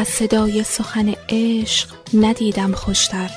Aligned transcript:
از 0.00 0.08
صدای 0.08 0.62
سخن 0.64 1.14
عشق 1.28 1.88
ندیدم 2.14 2.72
خوشتر. 2.72 3.30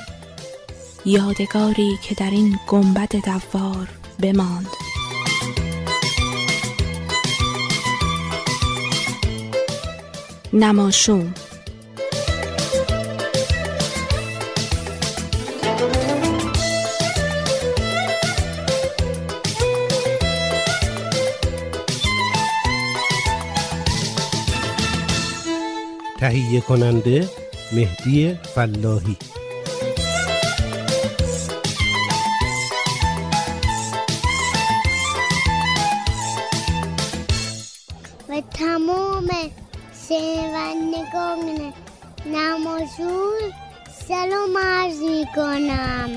یادگاری 1.04 1.98
که 2.02 2.14
در 2.14 2.30
این 2.30 2.58
گنبد 2.66 3.16
دوار 3.16 3.88
بماند. 4.20 4.66
نماشوم. 10.52 11.34
تهیه 26.24 26.60
کننده 26.60 27.28
مهدی 27.72 28.34
فلاحی. 28.54 29.16
و 38.28 38.42
تمام 38.54 39.28
شنوندگان 40.08 41.72
نمازون 42.26 43.40
سلام 44.08 44.58
عرض 44.58 45.00
می 45.00 45.26
کنم 45.36 46.10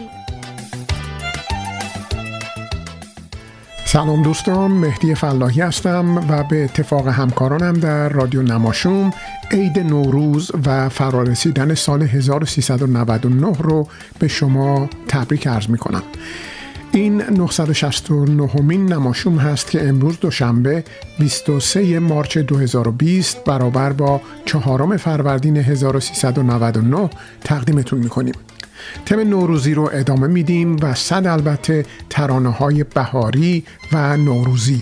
سلام 3.86 4.24
دوستان 4.24 4.72
مهدی 4.72 5.16
فلاحی 5.16 5.62
هستم 5.62 6.18
و 6.30 6.44
به 6.44 6.64
اتفاق 6.64 7.08
همکارانم 7.08 7.74
در 7.74 8.10
رادیو 8.10 8.42
نماشوم 8.42 9.14
عید 9.52 9.80
نوروز 9.80 10.52
و 10.66 10.90
فرارسیدن 10.90 11.74
سال 11.76 12.02
1399 12.02 13.54
رو 13.60 13.88
به 14.20 14.28
شما 14.28 14.90
تبریک 15.08 15.48
عرض 15.48 15.70
می 15.70 15.78
کنم 15.78 16.04
این 16.92 17.22
969 17.22 18.62
مین 18.62 18.94
نماشوم 18.94 19.38
هست 19.38 19.72
که 19.72 19.88
امروز 19.88 20.20
دوشنبه 20.20 20.84
23 21.20 22.00
مارچ 22.00 22.38
2020 22.38 23.44
برابر 23.44 23.94
با 23.94 24.22
چهارم 24.46 24.98
فروردین 24.98 25.58
1399 25.58 27.10
تقدیمتون 27.44 28.00
می‌کنیم. 28.00 28.36
تم 29.06 29.20
نوروزی 29.20 29.74
رو 29.74 29.90
ادامه 29.94 30.28
میدیم 30.28 30.78
و 30.82 30.94
صد 30.94 31.28
البته 31.28 31.86
ترانه 32.10 32.50
های 32.50 32.84
بهاری 32.84 33.64
و 33.94 34.18
نوروزی. 34.18 34.82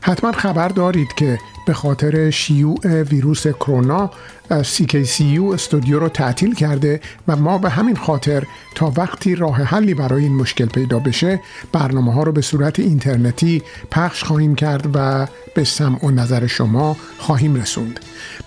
حتما 0.00 0.32
خبر 0.32 0.68
دارید 0.68 1.08
که 1.16 1.38
به 1.66 1.74
خاطر 1.74 2.30
شیوع 2.30 3.02
ویروس 3.02 3.46
کرونا 3.46 4.10
CKCU 4.50 5.52
استودیو 5.52 5.98
رو 5.98 6.08
تعطیل 6.08 6.54
کرده 6.54 7.00
و 7.28 7.36
ما 7.36 7.58
به 7.58 7.70
همین 7.70 7.96
خاطر 7.96 8.44
تا 8.74 8.92
وقتی 8.96 9.34
راه 9.34 9.62
حلی 9.62 9.94
برای 9.94 10.22
این 10.22 10.36
مشکل 10.36 10.66
پیدا 10.66 10.98
بشه 10.98 11.40
برنامه 11.72 12.12
ها 12.12 12.22
رو 12.22 12.32
به 12.32 12.40
صورت 12.40 12.78
اینترنتی 12.78 13.62
پخش 13.90 14.24
خواهیم 14.24 14.54
کرد 14.54 14.90
و 14.94 15.26
به 15.54 15.64
سمع 15.64 16.04
و 16.04 16.10
نظر 16.10 16.46
شما 16.46 16.96
خواهیم 17.18 17.54
رسوند. 17.54 18.00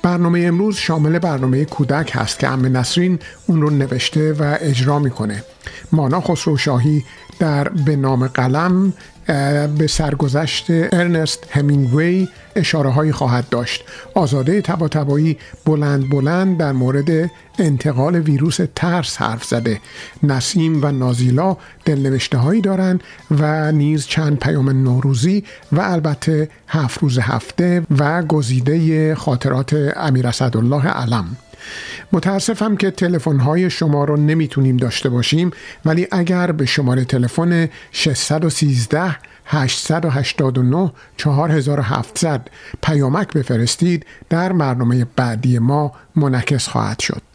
برنامه 0.04 0.40
امروز 0.40 0.78
شامل 0.78 1.20
برنامه 1.20 1.66
کودک 1.66 2.12
هست 2.14 2.40
که 2.40 2.48
ام 2.48 2.78
نسرین 2.78 3.20
اون 3.48 3.62
رو 3.62 3.70
نوشته 3.70 4.34
و 4.34 4.58
اجرا 4.62 5.00
می‌کنه. 5.00 5.44
مانا 5.92 6.22
خسرو 6.22 6.58
شاهی 6.58 7.04
در 7.40 7.70
به 7.70 7.96
نام 7.96 8.28
قلم 8.28 8.94
به 9.78 9.88
سرگذشت 9.90 10.66
ارنست 10.70 11.48
همینگوی 11.52 12.28
اشاره 12.56 12.90
هایی 12.90 13.12
خواهد 13.12 13.50
داشت. 13.50 13.84
آزاده 14.14 14.62
تبا 14.62 14.88
تبایی 14.88 15.38
بلند 15.66 16.10
بلند 16.10 16.58
در 16.58 16.72
مورد 16.72 17.32
انتقال 17.60 18.16
ویروس 18.16 18.60
ترس 18.76 19.18
حرف 19.18 19.44
زده. 19.44 19.80
نسیم 20.24 20.84
و 20.84 20.92
نازیلا 20.92 21.58
دلنوشته 21.86 22.38
هایی 22.38 22.62
دارند 22.62 23.04
و 23.32 23.72
نیز 23.72 24.06
چند 24.06 24.40
پیام 24.40 24.70
نوروزی 24.70 25.44
و 25.72 25.82
البته 25.82 26.50
هفت 26.68 27.00
روز 27.00 27.20
هفته 27.20 27.84
و 27.98 28.24
گزیده 28.24 29.16
خاطرات 29.16 29.94
امیر 29.96 30.28
اسدالله 30.28 30.88
علم. 30.88 31.38
متاسفم 32.12 32.76
که 32.76 32.92
تلفن 32.92 33.40
های 33.40 33.70
شما 33.70 34.06
رو 34.06 34.18
نمی‌تونیم 34.18 34.78
داشته 34.78 35.10
باشیم 35.10 35.52
ولی 35.86 36.08
اگر 36.12 36.52
به 36.52 36.66
شماره 36.66 37.06
تلفن 37.06 37.70
613 37.92 39.16
889 39.46 40.92
4700 41.18 42.48
پیامک 42.84 43.34
بفرستید 43.34 44.06
در 44.30 44.54
برنامه 44.54 45.06
بعدی 45.16 45.60
ما 45.60 45.92
منعکس 46.16 46.68
خواهد 46.68 47.00
شد. 47.00 47.27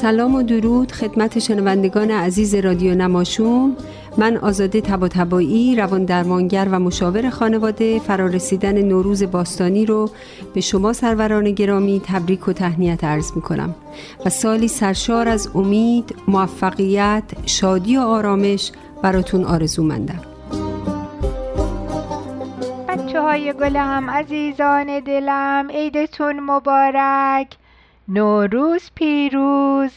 سلام 0.00 0.34
و 0.34 0.42
درود 0.42 0.92
خدمت 0.92 1.38
شنوندگان 1.38 2.10
عزیز 2.10 2.54
رادیو 2.54 2.94
نماشوم. 2.94 3.76
من 4.16 4.36
آزاده 4.36 4.80
تبا 4.80 5.08
تبایی 5.08 5.76
روان 5.76 6.04
درمانگر 6.04 6.68
و 6.70 6.78
مشاور 6.78 7.30
خانواده 7.30 7.98
فرارسیدن 7.98 8.82
نوروز 8.82 9.22
باستانی 9.22 9.86
رو 9.86 10.10
به 10.54 10.60
شما 10.60 10.92
سروران 10.92 11.50
گرامی 11.52 12.02
تبریک 12.04 12.48
و 12.48 12.52
تهنیت 12.52 13.04
عرض 13.04 13.32
می 13.36 13.42
کنم 13.42 13.74
و 14.26 14.30
سالی 14.30 14.68
سرشار 14.68 15.28
از 15.28 15.48
امید، 15.54 16.14
موفقیت، 16.28 17.24
شادی 17.46 17.96
و 17.96 18.00
آرامش 18.00 18.72
براتون 19.02 19.44
آرزو 19.44 19.82
مندم 19.82 20.20
بچه 22.88 23.20
های 23.20 23.52
گلم 23.52 24.10
عزیزان 24.10 25.00
دلم 25.00 25.68
عیدتون 25.70 26.40
مبارک. 26.40 27.56
نوروز 28.08 28.90
پیروز. 28.94 29.92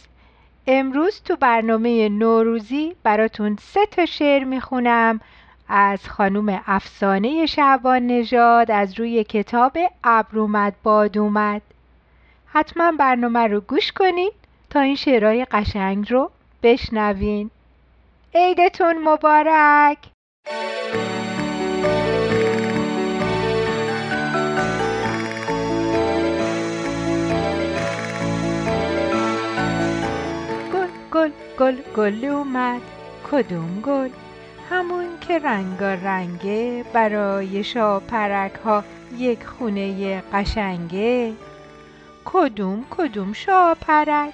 امروز 0.67 1.21
تو 1.21 1.35
برنامه 1.35 2.09
نوروزی 2.09 2.95
براتون 3.03 3.57
سه 3.61 3.85
تا 3.85 4.05
شعر 4.05 4.43
می‌خونم. 4.43 5.19
از 5.67 6.09
خانوم 6.09 6.61
افسانه 6.67 7.45
شعبان 7.45 8.07
نژاد 8.07 8.71
از 8.71 8.99
روی 8.99 9.23
کتاب 9.23 9.77
ابر 10.03 10.39
اومد 10.39 10.73
باد 10.83 11.17
اومد 11.17 11.61
حتما 12.45 12.91
برنامه 12.91 13.47
رو 13.47 13.61
گوش 13.61 13.91
کنید 13.91 14.33
تا 14.69 14.79
این 14.79 14.95
شعرهای 14.95 15.45
قشنگ 15.45 16.13
رو 16.13 16.31
بشنوین. 16.63 17.49
عیدتون 18.35 18.97
مبارک! 19.03 19.97
گل 31.11 31.31
گل 31.59 31.77
گل 31.95 32.25
اومد. 32.25 32.81
کدوم 33.31 33.81
گل؟ 33.81 34.09
همون 34.69 35.05
که 35.21 35.39
رنگا 35.39 35.93
رنگه 35.93 36.85
برای 36.93 37.63
شاپرک 37.63 38.53
ها 38.53 38.83
یک 39.17 39.45
خونه 39.45 40.21
قشنگه. 40.33 41.33
کدوم 42.25 42.85
کدوم 42.91 43.33
شاپرک؟ 43.33 44.33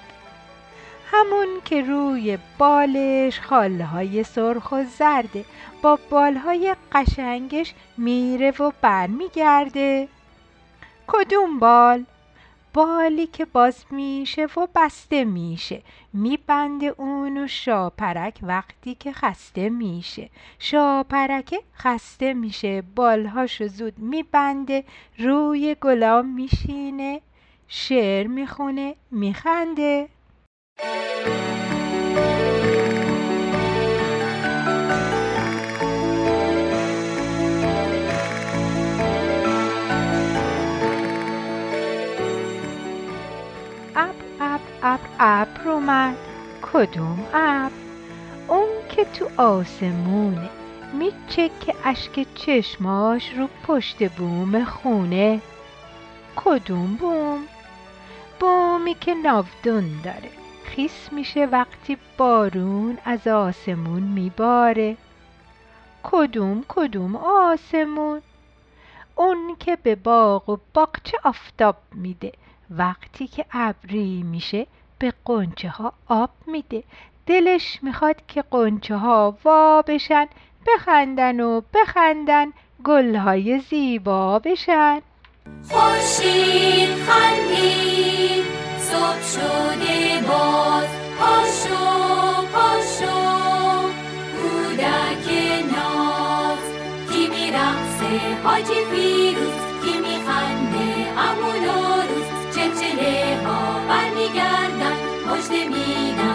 همون 1.12 1.48
که 1.64 1.82
روی 1.82 2.38
بالش 2.58 3.40
خالهای 3.40 4.24
سرخ 4.24 4.72
و 4.72 4.84
زرده 4.84 5.44
با 5.82 5.98
بالهای 6.10 6.76
قشنگش 6.92 7.74
میره 7.96 8.50
و 8.50 8.72
برمیگرده. 8.82 10.08
کدوم 11.06 11.58
بال؟ 11.58 12.04
بالی 12.78 13.26
که 13.26 13.44
باز 13.44 13.84
میشه 13.90 14.44
و 14.44 14.66
بسته 14.74 15.24
میشه. 15.24 15.82
میبنده 16.12 16.86
اونو 16.86 17.46
شاپرک 17.46 18.38
وقتی 18.42 18.94
که 18.94 19.12
خسته 19.12 19.68
میشه. 19.68 20.30
شاپرک 20.58 21.54
خسته 21.76 22.34
میشه. 22.34 22.82
بالهاشو 22.96 23.68
زود 23.68 23.98
میبنده. 23.98 24.84
روی 25.18 25.76
گلام 25.80 26.26
میشینه. 26.34 27.20
شعر 27.68 28.26
می‌خونه. 28.26 28.94
میخنده. 29.10 30.08
ابر 44.88 45.08
ابر 45.20 45.68
اومد 45.68 46.16
کدوم 46.62 47.26
ابر 47.34 47.74
اون 48.48 48.68
که 48.88 49.04
تو 49.04 49.42
آسمونه. 49.42 50.48
میچکه 50.92 51.74
اشک 51.84 52.26
چشماش 52.34 53.32
رو 53.36 53.48
پشت 53.66 54.12
بوم 54.12 54.64
خونه. 54.64 55.40
کدوم 56.36 56.94
بوم؟ 56.94 57.38
بومی 58.40 58.94
که 58.94 59.14
ناودون 59.14 60.00
داره. 60.04 60.30
خیس 60.64 61.12
میشه 61.12 61.46
وقتی 61.46 61.96
بارون 62.16 62.98
از 63.04 63.26
آسمون 63.26 64.02
میباره. 64.02 64.96
کدوم 66.02 66.64
کدوم 66.68 67.16
آسمون؟ 67.16 68.22
اون 69.16 69.56
که 69.60 69.76
به 69.76 69.94
باغ 69.94 70.48
و 70.48 70.56
باغچه 70.74 71.18
آفتاب 71.24 71.76
میده. 71.94 72.32
وقتی 72.70 73.26
که 73.26 73.44
ابری 73.52 74.22
میشه 74.22 74.66
به 74.98 75.12
قنچه 75.24 75.68
ها 75.68 75.92
آب 76.08 76.30
میده. 76.46 76.84
دلش 77.26 77.78
می‌خواد 77.82 78.16
که 78.28 78.44
قنچه 78.50 78.96
ها 78.96 79.38
وا 79.44 79.82
بشن. 79.82 80.26
بخندن 80.66 81.40
و 81.40 81.60
بخندن 81.74 82.46
گلهای 82.84 83.58
زیبا 83.58 84.38
بشن. 84.38 85.00
خوشید 85.70 86.88
خندید 87.06 88.44
صبح 88.78 89.22
شده 89.22 90.20
باز. 90.28 90.88
پاشو 91.18 91.84
پاشو 92.52 93.18
کودک 94.38 95.26
ناز. 95.72 96.64
کی 97.10 97.28
میرقصه 97.28 98.42
حاجی 98.44 98.84
فیروز 98.90 99.52
کی 99.84 99.98
میخنده 99.98 100.88
امونو 101.18 101.98
چله 102.80 103.36
ها 103.46 103.80
برمیگردن 103.88 104.77
مجد 105.38 105.52
میدن 105.52 106.27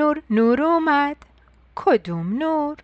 نور 0.00 0.22
نور 0.30 0.62
اومد. 0.62 1.16
کدوم 1.76 2.38
نور؟ 2.38 2.76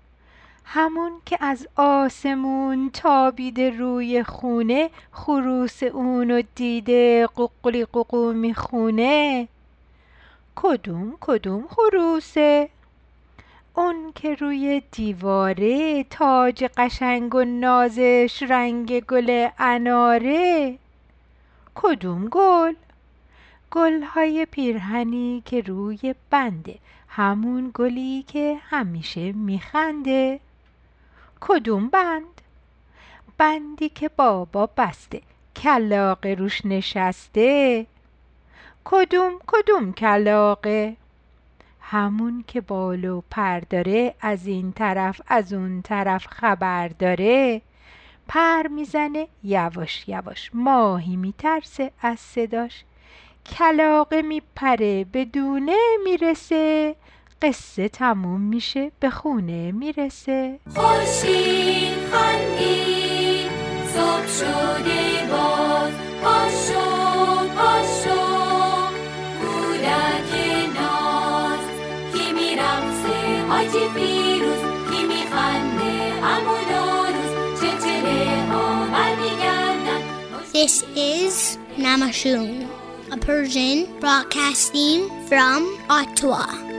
همون 0.65 1.13
که 1.27 1.39
از 1.41 1.69
آسمون 1.77 2.91
تابیده 2.91 3.71
روی 3.71 4.23
خونه 4.23 4.91
خروس 5.13 5.83
اونو 5.83 6.43
دیده 6.55 7.27
قوقلی 7.27 7.85
قوقو 7.85 8.33
می‌خونه. 8.33 9.49
کدوم 10.57 11.17
کدوم 11.21 11.65
خروسه؟ 11.69 12.69
اون 13.75 14.13
که 14.15 14.35
روی 14.35 14.83
دیواره 14.93 16.05
تاج 16.05 16.65
قشنگ 16.77 17.35
و 17.35 17.45
نازش 17.45 18.43
رنگ 18.49 19.01
گل 19.01 19.49
اناره. 19.59 20.79
کدوم 21.75 22.29
گل؟ 22.29 22.75
گلهای 23.71 24.47
پیرهنی 24.47 25.43
که 25.45 25.61
روی 25.61 26.15
بنده 26.31 26.79
همون 27.17 27.71
گلی 27.75 28.25
که 28.29 28.59
همیشه 28.71 29.33
میخنده. 29.33 30.41
کدوم 31.41 31.89
بند؟ 31.89 32.41
بندی 33.39 33.89
که 33.89 34.09
بابا 34.09 34.67
بسته 34.77 35.23
کلاقه 35.57 36.35
روش 36.35 36.67
نشسته. 36.67 37.87
کدوم 38.85 39.33
کدوم 39.47 39.93
کلاقه 39.93 40.97
همون 41.81 42.45
که 42.47 42.61
بال 42.61 43.05
و 43.05 43.23
پر 43.31 43.61
داره 43.61 44.15
از 44.21 44.47
این 44.47 44.73
طرف 44.73 45.21
از 45.27 45.53
اون 45.53 45.83
طرف 45.83 46.27
خبر 46.27 46.89
داره. 46.89 47.63
پر 48.29 48.67
می‌زنه 48.67 49.29
یواش 49.45 50.09
یواش. 50.09 50.51
ماهی 50.55 51.17
میترسه 51.17 51.91
از 52.03 52.21
صداش. 52.21 52.85
کلاقه 53.47 54.23
میپره 54.23 55.05
به 55.05 55.25
دونه 55.25 55.77
می‌رسه. 56.05 56.97
قصه 57.43 57.89
تموم 57.89 58.41
میشه 58.41 58.93
به 59.01 59.11
خونه 59.11 59.73
می‌رسه. 59.73 60.59
خوشی 60.75 61.89
خندی 62.13 63.49
صبح 63.95 64.27
شده 64.27 65.29
باز. 65.31 65.93
پاشو 66.23 66.85
پاشو 67.57 68.21
کودک 69.41 70.31
ناز. 70.77 71.65
کی 72.15 72.33
میرمسه 72.33 73.47
حاجی 73.49 73.89
پیروز 73.95 74.63
کی 74.91 75.07
میخنده؟ 75.07 76.25
امو 76.25 76.57
داروز 76.71 77.61
چه 77.61 77.71
چچله 77.79 78.53
ها 78.53 78.87
برمیگردن. 78.87 80.03
This 80.53 80.85
is 80.97 81.59
Namashoon, 81.85 82.67
a 83.13 83.17
Persian 83.27 83.79
broadcasting 84.01 85.01
from 85.29 85.61
Ottawa. 85.91 86.76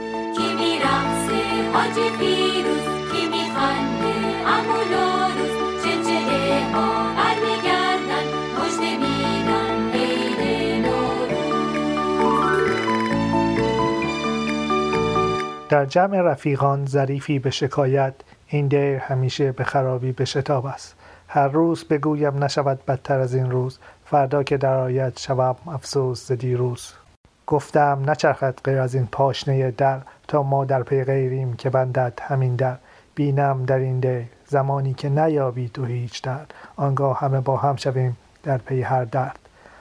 در 15.68 15.86
جمع 15.86 16.20
رفیقان 16.20 16.86
ظریفی 16.86 17.38
به 17.38 17.50
شکایت 17.50 18.14
این 18.46 18.68
دیر 18.68 18.98
همیشه 18.98 19.52
به 19.52 19.64
خرابی 19.64 20.12
به 20.12 20.24
شتاب 20.24 20.66
است. 20.66 20.96
هر 21.28 21.48
روز 21.48 21.84
بگویم 21.84 22.44
نشود 22.44 22.84
بدتر 22.86 23.18
از 23.20 23.34
این 23.34 23.50
روز 23.50 23.78
فردا 24.04 24.42
که 24.42 24.56
در 24.56 24.78
آید 24.78 25.18
شوم 25.18 25.56
افسوس 25.66 26.28
ز 26.28 26.32
دیروز 26.32 26.92
گفتم 27.46 28.02
نچرخد 28.06 28.60
غیر 28.64 28.78
از 28.78 28.94
این 28.94 29.06
پاشنه 29.06 29.70
در 29.70 30.00
تا 30.28 30.42
ما 30.42 30.64
در 30.64 30.82
پی 30.82 31.04
غیریم 31.04 31.52
که 31.52 31.70
بندد 31.70 32.20
همین 32.22 32.56
در. 32.56 32.76
بینم 33.14 33.64
در 33.64 33.78
این 33.78 34.00
دیر 34.00 34.24
زمانی 34.46 34.94
که 34.94 35.08
نیابی 35.08 35.68
تو 35.68 35.84
هیچ 35.84 36.22
درد. 36.22 36.54
آنگاه 36.76 37.18
همه 37.18 37.40
با 37.40 37.56
هم 37.56 37.76
شویم 37.76 38.16
در 38.42 38.58
پی 38.58 38.82
هر 38.82 39.04
درد. 39.04 39.38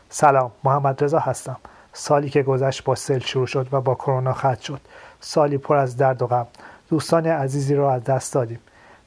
سلام 0.09 0.51
محمد 0.63 1.03
رضا 1.03 1.19
هستم. 1.19 1.57
سالی 1.93 2.29
که 2.29 2.43
گذشت 2.43 2.83
با 2.83 2.95
سل 2.95 3.19
شروع 3.19 3.47
شد 3.47 3.67
و 3.71 3.81
با 3.81 3.95
کرونا 3.95 4.33
ختم 4.33 4.61
شد. 4.61 4.81
سالی 5.19 5.57
پر 5.57 5.75
از 5.75 5.97
درد 5.97 6.21
و 6.21 6.27
غم. 6.27 6.47
دوستان 6.89 7.27
عزیزی 7.27 7.75
را 7.75 7.93
از 7.93 8.03
دست 8.03 8.33
دادیم. 8.33 8.59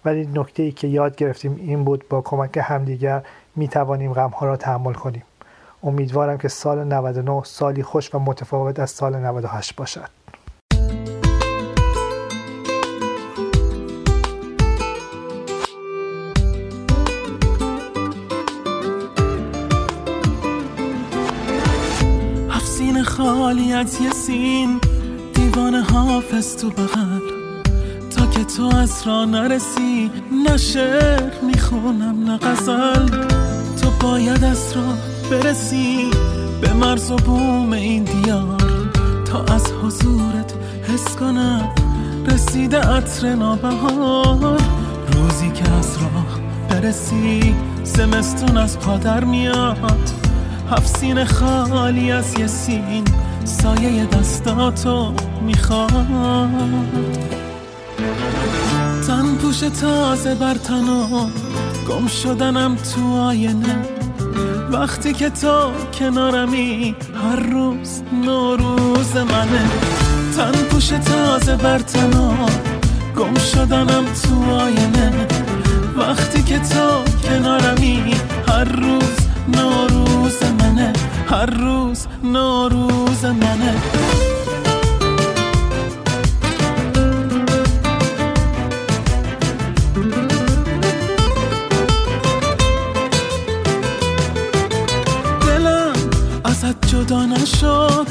ولی 0.05 0.29
نکته 0.35 0.63
ای 0.63 0.73
که 0.73 0.89
یاد 0.89 1.17
گرفتیم 1.17 1.57
این 1.57 1.85
بود 1.85 2.09
با 2.09 2.21
کمک 2.21 2.59
همدیگر 2.63 3.23
می 3.57 3.69
توانیم 3.69 4.13
غم 4.13 4.31
ها 4.31 4.47
را 4.47 4.57
تحمل 4.57 4.93
کنیم. 4.93 5.23
امیدوارم 5.83 6.39
که 6.39 6.49
سال 6.49 6.85
99 6.85 7.43
سالی 7.45 7.83
خوش 7.83 8.15
و 8.15 8.19
متفاوت 8.19 8.79
از 8.79 8.91
سال 8.91 9.17
98 9.17 9.77
باشد. 9.77 10.20
خالی 23.51 23.73
از 23.73 24.01
یه 24.01 24.11
سین. 24.11 24.81
دیوان 25.35 25.75
حافظ 25.75 26.57
تو 26.57 26.71
بغل. 26.71 27.21
تا 28.17 28.27
که 28.27 28.45
تو 28.45 28.77
از 28.77 29.03
را 29.07 29.25
نرسی 29.25 30.11
نه 30.45 30.57
شعر 30.57 31.33
می‌خونم 31.43 32.25
نه 32.25 32.39
غزل. 32.39 33.07
تو 33.83 33.91
باید 34.01 34.45
از 34.45 34.73
را 34.77 34.83
برسی. 35.31 36.11
به 36.61 36.73
مرز 36.73 37.11
و 37.11 37.17
بوم 37.17 37.73
این 37.73 38.05
دیار. 38.05 38.91
تا 39.25 39.55
از 39.55 39.73
حضورت 39.83 40.55
حس 40.89 41.17
کنم 41.17 41.69
رسیده 42.27 42.79
عطر 42.79 43.35
نابهار. 43.35 44.61
روزی 45.13 45.51
که 45.51 45.71
از 45.71 45.97
راه 45.97 46.41
برسی 46.69 47.55
زمستون 47.85 48.57
از 48.57 48.79
پادر 48.79 49.25
میاد. 49.25 50.11
هفت 50.71 50.97
سین 50.99 51.25
خالی 51.25 52.13
از 52.13 52.39
یه 52.39 52.47
سین. 52.47 53.05
سایه 53.45 54.07
دستاتو 54.07 55.15
می‌خواد 55.43 55.91
تن 59.07 59.35
پوش 59.35 59.59
تازه 59.59 60.35
بر 60.35 60.55
تنو 60.55 61.29
گم 61.89 62.07
شدنم 62.07 62.77
تو 62.77 63.17
آینه. 63.17 63.77
وقتی 64.73 65.13
که 65.13 65.31
تو 65.31 65.71
کنارمی 65.99 66.95
هر 67.25 67.41
روز 67.41 68.03
نوروز 68.25 69.17
منه. 69.17 69.71
تن 70.37 70.53
پوش 70.53 70.87
تازه 70.89 71.57
بر 71.57 71.79
تنو 71.79 72.33
گم 73.17 73.35
شدنم 73.35 74.05
تو 74.23 74.55
آینه. 74.55 75.13
وقتی 75.97 76.43
که 76.43 76.59
تو 76.59 77.05
کنارمی 77.29 78.15
هر 78.49 78.65
روز 78.65 79.30
نوروز 79.57 80.43
منه 80.43 80.93
هر 81.31 81.47
روز 81.47 82.07
نوروز 82.25 83.25
منه. 83.25 83.75
دلم 95.47 95.93
ازت 96.45 96.87
جدا 96.87 97.27
نشد 97.27 98.07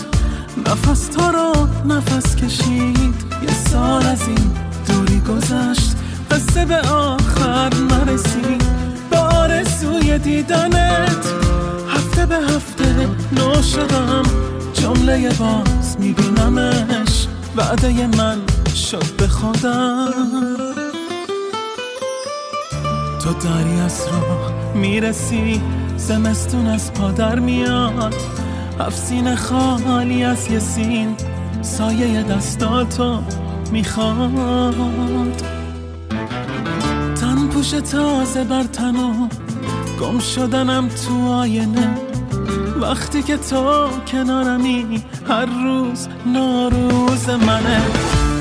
نفس 0.68 1.08
تو 1.08 1.22
رو 1.22 1.68
نفس 1.86 2.36
کشید. 2.36 3.16
یه 3.44 3.54
سال 3.72 4.06
از 4.06 4.28
این 4.28 4.52
دوری 4.88 5.20
گذشت 5.20 5.96
قصه 6.32 6.66
به 6.66 6.78
آخر 6.80 7.70
نرسید. 7.74 8.64
به 9.10 9.18
آرزوی 9.18 10.10
هفته 10.12 10.79
نو 13.60 13.64
شدم 13.64 14.24
جمله 14.74 15.30
باز 15.30 15.98
میبینمش 16.00 17.28
وعده 17.56 18.08
من 18.08 18.38
شد 18.76 19.16
به 19.18 19.28
خودم. 19.28 20.58
تو 23.24 23.34
داری 23.34 23.80
از 23.80 24.02
راه 24.12 24.52
می‌رسی. 24.76 25.62
زمستون 25.98 26.68
از 26.68 26.94
پادر 26.94 27.40
میاد. 27.40 28.16
هفت 28.80 29.36
خالی 29.36 30.24
از 30.24 30.52
یه 30.52 30.60
سین. 30.60 31.16
سایه 31.62 32.24
دستاتو 32.24 33.22
می‌خواد. 33.72 35.44
تن 37.22 37.48
پوش 37.48 37.70
تازه 37.70 38.44
بر 38.44 38.64
تنو 38.64 39.28
گم 40.02 40.20
شدنم 40.20 40.88
تو 40.88 41.32
آینه. 41.32 42.09
وقتی 42.90 43.24
که 43.24 43.38
تو 43.38 43.88
کنارمی 44.12 45.04
هر 45.30 45.46
روز 45.46 46.08
نوروز 46.26 47.30
منه. 47.30 47.82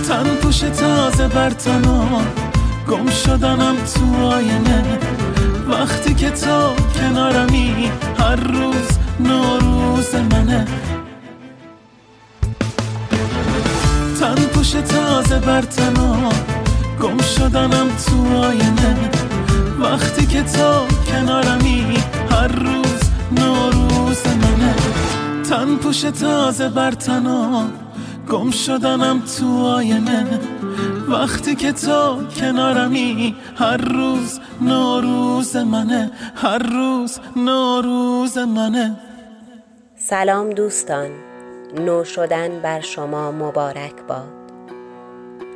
تن 0.09 0.25
پوش 0.25 0.59
تازه 0.59 1.29
بر 1.29 1.51
تنو 1.51 2.21
گم 2.89 3.11
شدنم 3.11 3.77
تو 3.77 4.27
آینه. 4.27 4.99
وقتی 5.71 6.15
که 6.15 6.31
تو 6.31 6.75
کنارمی 7.01 7.91
هر 8.19 8.37
روز 8.37 8.89
نوروز 9.21 10.15
منه. 10.15 10.67
تن 14.21 14.35
پوش 14.35 14.71
تازه 14.71 15.39
بر 15.39 15.63
تنو 15.63 16.31
گم 17.03 17.19
شدنم 17.23 17.89
تو 18.07 18.37
آینه. 18.37 19.11
وقتی 19.81 20.27
که 20.27 20.43
تو 20.43 20.87
کنارمی 21.13 21.99
هر 22.31 22.49
روز 22.49 23.01
نوروز 23.33 23.98
تن 25.49 25.77
پوش 25.77 26.01
تازه 26.01 26.69
بر 26.69 26.91
تنو 26.91 27.69
گم 28.31 28.51
شدنم 28.51 29.21
تو 29.21 29.67
آینه. 29.67 30.41
وقتی 31.09 31.55
که 31.55 31.73
تو 31.73 32.25
کنارمی 32.41 33.37
هر 33.57 33.77
روز 33.77 34.41
نوروز 34.61 35.57
منه. 35.57 36.11
هر 36.35 36.59
روز 36.59 37.21
نوروز 37.37 38.39
منه. 38.39 38.97
سلام 39.97 40.51
دوستان. 40.51 41.11
نو 41.75 42.05
شدن 42.05 42.61
بر 42.61 42.81
شما 42.81 43.33
مبارک 43.33 43.95
باد. 44.09 44.53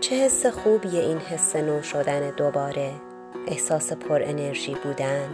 چه 0.00 0.16
حس 0.16 0.46
خوبیه 0.46 1.00
این 1.00 1.18
حس 1.18 1.56
نو 1.56 1.82
شدن 1.82 2.30
دوباره. 2.36 2.92
احساس 3.46 3.92
پر 3.92 4.22
انرژی 4.22 4.76
بودن. 4.84 5.28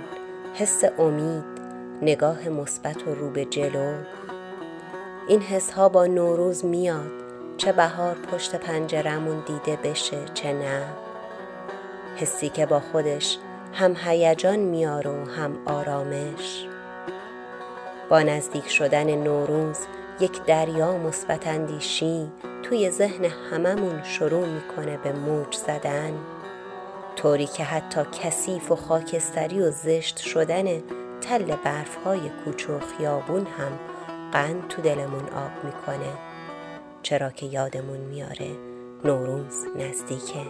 حس 0.55 0.85
امید 0.99 1.45
نگاه 2.03 2.49
مثبت 2.49 3.09
و 3.09 3.15
رو 3.15 3.31
به 3.31 3.45
جلو. 3.45 3.93
این 5.29 5.41
حس 5.41 5.71
ها 5.71 5.89
با 5.89 6.07
نوروز 6.07 6.65
میاد. 6.65 7.11
چه 7.57 7.73
بهار 7.73 8.15
پشت 8.15 8.55
پنجرمون 8.55 9.45
دیده 9.47 9.77
بشه 9.77 10.25
چه 10.35 10.53
نه. 10.53 10.85
حسی 12.17 12.49
که 12.49 12.67
با 12.67 12.81
خودش 12.81 13.39
هم 13.73 13.97
هیجان 14.05 14.59
میاره 14.59 15.11
و 15.11 15.31
هم 15.31 15.59
آرامش. 15.67 16.67
با 18.09 18.23
نزدیک 18.23 18.69
شدن 18.69 19.15
نوروز 19.15 19.79
یک 20.21 20.45
دریا 20.45 20.97
مثبت 20.97 21.47
اندیشی 21.47 22.33
توی 22.63 22.91
ذهن 22.91 23.25
هممون 23.25 24.03
شروع 24.03 24.47
می‌کنه 24.47 24.97
به 24.97 25.13
موج 25.13 25.55
زدن. 25.55 26.13
طوری 27.17 27.47
که 27.47 27.65
حتی 27.65 28.01
کثیف 28.23 28.73
و 28.73 28.77
خاکستری 28.77 29.61
و 29.61 29.71
زشت 29.71 30.17
شدن 30.17 30.83
تل 31.21 31.57
برفهای 31.65 32.21
کوچه 32.45 32.73
و 32.73 32.79
خیابون 32.79 33.47
هم 33.47 33.98
قند 34.33 34.69
تو 34.69 34.83
دلمون 34.83 35.25
آب 35.25 35.65
می‌کنه. 35.65 36.13
چرا 37.03 37.31
که 37.31 37.47
یادمون 37.47 37.99
میاره 37.99 38.51
نوروز 39.05 39.67
نزدیکه. 39.77 40.43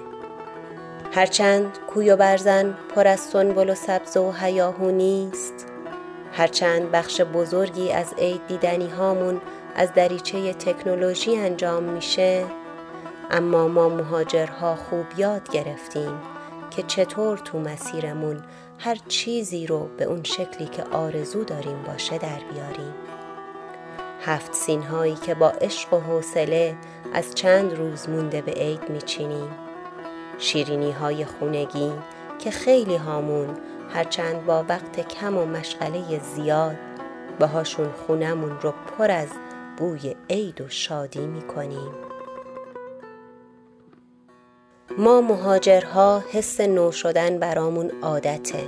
هرچند 1.12 1.78
کوی 1.88 2.10
و 2.10 2.16
برزن 2.16 2.74
پر 2.94 3.06
از 3.06 3.20
سنبل 3.20 3.70
و 3.70 3.74
سبز 3.74 4.16
و 4.16 4.32
هیاهو 4.32 4.90
نیست 4.90 5.66
هرچند 6.32 6.90
بخش 6.90 7.20
بزرگی 7.20 7.92
از 7.92 8.14
عید 8.18 8.46
دیدنی 8.46 8.88
هامون 8.88 9.40
از 9.74 9.94
دریچه 9.94 10.52
تکنولوژی 10.52 11.36
انجام 11.36 11.82
میشه 11.82 12.44
اما 13.30 13.68
ما 13.68 13.88
مهاجرها 13.88 14.74
خوب 14.74 15.06
یاد 15.16 15.50
گرفتیم 15.50 16.20
که 16.70 16.82
چطور 16.82 17.38
تو 17.38 17.58
مسیرمون 17.58 18.42
هر 18.78 18.98
چیزی 19.08 19.66
رو 19.66 19.88
به 19.96 20.04
اون 20.04 20.22
شکلی 20.22 20.66
که 20.66 20.82
آرزو 20.82 21.44
داریم 21.44 21.82
باشه 21.82 22.18
در 22.18 22.40
بیاریم. 22.52 22.94
هفت 24.20 24.54
سین 24.54 24.82
هایی 24.82 25.14
که 25.14 25.34
با 25.34 25.48
عشق 25.48 25.94
و 25.94 26.00
حوصله 26.00 26.76
از 27.12 27.34
چند 27.34 27.74
روز 27.74 28.08
مونده 28.08 28.42
به 28.42 28.52
عید 28.52 28.90
میچینیم. 28.90 29.50
شیرینی 30.38 30.92
های 30.92 31.24
خونگی 31.24 31.92
که 32.38 32.50
خیلی 32.50 32.96
هامون 32.96 33.48
هرچند 33.94 34.46
با 34.46 34.64
وقت 34.68 35.08
کم 35.08 35.36
و 35.36 35.46
مشغله 35.46 36.20
زیاد 36.34 36.76
باهاشون 37.40 37.92
خونمون 37.92 38.60
رو 38.60 38.72
پر 38.98 39.10
از 39.10 39.28
بوی 39.76 40.14
عید 40.30 40.60
و 40.60 40.68
شادی 40.68 41.26
می‌کنیم. 41.26 41.92
ما 44.98 45.20
مهاجرها 45.20 46.24
حس 46.32 46.60
نو 46.60 46.92
شدن 46.92 47.38
برامون 47.38 47.90
عادته. 48.02 48.64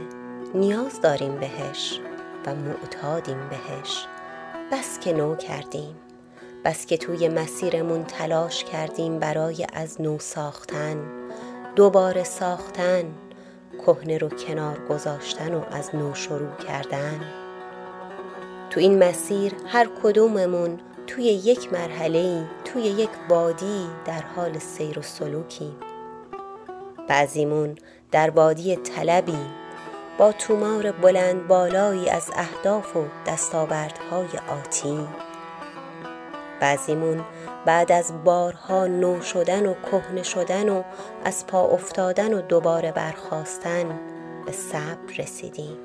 نیاز 0.55 1.01
داریم 1.01 1.35
بهش 1.35 2.01
و 2.47 2.55
معتادیم 2.55 3.49
بهش. 3.51 4.07
بس 4.73 4.99
که 4.99 5.13
نو 5.13 5.37
کردیم 5.37 5.97
بس 6.65 6.87
که 6.87 6.97
توی 6.97 7.29
مسیرمون 7.29 8.05
تلاش 8.05 8.65
کردیم 8.65 9.19
برای 9.19 9.67
از 9.73 10.01
نو 10.01 10.19
ساختن 10.19 10.97
دوباره 11.77 12.25
ساختن 12.25 13.05
کهنه 13.87 14.19
رو 14.19 14.29
کنار 14.29 14.87
گذاشتن 14.89 15.55
و 15.55 15.63
از 15.71 15.95
نو 15.95 16.15
شروع 16.15 16.57
کردن. 16.57 17.21
تو 18.71 18.81
این 18.81 19.05
مسیر 19.05 19.53
هر 19.67 19.89
کدوممون 20.03 20.81
توی 21.07 21.25
یک 21.25 21.73
مرحله 21.73 22.45
توی 22.65 22.83
یک 22.83 23.11
بادی 23.29 23.87
در 24.05 24.23
حال 24.23 24.59
سیر 24.59 24.99
و 24.99 25.03
سلوکیم. 25.03 25.77
بعضیمون 27.09 27.77
در 28.11 28.31
بادی 28.31 28.77
طلبی 28.77 29.60
با 30.21 30.33
تومار 30.33 30.93
بلند 30.93 31.47
بالایی 31.47 32.09
از 32.09 32.31
اهداف 32.37 32.97
و 32.97 33.05
دستاوردهای 33.27 34.29
آتی 34.49 35.09
بعضیمون 36.61 37.25
بعد 37.67 37.93
از 37.93 38.25
بارها 38.25 38.87
نو 38.87 39.21
شدن 39.21 39.67
و 39.67 39.75
کهنه 39.75 40.23
شدن 40.23 40.69
و 40.69 40.83
از 41.25 41.47
پا 41.47 41.63
افتادن 41.63 42.35
و 42.35 42.41
دوباره 42.41 42.93
برخواستن 42.93 44.01
به 44.47 44.53
صبر 44.53 45.15
رسیدیم. 45.19 45.77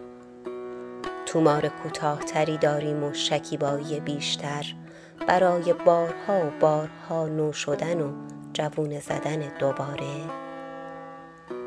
تومار 1.25 1.67
کوتاهتری 1.67 2.57
داریم 2.57 3.03
و 3.03 3.13
شکیبایی 3.13 3.99
بیشتر. 3.99 4.75
برای 5.27 5.73
بارها 5.73 6.47
و 6.47 6.59
بارها 6.59 7.27
نو 7.27 7.53
شدن 7.53 8.01
و 8.01 8.11
جوون 8.53 8.99
زدن 8.99 9.57
دوباره. 9.59 10.23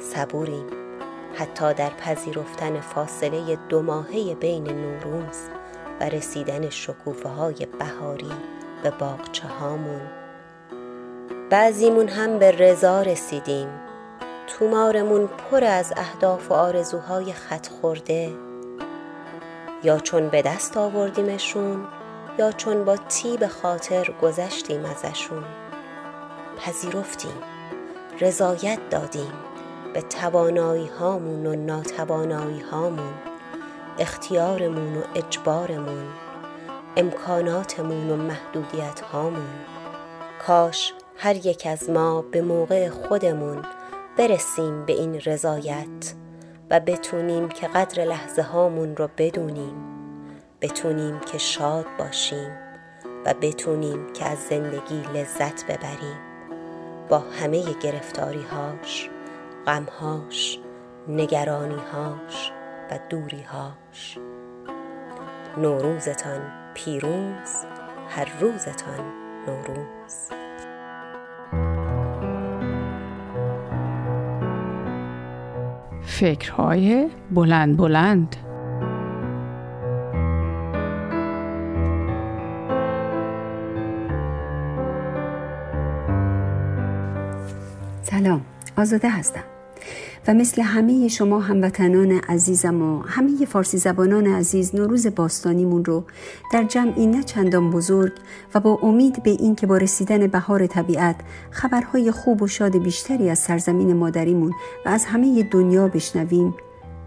صبوریم. 0.01 0.78
حتی 1.39 1.75
در 1.75 1.91
پذیرفتن 1.91 2.81
فاصله 2.81 3.57
دو 3.69 3.83
ماهه 3.83 4.35
بین 4.35 4.65
نوروز 4.65 5.39
و 6.01 6.05
رسیدن 6.05 6.71
شکوفه 6.71 7.29
های 7.29 7.67
بهاری 7.79 8.33
به 8.83 8.91
باغچه 8.91 9.49
هامون 9.49 10.01
بعضیمون 11.51 12.09
هم 12.09 12.39
به 12.39 12.51
رضا 12.51 13.03
رسیدیم. 13.03 13.69
تومارمون 14.47 15.27
پر 15.27 15.65
از 15.65 15.93
اهداف 15.97 16.51
و 16.51 16.55
آرزوهای 16.55 17.33
خط 17.33 17.69
خورده. 17.69 18.31
یا 19.83 19.99
چون 19.99 20.29
به 20.29 20.43
دست 20.43 20.77
آوردیمشون 20.77 21.87
یا 22.39 22.53
چون 22.53 22.85
با 22.85 22.97
تیب 22.97 23.47
خاطر 23.47 24.15
گذشتیم 24.23 24.85
ازشون. 24.85 25.45
پذیرفتیم. 26.59 27.43
رضایت 28.21 28.79
دادیم. 28.91 29.48
به 29.95 30.01
توانایی 30.01 30.87
هامون 30.87 31.47
و 31.47 31.55
ناتوانایی 31.55 32.61
هامون 32.61 33.15
اختیارمون 33.99 34.97
و 34.97 35.03
اجبارمون 35.15 36.05
امکاناتمون 36.97 38.11
و 38.11 38.17
محدودیت 38.17 39.01
هامون 39.01 39.51
کاش 40.47 40.93
هر 41.17 41.47
یک 41.47 41.67
از 41.71 41.91
ما 41.91 42.23
به 42.23 42.43
موقع 42.43 42.89
خودمون 42.89 43.63
برسیم 44.17 44.85
به 44.85 44.93
این 44.93 45.21
رضایت 45.21 46.15
و 46.71 46.81
بتونیم 46.81 47.49
که 47.49 47.67
قدر 47.69 48.05
لحظه 48.05 48.43
هامون 48.43 48.97
رو 48.97 49.09
بدونیم 49.19 49.75
بتونیم 50.61 51.21
که 51.21 51.39
شاد 51.39 51.87
باشیم 51.99 52.51
و 53.25 53.35
بتونیم 53.35 54.13
که 54.13 54.25
از 54.25 54.39
زندگی 54.39 55.03
لذت 55.15 55.65
ببریم. 55.65 56.19
با 57.09 57.19
همه 57.19 57.65
گرفتاری 57.83 58.43
هاش 58.43 59.11
غمهاش 59.69 60.59
نگرانیهاش 61.09 62.53
و 62.91 62.99
دوریهاش. 63.11 64.19
نوروزتان 65.57 66.41
پیروز 66.75 67.65
هر 68.09 68.29
روزتان 68.41 69.13
نوروز. 69.47 70.31
فکرهای 76.03 77.11
بلند 77.31 77.77
بلند. 77.77 78.37
سلام 88.03 88.45
آزاده 88.77 89.11
هستم. 89.11 89.58
و 90.29 90.35
مثل 90.35 90.63
همه 90.63 91.09
شما 91.09 91.41
هموطنان 91.41 92.11
عزیزم 92.11 92.83
و 92.83 93.03
همه 93.03 93.45
فارسی 93.45 93.79
زبانان 93.79 94.27
عزیز 94.27 94.75
نوروز 94.75 95.07
باستانیمون 95.07 95.85
رو 95.85 96.05
در 96.53 96.65
جمعی 96.65 97.07
نه 97.07 97.23
چندان 97.23 97.71
بزرگ 97.71 98.13
و 98.55 98.61
با 98.61 98.79
امید 98.83 99.23
به 99.23 99.31
این 99.31 99.55
که 99.55 99.67
با 99.67 99.77
رسیدن 99.77 100.27
بهار 100.27 100.67
طبیعت 100.67 101.17
خبرهای 101.51 102.11
خوب 102.11 102.43
و 102.43 102.47
شاد 102.47 102.77
بیشتری 102.77 103.31
از 103.31 103.39
سرزمین 103.39 103.93
مادریمون 103.93 104.53
و 104.87 104.89
از 104.89 105.05
همه 105.05 105.43
دنیا 105.43 105.89
بشنویم 105.89 106.55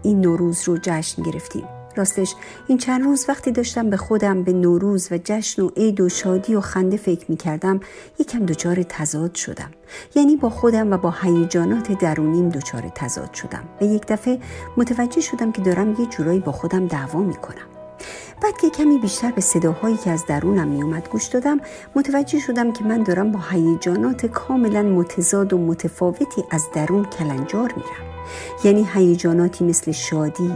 این 0.02 0.20
نوروز 0.20 0.68
رو 0.68 0.78
جشن 0.82 1.22
گرفتیم. 1.22 1.64
راستش 1.96 2.34
این 2.68 2.78
چند 2.78 3.02
روز 3.02 3.24
وقتی 3.28 3.52
داشتم 3.52 3.90
به 3.90 3.96
خودم 3.96 4.42
به 4.42 4.52
نوروز 4.52 5.08
و 5.12 5.18
جشن 5.24 5.62
و 5.62 5.70
عید 5.76 6.00
و 6.00 6.08
شادی 6.08 6.54
و 6.54 6.60
خنده 6.60 6.96
فکر 6.96 7.24
می 7.28 7.36
کردم 7.36 7.80
یکم 8.18 8.46
دچار 8.46 8.82
تضاد 8.82 9.34
شدم. 9.34 9.70
یعنی 10.14 10.36
با 10.36 10.50
خودم 10.50 10.92
و 10.92 10.96
با 10.96 11.14
هیجانات 11.22 11.98
درونیم 11.98 12.48
دچار 12.48 12.92
تضاد 12.94 13.34
شدم. 13.34 13.64
و 13.80 13.84
یک 13.84 14.06
دفعه 14.06 14.38
متوجه 14.76 15.20
شدم 15.20 15.52
که 15.52 15.62
دارم 15.62 15.96
یه 15.98 16.06
جورایی 16.06 16.40
با 16.40 16.52
خودم 16.52 16.86
دعوا 16.86 17.20
می 17.20 17.34
کنم 17.34 17.66
بعد 18.42 18.56
که 18.56 18.70
کمی 18.70 18.98
بیشتر 18.98 19.30
به 19.30 19.40
صداهایی 19.40 19.96
که 19.96 20.10
از 20.10 20.26
درونم 20.26 20.68
می 20.68 20.82
اومد 20.82 21.08
گوش 21.08 21.26
دادم 21.26 21.60
متوجه 21.96 22.38
شدم 22.38 22.72
که 22.72 22.84
من 22.84 23.02
دارم 23.02 23.32
با 23.32 23.40
هیجانات 23.50 24.26
کاملا 24.26 24.82
متضاد 24.82 25.52
و 25.52 25.58
متفاوتی 25.58 26.44
از 26.50 26.64
درون 26.74 27.04
کلنجار 27.04 27.72
میرم. 27.76 28.12
یعنی 28.64 28.88
هیجاناتی 28.94 29.64
مثل 29.64 29.92
شادی، 29.92 30.52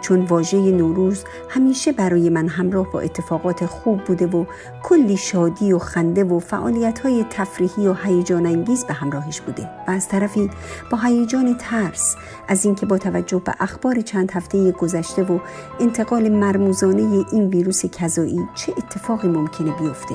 چون 0.00 0.24
واژه 0.24 0.58
نوروز 0.58 1.24
همیشه 1.48 1.92
برای 1.92 2.30
من 2.30 2.48
همراه 2.48 2.90
با 2.92 3.00
اتفاقات 3.00 3.66
خوب 3.66 4.04
بوده 4.04 4.26
و 4.26 4.44
کلی 4.82 5.16
شادی 5.16 5.72
و 5.72 5.78
خنده 5.78 6.24
و 6.24 6.38
فعالیت 6.38 6.98
های 6.98 7.24
تفریحی 7.30 7.86
و 7.86 7.94
هیجان 7.94 8.46
انگیز 8.46 8.84
به 8.84 8.92
همراهش 8.92 9.40
بوده. 9.40 9.62
و 9.88 9.90
از 9.90 10.08
طرفی 10.08 10.50
با 10.90 10.98
هیجان 10.98 11.56
ترس 11.58 12.16
از 12.48 12.64
اینکه 12.64 12.86
با 12.86 12.98
توجه 12.98 13.38
به 13.38 13.54
اخبار 13.60 14.00
چند 14.00 14.30
هفته 14.30 14.72
گذشته 14.72 15.22
و 15.22 15.38
انتقال 15.80 16.28
مرموزانه 16.28 17.24
این 17.32 17.48
ویروس 17.48 17.86
کذایی 17.86 18.38
چه 18.54 18.72
اتفاقی 18.76 19.28
ممکنه 19.28 19.70
بیفته؟ 19.70 20.14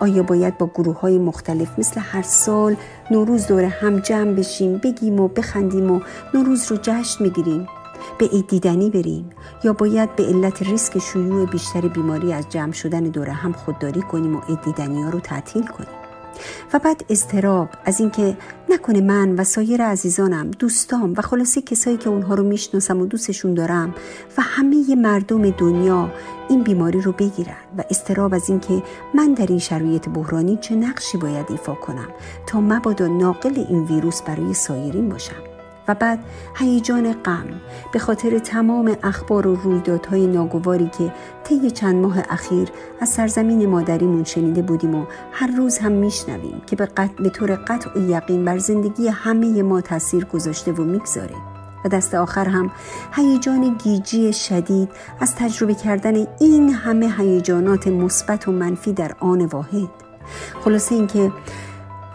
آیا 0.00 0.22
باید 0.22 0.58
با 0.58 0.66
گروه 0.66 1.00
های 1.00 1.18
مختلف 1.18 1.78
مثل 1.78 2.00
هر 2.00 2.22
سال 2.22 2.76
نوروز 3.10 3.46
دور 3.46 3.64
هم 3.64 3.98
جمع 3.98 4.32
بشیم 4.32 4.78
بگیم 4.78 5.20
و 5.20 5.28
بخندیم 5.28 5.90
و 5.90 6.00
نوروز 6.34 6.72
رو 6.72 6.78
جشن 6.82 7.24
می‌گیریم؟ 7.24 7.66
به 8.18 8.26
عید 8.26 8.46
دیدنی 8.46 8.90
بریم 8.90 9.30
یا 9.64 9.72
باید 9.72 10.16
به 10.16 10.24
علت 10.24 10.62
ریسک 10.62 10.98
شیوع 10.98 11.46
بیشتر 11.46 11.80
بیماری 11.80 12.32
از 12.32 12.48
جمع 12.48 12.72
شدن 12.72 13.02
دوره 13.02 13.32
هم 13.32 13.52
خودداری 13.52 14.02
کنیم 14.02 14.36
و 14.36 14.40
عید 14.48 14.60
دیدنی 14.60 15.02
ها 15.02 15.10
رو 15.10 15.20
تعطیل 15.20 15.66
کنیم؟ 15.66 16.02
و 16.72 16.78
بعد 16.78 17.04
استراب 17.10 17.68
از 17.84 18.00
اینکه 18.00 18.36
نکنه 18.70 19.00
من 19.00 19.34
و 19.34 19.44
سایر 19.44 19.82
عزیزانم 19.82 20.50
دوستام 20.50 21.14
و 21.16 21.22
خلاصه 21.22 21.62
کسایی 21.62 21.96
که 21.96 22.08
اونها 22.08 22.34
رو 22.34 22.44
می‌شناسم 22.44 23.00
و 23.00 23.06
دوستشون 23.06 23.54
دارم 23.54 23.94
و 24.38 24.42
همه 24.42 24.94
مردم 24.94 25.50
دنیا 25.50 26.10
این 26.48 26.62
بیماری 26.62 27.00
رو 27.00 27.12
بگیرن 27.12 27.56
و 27.78 27.84
استراب 27.90 28.34
از 28.34 28.48
اینکه 28.48 28.82
من 29.14 29.34
در 29.34 29.46
این 29.46 29.58
شرایط 29.58 30.08
بحرانی 30.08 30.58
چه 30.60 30.74
نقشی 30.74 31.18
باید 31.18 31.46
ایفا 31.50 31.74
کنم 31.74 32.08
تا 32.46 32.60
مبادا 32.60 33.06
ناقل 33.06 33.64
این 33.68 33.84
ویروس 33.84 34.22
برای 34.22 34.54
سایرین 34.54 35.08
باشم. 35.08 35.51
و 35.88 35.94
بعد 35.94 36.18
هیجان 36.56 37.12
غم 37.12 37.46
به 37.92 37.98
خاطر 37.98 38.38
تمام 38.38 38.96
اخبار 39.02 39.46
و 39.46 39.56
رویدادهای 39.56 40.26
ناگواری 40.26 40.90
که 40.98 41.12
طی 41.44 41.70
چند 41.70 41.94
ماه 41.94 42.18
اخیر 42.30 42.68
از 43.00 43.08
سرزمین 43.08 43.66
مادریمون 43.66 44.24
شنیده 44.24 44.62
بودیم 44.62 44.94
و 44.94 45.04
هر 45.32 45.56
روز 45.56 45.78
هم 45.78 45.92
میشنویم 45.92 46.62
که 46.66 46.76
به, 46.76 46.88
به 47.18 47.30
طور 47.30 47.54
قطع 47.54 48.00
و 48.00 48.10
یقین 48.10 48.44
بر 48.44 48.58
زندگی 48.58 49.08
همه 49.08 49.62
ما 49.62 49.80
تاثیر 49.80 50.24
گذاشته 50.24 50.72
و 50.72 50.84
می‌گذاره. 50.84 51.34
و 51.84 51.88
دست 51.88 52.14
آخر 52.14 52.48
هم 52.48 52.70
هیجان 53.12 53.76
گیجی 53.84 54.32
شدید 54.32 54.88
از 55.20 55.34
تجربه 55.34 55.74
کردن 55.74 56.26
این 56.40 56.74
همه 56.74 57.14
هیجانات 57.18 57.88
مثبت 57.88 58.48
و 58.48 58.52
منفی 58.52 58.92
در 58.92 59.12
آن 59.20 59.44
واحد. 59.44 59.90
خلاصه 60.64 60.94
اینکه 60.94 61.32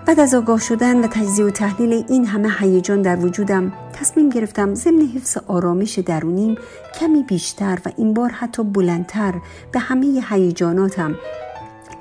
بعد 0.07 0.19
از 0.19 0.35
آگاه 0.35 0.59
شدن 0.59 1.03
و 1.03 1.07
تجزیه 1.07 1.45
و 1.45 1.49
تحلیل 1.49 2.05
این 2.09 2.25
همه 2.25 2.49
هیجان 2.59 3.01
در 3.01 3.15
وجودم 3.15 3.73
تصمیم 3.93 4.29
گرفتم 4.29 4.75
ضمن 4.75 5.01
حفظ 5.01 5.37
آرامش 5.47 5.99
درونیم 5.99 6.57
کمی 6.99 7.23
بیشتر 7.23 7.79
و 7.85 7.91
این 7.97 8.13
بار 8.13 8.29
حتی 8.29 8.63
بلندتر 8.63 9.33
به 9.71 9.79
همه 9.79 10.23
هیجاناتم 10.29 11.15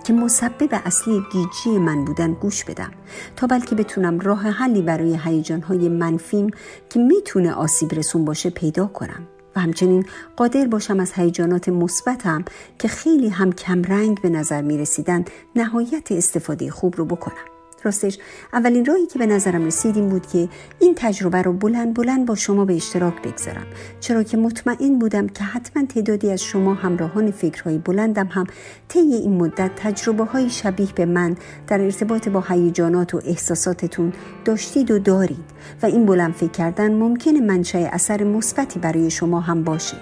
که 0.04 0.12
مسبب 0.12 0.68
اصلی 0.84 1.22
گیجی 1.32 1.78
من 1.78 2.04
بودن 2.04 2.32
گوش 2.32 2.64
بدم 2.64 2.90
تا 3.36 3.46
بلکه 3.46 3.74
بتونم 3.74 4.20
راه 4.20 4.42
حلی 4.42 4.82
برای 4.82 5.18
هیجانهای 5.24 5.88
منفیم 5.88 6.50
که 6.90 7.00
می‌تونه 7.00 7.52
آسیب 7.52 7.94
رسون 7.94 8.24
باشه 8.24 8.50
پیدا 8.50 8.86
کنم. 8.86 9.28
و 9.56 9.60
همچنین 9.60 10.06
قادر 10.36 10.66
باشم 10.66 11.00
از 11.00 11.12
هیجانات 11.12 11.68
مثبتم 11.68 12.44
که 12.78 12.88
خیلی 12.88 13.28
هم 13.28 13.52
کمرنگ 13.52 14.20
به 14.20 14.28
نظر 14.28 14.62
می 14.62 14.78
رسیدن 14.78 15.24
نهایت 15.56 16.12
استفاده 16.12 16.70
خوب 16.70 16.96
رو 16.96 17.04
بکنم. 17.04 17.55
راستش 17.86 18.18
اولین 18.52 18.84
راهی 18.84 19.06
که 19.06 19.18
به 19.18 19.26
نظرم 19.26 19.64
رسید 19.64 19.96
این 19.96 20.08
بود 20.08 20.26
که 20.26 20.48
این 20.78 20.94
تجربه 20.96 21.42
رو 21.42 21.52
بلند 21.52 21.94
بلند 21.94 22.26
با 22.26 22.34
شما 22.34 22.64
به 22.64 22.74
اشتراک 22.74 23.22
بگذارم. 23.22 23.66
چرا 24.00 24.22
که 24.22 24.36
مطمئن 24.36 24.98
بودم 24.98 25.26
که 25.26 25.44
حتما 25.44 25.86
تعدادی 25.86 26.30
از 26.30 26.42
شما 26.42 26.74
همراهان 26.74 27.30
فکرهای 27.30 27.78
بلندم 27.78 28.26
هم 28.26 28.46
طی 28.88 28.98
این 28.98 29.36
مدت 29.36 29.70
تجربه 29.76 30.24
های 30.24 30.50
شبیه 30.50 30.88
به 30.94 31.06
من 31.06 31.36
در 31.66 31.80
ارتباط 31.80 32.28
با 32.28 32.44
هیجانات 32.48 33.14
و 33.14 33.20
احساساتتون 33.24 34.12
داشتید 34.44 34.90
و 34.90 34.98
دارید 34.98 35.44
و 35.82 35.86
این 35.86 36.06
بلند 36.06 36.34
فکر 36.34 36.50
کردن 36.50 36.94
ممکنه 36.94 37.40
منشأ 37.40 37.78
اثر 37.78 38.24
مثبتی 38.24 38.78
برای 38.78 39.10
شما 39.10 39.40
هم 39.40 39.64
باشه. 39.64 39.96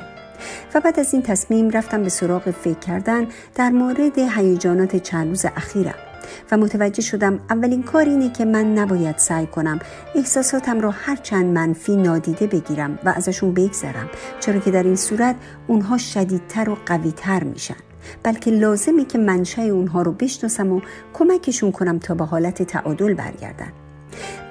و 0.74 0.80
بعد 0.80 1.00
از 1.00 1.12
این 1.12 1.22
تصمیم 1.22 1.70
رفتم 1.70 2.02
به 2.02 2.08
سراغ 2.08 2.50
فکر 2.50 2.78
کردن 2.78 3.26
در 3.54 3.70
مورد 3.70 4.18
هیجانات 4.18 4.96
چند 4.96 5.28
روز 5.28 5.44
اخیرم. 5.44 6.13
و 6.52 6.56
متوجه 6.56 7.02
شدم 7.02 7.40
اولین 7.50 7.82
کار 7.82 8.04
اینه 8.04 8.32
که 8.32 8.44
من 8.44 8.78
نباید 8.78 9.18
سعی 9.18 9.46
کنم 9.46 9.78
احساساتم 10.14 10.80
را 10.80 10.90
هر 10.90 11.16
چند 11.16 11.46
منفی 11.46 11.96
نادیده 11.96 12.46
بگیرم 12.46 12.98
و 13.04 13.08
ازشون 13.16 13.54
بگذرم 13.54 14.10
چرا 14.40 14.60
که 14.60 14.70
در 14.70 14.82
این 14.82 14.96
صورت 14.96 15.36
اونها 15.66 15.98
شدیدتر 15.98 16.70
و 16.70 16.76
قویتر 16.86 17.44
میشن. 17.44 17.76
بلکه 18.22 18.50
لازمه 18.50 19.04
که 19.04 19.18
منشأ 19.18 19.62
اونها 19.62 20.02
رو 20.02 20.12
بشناسم 20.12 20.72
و 20.72 20.80
کمکشون 21.14 21.72
کنم 21.72 21.98
تا 21.98 22.14
به 22.14 22.24
حالت 22.24 22.62
تعادل 22.62 23.14
برگردن. 23.14 23.83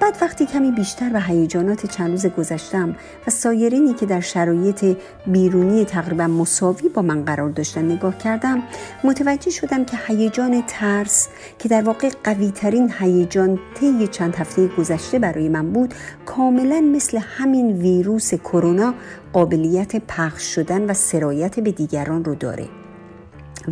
بعد 0.00 0.16
وقتی 0.20 0.46
کمی 0.46 0.70
بیشتر 0.70 1.08
به 1.08 1.20
هیجانات 1.20 1.86
چند 1.86 2.10
روز 2.10 2.26
گذشتم 2.26 2.96
و 3.26 3.30
سایرینی 3.30 3.94
که 3.94 4.06
در 4.06 4.20
شرایط 4.20 4.96
بیرونی 5.26 5.84
تقریبا 5.84 6.26
مساوی 6.26 6.88
با 6.88 7.02
من 7.02 7.24
قرار 7.24 7.50
داشتن 7.50 7.92
نگاه 7.92 8.18
کردم 8.18 8.62
متوجه 9.04 9.50
شدم 9.50 9.84
که 9.84 9.96
هیجان 10.06 10.62
ترس 10.66 11.28
که 11.58 11.68
در 11.68 11.82
واقع 11.82 12.10
قوی 12.24 12.50
ترین 12.50 12.92
هیجان 12.98 13.58
طی 13.74 14.06
چند 14.06 14.36
هفته 14.36 14.66
گذشته 14.66 15.18
برای 15.18 15.48
من 15.48 15.72
بود 15.72 15.94
کاملا 16.26 16.80
مثل 16.80 17.18
همین 17.18 17.72
ویروس 17.72 18.34
کرونا 18.34 18.94
قابلیت 19.32 19.96
پخش 19.96 20.54
شدن 20.54 20.90
و 20.90 20.94
سرایت 20.94 21.60
به 21.60 21.72
دیگران 21.72 22.24
رو 22.24 22.34
داره. 22.34 22.83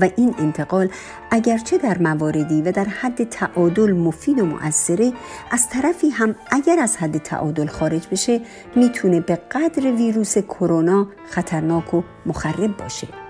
و 0.01 0.09
این 0.17 0.35
انتقال 0.39 0.89
اگرچه 1.31 1.79
در 1.79 1.99
مواردی 1.99 2.63
و 2.63 2.73
در 2.73 2.85
حد 2.85 3.25
تعادل 3.25 3.93
مفید 3.93 4.39
و 4.39 4.47
مؤثره 4.47 5.13
از 5.51 5.69
طرفی 5.69 6.11
هم 6.11 6.35
اگر 6.51 6.79
از 6.79 6.97
حد 6.97 7.19
تعادل 7.19 7.67
خارج 7.67 8.09
بشه 8.09 8.41
می‌تونه 8.77 9.21
به 9.21 9.37
قدر 9.37 9.93
ویروس 9.93 10.39
کرونا 10.39 11.09
خطرناک 11.31 11.95
و 11.95 12.03
مخرب 12.27 12.77
باشه. 12.77 13.22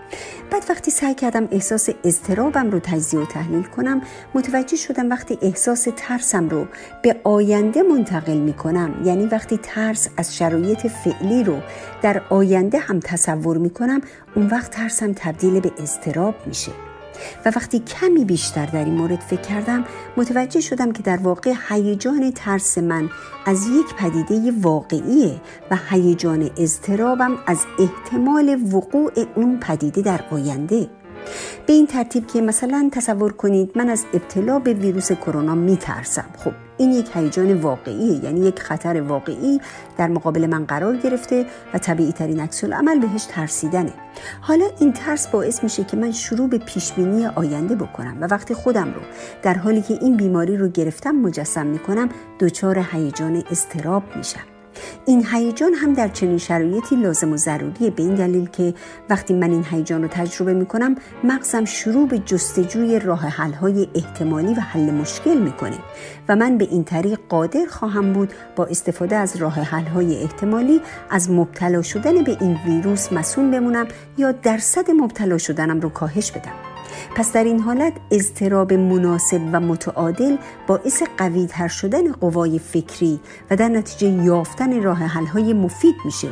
بعد 0.52 0.64
وقتی 0.68 0.90
سعی 0.90 1.14
کردم 1.14 1.48
احساس 1.50 1.88
اضطرابم 2.04 2.70
رو 2.70 2.80
تجزیه 2.80 3.20
و 3.20 3.24
تحلیل 3.26 3.62
کنم 3.62 4.02
متوجه 4.34 4.76
شدم 4.76 5.10
وقتی 5.10 5.38
احساس 5.42 5.88
ترسم 5.96 6.48
رو 6.48 6.66
به 7.02 7.16
آینده 7.24 7.82
منتقل 7.82 8.36
می 8.36 8.52
کنم 8.52 8.94
یعنی 9.04 9.26
وقتی 9.26 9.58
ترس 9.62 10.08
از 10.16 10.36
شرایط 10.36 10.86
فعلی 10.86 11.44
رو 11.44 11.60
در 12.02 12.22
آینده 12.30 12.78
هم 12.78 13.00
تصور 13.00 13.58
می 13.58 13.70
کنم 13.70 14.00
اون 14.36 14.46
وقت 14.46 14.70
ترسم 14.70 15.12
تبدیل 15.12 15.60
به 15.60 15.72
اضطراب 15.78 16.34
میشه. 16.46 16.91
و 17.44 17.48
وقتی 17.48 17.78
کمی 17.78 18.24
بیشتر 18.24 18.66
در 18.66 18.85
این 18.85 18.94
مورد 18.94 19.20
فکر 19.20 19.40
کردم 19.40 19.85
متوجه 20.16 20.61
شدم 20.61 20.92
که 20.92 21.02
در 21.02 21.16
واقع 21.16 21.54
هیجان 21.68 22.32
ترس 22.35 22.78
من 22.78 23.11
از 23.46 23.66
یک 23.66 23.94
پدیده 23.94 24.52
واقعیه 24.61 25.40
و 25.70 25.78
هیجان 25.90 26.50
اضطرابم 26.56 27.38
از 27.46 27.58
احتمال 27.78 28.58
وقوع 28.72 29.12
اون 29.35 29.61
پدیده 29.61 30.02
در 30.02 30.20
آینده. 30.30 30.90
به 31.66 31.72
این 31.72 31.87
ترتیب 31.87 32.26
که 32.26 32.40
مثلا 32.40 32.88
تصور 32.92 33.32
کنید 33.32 33.72
من 33.78 33.88
از 33.88 34.04
ابتلا 34.14 34.58
به 34.58 34.74
ویروس 34.74 35.12
کرونا 35.12 35.54
میترسم. 35.54 36.24
خب 36.38 36.52
این 36.78 36.92
یک 36.92 37.11
هیجان 37.14 37.54
واقعیه. 37.54 38.24
یعنی 38.24 38.40
یک 38.40 38.58
خطر 38.61 39.00
واقعی 39.00 39.61
در 39.98 40.08
مقابل 40.08 40.46
من 40.46 40.64
قرار 40.64 40.96
گرفته 40.96 41.46
و 41.74 41.78
طبیعی 41.78 42.12
ترین 42.12 42.40
عکس 42.40 42.64
عمل 42.64 42.98
بهش 43.00 43.24
ترسیدنه. 43.24 43.92
حالا 44.40 44.64
این 44.80 44.92
ترس 44.92 45.26
باعث 45.26 45.62
میشه 45.64 45.85
که 45.85 45.96
من 45.96 46.12
شروع 46.12 46.48
به 46.48 46.58
پیش 46.58 46.92
بینی 46.92 47.26
آینده 47.26 47.74
بکنم 47.74 48.16
و 48.20 48.26
وقتی 48.26 48.54
خودم 48.54 48.94
رو 48.94 49.00
در 49.42 49.54
حالی 49.54 49.82
که 49.82 49.94
این 50.00 50.16
بیماری 50.16 50.56
رو 50.56 50.68
گرفتم 50.68 51.11
مجسم 51.11 51.66
می‌کنم 51.66 52.08
دچار 52.40 52.87
هیجان 52.92 53.42
استراب 53.50 54.02
میشم. 54.16 54.51
این 55.06 55.26
هیجان 55.32 55.74
هم 55.74 55.92
در 55.92 56.08
چنین 56.08 56.38
شرایطی 56.38 56.96
لازم 56.96 57.32
و 57.32 57.37
ضروریه. 57.37 57.90
به 57.90 58.02
این 58.02 58.14
دلیل 58.14 58.46
که 58.46 58.74
وقتی 59.11 59.35
من 59.35 59.50
این 59.50 59.64
هیجان 59.70 60.02
رو 60.02 60.08
تجربه 60.08 60.54
می 60.54 60.66
کنم 60.66 60.94
مغزم 61.24 61.64
شروع 61.64 62.08
به 62.08 62.18
جستجوی 62.18 62.98
راه 62.98 63.20
حل 63.20 63.52
های 63.52 63.88
احتمالی 63.94 64.54
و 64.54 64.61
حل 64.61 64.90
مشکل 64.90 65.38
می‌کنه 65.38 65.78
و 66.28 66.37
من 66.37 66.58
به 66.58 66.68
این 66.70 66.85
طریق 66.85 67.18
قادر 67.28 67.66
خواهم 67.66 68.12
بود 68.12 68.32
با 68.56 68.66
استفاده 68.66 69.16
از 69.16 69.37
راه 69.37 69.54
حل 69.54 69.85
های 69.85 70.22
احتمالی 70.22 70.80
از 71.11 71.30
مبتلا 71.30 71.82
شدن 71.82 72.24
به 72.24 72.37
این 72.40 72.58
ویروس 72.66 73.12
مسون 73.12 73.50
بمونم 73.50 73.88
یا 74.18 74.32
درصد 74.32 74.90
مبتلا 74.90 75.38
شدنم 75.38 75.80
رو 75.80 75.88
کاهش 75.88 76.30
بدم. 76.30 76.71
پس 77.14 77.33
در 77.33 77.44
این 77.44 77.61
حالت 77.61 77.92
اضطراب 78.11 78.72
مناسب 78.72 79.40
و 79.53 79.61
متعادل 79.61 80.37
باعث 80.66 81.03
قوی 81.18 81.46
تر 81.46 81.68
شدن 81.68 82.12
قوای 82.12 82.59
فکری 82.59 83.20
و 83.51 83.57
در 83.57 83.68
نتیجه 83.68 84.25
یافتن 84.25 84.83
راه 84.83 84.98
حل 84.98 85.27
های 85.27 85.53
مفید 85.53 85.94
میشه. 86.05 86.29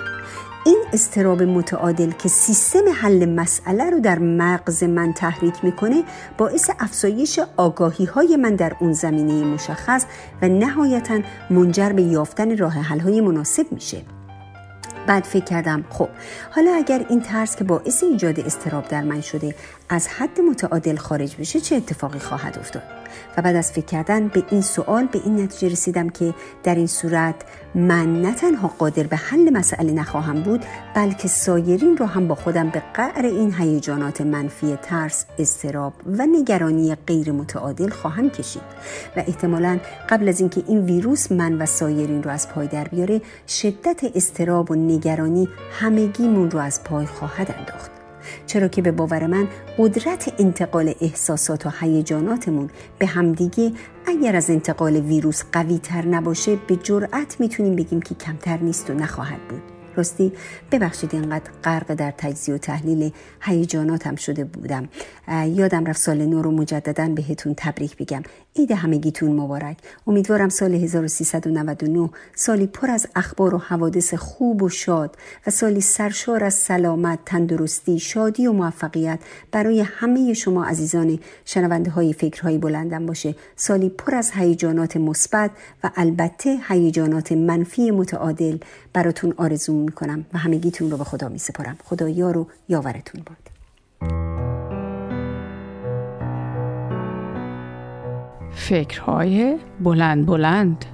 این 0.67 0.83
استراب 0.93 1.43
متعادل 1.43 2.11
که 2.11 2.29
سیستم 2.29 2.85
حل 3.03 3.29
مسئله 3.29 3.91
رو 3.91 4.01
در 4.01 4.19
مغز 4.19 4.85
من 4.85 5.13
تحریک 5.13 5.65
می‌کنه 5.65 6.03
باعث 6.39 6.71
افزایش 6.79 7.41
آگاهی 7.57 8.05
های 8.05 8.37
من 8.37 8.55
در 8.55 8.77
اون 8.81 8.93
زمینه 8.93 9.45
مشخص 9.45 10.05
و 10.43 10.49
نهایتا 10.49 11.21
منجر 11.51 11.93
به 11.93 12.03
یافتن 12.03 12.57
راه 12.57 12.73
حل 12.73 13.01
های 13.01 13.21
مناسب 13.21 13.67
میشه. 13.73 14.03
بعد 15.07 15.25
فکر 15.25 15.45
کردم 15.45 15.85
خب 15.91 16.09
حالا 16.51 16.75
اگر 16.75 17.07
این 17.09 17.21
ترس 17.21 17.57
که 17.57 17.65
باعث 17.65 18.03
ایجاد 18.03 18.41
استراب 18.41 18.89
در 18.89 19.03
من 19.03 19.21
شده 19.21 19.55
از 19.93 20.09
حد 20.09 20.41
متعادل 20.41 20.97
خارج 20.97 21.37
بشه 21.37 21.61
چه 21.61 21.77
اتفاقی 21.77 22.19
خواهد 22.19 22.59
افتاد؟ 22.59 22.83
و 23.37 23.43
بعد 23.43 23.57
از 23.57 23.73
فکر 23.73 23.85
کردن 23.85 24.29
به 24.29 24.43
این 24.51 24.61
سوال 24.61 25.07
به 25.07 25.21
این 25.25 25.41
نتیجه 25.41 25.73
رسیدم 25.73 26.09
که 26.09 26.35
در 26.63 26.75
این 26.75 26.87
صورت 26.87 27.35
من 27.75 28.23
نه 28.23 28.35
تنها 28.35 28.69
قادر 28.69 29.03
به 29.03 29.17
حل 29.17 29.51
مسئله 29.51 29.93
نخواهم 29.93 30.43
بود 30.43 30.65
بلکه 30.95 31.29
سایرین 31.29 31.97
رو 31.97 32.07
هم 32.07 32.29
با 32.29 32.35
خودم 32.35 32.69
به 32.69 32.83
قعر 32.95 33.27
این 33.27 33.55
هیجانات 33.55 34.21
منفی 34.21 34.77
ترس، 34.83 35.25
استراب 35.39 35.93
و 36.07 36.27
نگرانی 36.27 36.95
غیر 36.95 37.33
متعادل 37.33 37.89
خواهم 37.89 38.31
کشید. 38.31 38.63
و 39.17 39.23
احتمالا 39.27 39.79
قبل 40.09 40.29
از 40.29 40.41
اینکه 40.41 40.63
این 40.67 40.85
ویروس 40.85 41.33
من 41.33 41.63
و 41.63 41.67
سایرین 41.67 42.23
رو 42.23 42.31
از 42.31 42.49
پای 42.49 42.67
در 42.67 42.85
بیاره 42.85 43.21
شدت 43.49 44.01
استراب 44.15 44.71
و 44.71 44.75
نگرانی 44.75 45.49
همگیمون 45.73 46.51
رو 46.51 46.59
از 46.59 46.85
پای 46.85 47.07
خواهد 47.07 47.55
انداخت. 47.59 48.00
چرا 48.51 48.69
که 48.69 48.83
به 48.83 48.93
باور 48.93 49.27
من 49.27 49.49
قدرت 49.79 50.35
انتقال 50.39 50.95
احساسات 51.01 51.67
و 51.67 51.71
هیجاناتمون 51.81 52.71
به 52.99 53.07
همدیگه 53.07 53.73
اگر 54.07 54.37
از 54.37 54.51
انتقال 54.51 54.97
ویروس 54.97 55.43
قوی 55.53 55.79
تر 55.79 56.07
نباشه 56.07 56.57
به 56.57 56.77
جرأت 56.77 57.41
می‌تونیم 57.41 57.77
بگیم 57.77 58.03
که 58.03 58.15
کمتر 58.15 58.59
نیست 58.59 58.91
و 58.91 58.95
نخواهد 58.95 59.49
بود. 59.49 59.63
راستی 59.97 60.33
ببخشید 60.73 61.15
اینقدر 61.15 61.51
غرق 61.65 61.95
در 61.95 62.15
تجزیه 62.19 62.55
و 62.55 62.59
تحلیل 62.59 63.11
هیجاناتم 63.41 64.17
شده 64.17 64.45
بودم. 64.45 64.89
یادم 65.31 65.85
رفت 65.85 66.01
سال 66.01 66.27
نو 66.27 66.43
رو 66.43 66.51
مجددا 66.51 67.09
بهتون 67.09 67.55
تبریک 67.57 67.97
بگم. 67.97 68.23
عید 68.57 68.73
همگیتون 68.73 69.37
مبارک. 69.37 69.77
امیدوارم 70.07 70.49
سال 70.49 70.75
1399 70.75 72.11
سالی 72.35 72.67
پر 72.67 72.91
از 72.91 73.07
اخبار 73.17 73.55
و 73.55 73.59
حوادث 73.59 74.15
خوب 74.15 74.63
و 74.63 74.69
شاد 74.69 75.17
و 75.47 75.51
سالی 75.51 75.81
سرشار 75.81 76.45
از 76.45 76.55
سلامت 76.55 77.19
تندرستی 77.27 77.99
شادی 77.99 78.47
و 78.47 78.53
موفقیت 78.53 79.19
برای 79.53 79.81
همه 79.81 80.35
شما 80.35 80.65
عزیزان 80.65 81.19
شنونده 81.45 81.91
های 81.91 82.13
فکرهای 82.13 82.59
بلندم 82.59 83.07
باشه. 83.07 83.35
سالی 83.57 83.89
پر 83.89 84.15
از 84.15 84.31
هیجانات 84.35 84.97
مثبت 84.97 85.51
و 85.85 85.91
البته 85.97 86.59
هیجانات 86.69 87.33
منفی 87.33 87.91
متعادل 87.91 88.59
براتون 88.93 89.35
آرزو 89.37 89.73
می‌کنم 89.73 90.25
و 90.33 90.39
همگیتون 90.39 90.91
رو 90.91 90.97
به 90.97 91.05
خدا 91.05 91.29
می 91.29 91.39
سپارم 91.39 91.77
خدا 91.85 92.09
یار 92.09 92.39
و 92.39 92.47
یاورتون 92.69 93.23
باد. 93.27 94.60
فکرهای 98.55 99.57
بلند 99.81 100.27
بلند. 100.27 100.85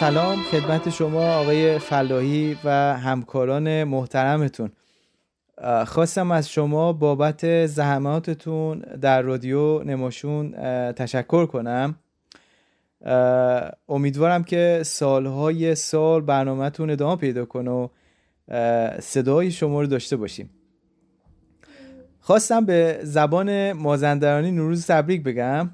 سلام 0.00 0.42
خدمت 0.42 0.90
شما 0.90 1.34
آقای 1.34 1.78
فلاحی 1.78 2.56
و 2.64 2.70
همکاران 2.98 3.84
محترمتون. 3.84 4.70
خواستم 5.86 6.30
از 6.30 6.50
شما 6.50 6.92
بابت 6.92 7.66
زحماتتون 7.66 8.78
در 8.78 9.22
رادیو 9.22 9.82
نماشون 9.82 10.52
تشکر 10.92 11.46
کنم. 11.46 11.94
امیدوارم 13.88 14.44
که 14.44 14.82
سالهای 14.84 15.74
سال 15.74 16.20
برنامهتون 16.20 16.90
ادامه 16.90 17.16
پیدا 17.16 17.44
کنه 17.44 17.70
و 17.70 17.88
صدای 19.00 19.50
شما 19.50 19.80
رو 19.80 19.86
داشته 19.86 20.16
باشیم. 20.16 20.50
خواستم 22.20 22.64
به 22.64 23.00
زبان 23.02 23.72
مازندرانی 23.72 24.50
نوروز 24.50 24.86
تبریک 24.86 25.22
بگم. 25.22 25.70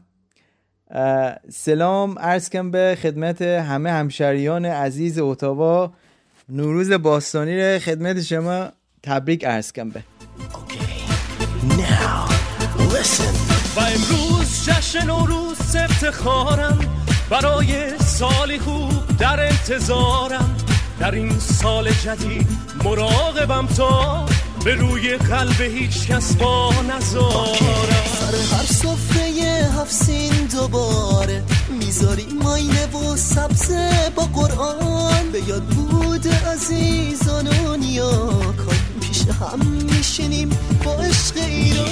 سلام 1.50 2.18
عرض 2.18 2.50
کم 2.50 2.70
به 2.70 2.98
خدمت 3.02 3.42
همه 3.42 3.90
همشریان 3.90 4.64
عزیز 4.64 5.18
اتاوا. 5.18 5.92
نوروز 6.48 6.92
باستانی 6.92 7.60
رو 7.60 7.78
خدمت 7.78 8.22
شما 8.22 8.68
تبریک 9.02 9.44
عرض 9.44 9.72
کم 9.72 9.90
به. 9.90 10.02
و 13.76 13.80
امروز 13.80 14.64
جشن 14.64 15.06
نوروز 15.06 15.76
افتخارم 15.76 16.78
برای 17.30 17.98
سالی 17.98 18.58
خوب 18.58 19.16
در 19.18 19.40
انتظارم. 19.40 20.56
در 21.00 21.14
این 21.14 21.38
سال 21.38 21.90
جدید 21.90 22.48
مراقبم 22.84 23.66
تا 23.66 24.26
به 24.64 24.74
روی 24.74 25.16
قلب 25.16 25.60
هیچ 25.60 26.06
کس 26.06 26.36
با 26.36 26.70
نزارم 26.82 27.54
سر 28.20 28.56
هر 28.56 28.66
صفره 28.66 29.25
هفت 29.56 29.92
سین 29.92 30.46
دوباره 30.46 31.44
می‌ذاری 31.80 32.26
ماینه 32.42 32.86
و 32.86 33.16
سبزه 33.16 34.12
با 34.16 34.22
قرآن. 34.22 35.30
به 35.32 35.48
یاد 35.48 35.62
بود 35.62 36.28
عزیزان 36.28 37.46
و 37.46 37.76
نیاکان. 37.76 38.76
پیش 39.00 39.22
هم 39.22 39.66
میشینیم 39.66 40.48
با 40.84 40.92
عشق 40.92 41.36
ایران. 41.36 41.86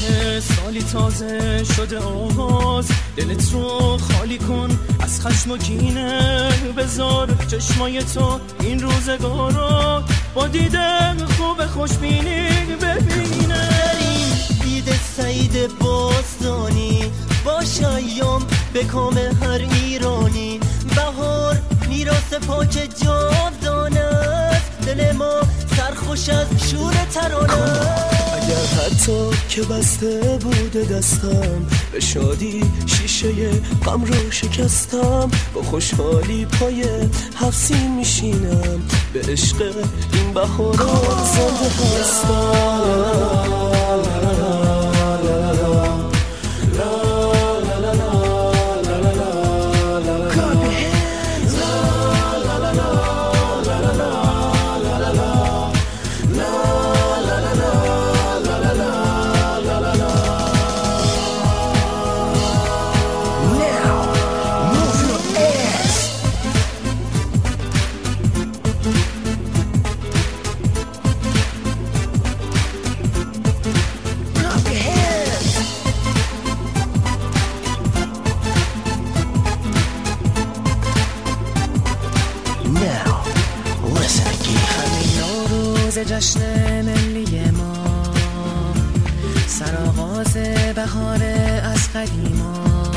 که 0.00 0.40
سالی 0.40 0.82
تازه 0.82 1.64
شده 1.76 1.98
آغاز 1.98 2.86
دلت 3.16 3.52
رو 3.52 3.98
خالی 3.98 4.38
کن. 4.38 4.78
از 5.00 5.20
خشم 5.20 5.50
و 5.50 5.56
کینه 5.56 6.48
بذار 6.76 7.28
چشمای 7.50 8.02
تو 8.02 8.40
این 8.60 8.80
روزگارا. 8.80 10.04
با 10.34 10.46
دیدن 10.46 11.26
خوب 11.36 11.66
خوشبینی 11.66 12.48
ببینه. 12.82 13.93
عید 14.86 15.00
سعید 15.16 15.78
باستانی 15.78 17.12
با 17.44 17.64
شایام 17.64 18.46
به 18.72 18.84
کام 18.84 19.18
هر 19.18 19.60
ایرانی. 19.72 20.60
بهار 20.96 21.56
میراث 21.88 22.34
پاک 22.46 22.88
جاودانه 23.04 24.00
است 24.00 24.86
دل 24.86 25.12
ما 25.12 25.40
سرخوش 25.76 26.28
از 26.28 26.46
شور 26.70 26.94
ترانه 27.14 27.52
اگر 28.34 28.66
حتی 28.82 29.30
که 29.48 29.62
بسته 29.62 30.38
بوده 30.40 30.84
دستم 30.84 31.66
به 31.92 32.00
شادی 32.00 32.60
شیشه 32.86 33.50
غم 33.86 34.04
رو 34.04 34.30
شکستم 34.30 35.30
با 35.54 35.62
خوشحالی 35.62 36.46
پای 36.46 36.84
حفظی 37.40 37.88
میشینم 37.88 38.82
به 39.12 39.20
عشق 39.20 39.62
این 40.12 40.32
بهارا 40.34 41.24
زنده 41.34 42.00
هستم. 42.00 43.44
جشن 85.98 86.82
ملی 86.82 87.50
ما. 87.50 87.74
سرآغاز 89.46 90.32
بهار 90.74 91.22
از 91.62 91.92
قدیما 91.92 92.92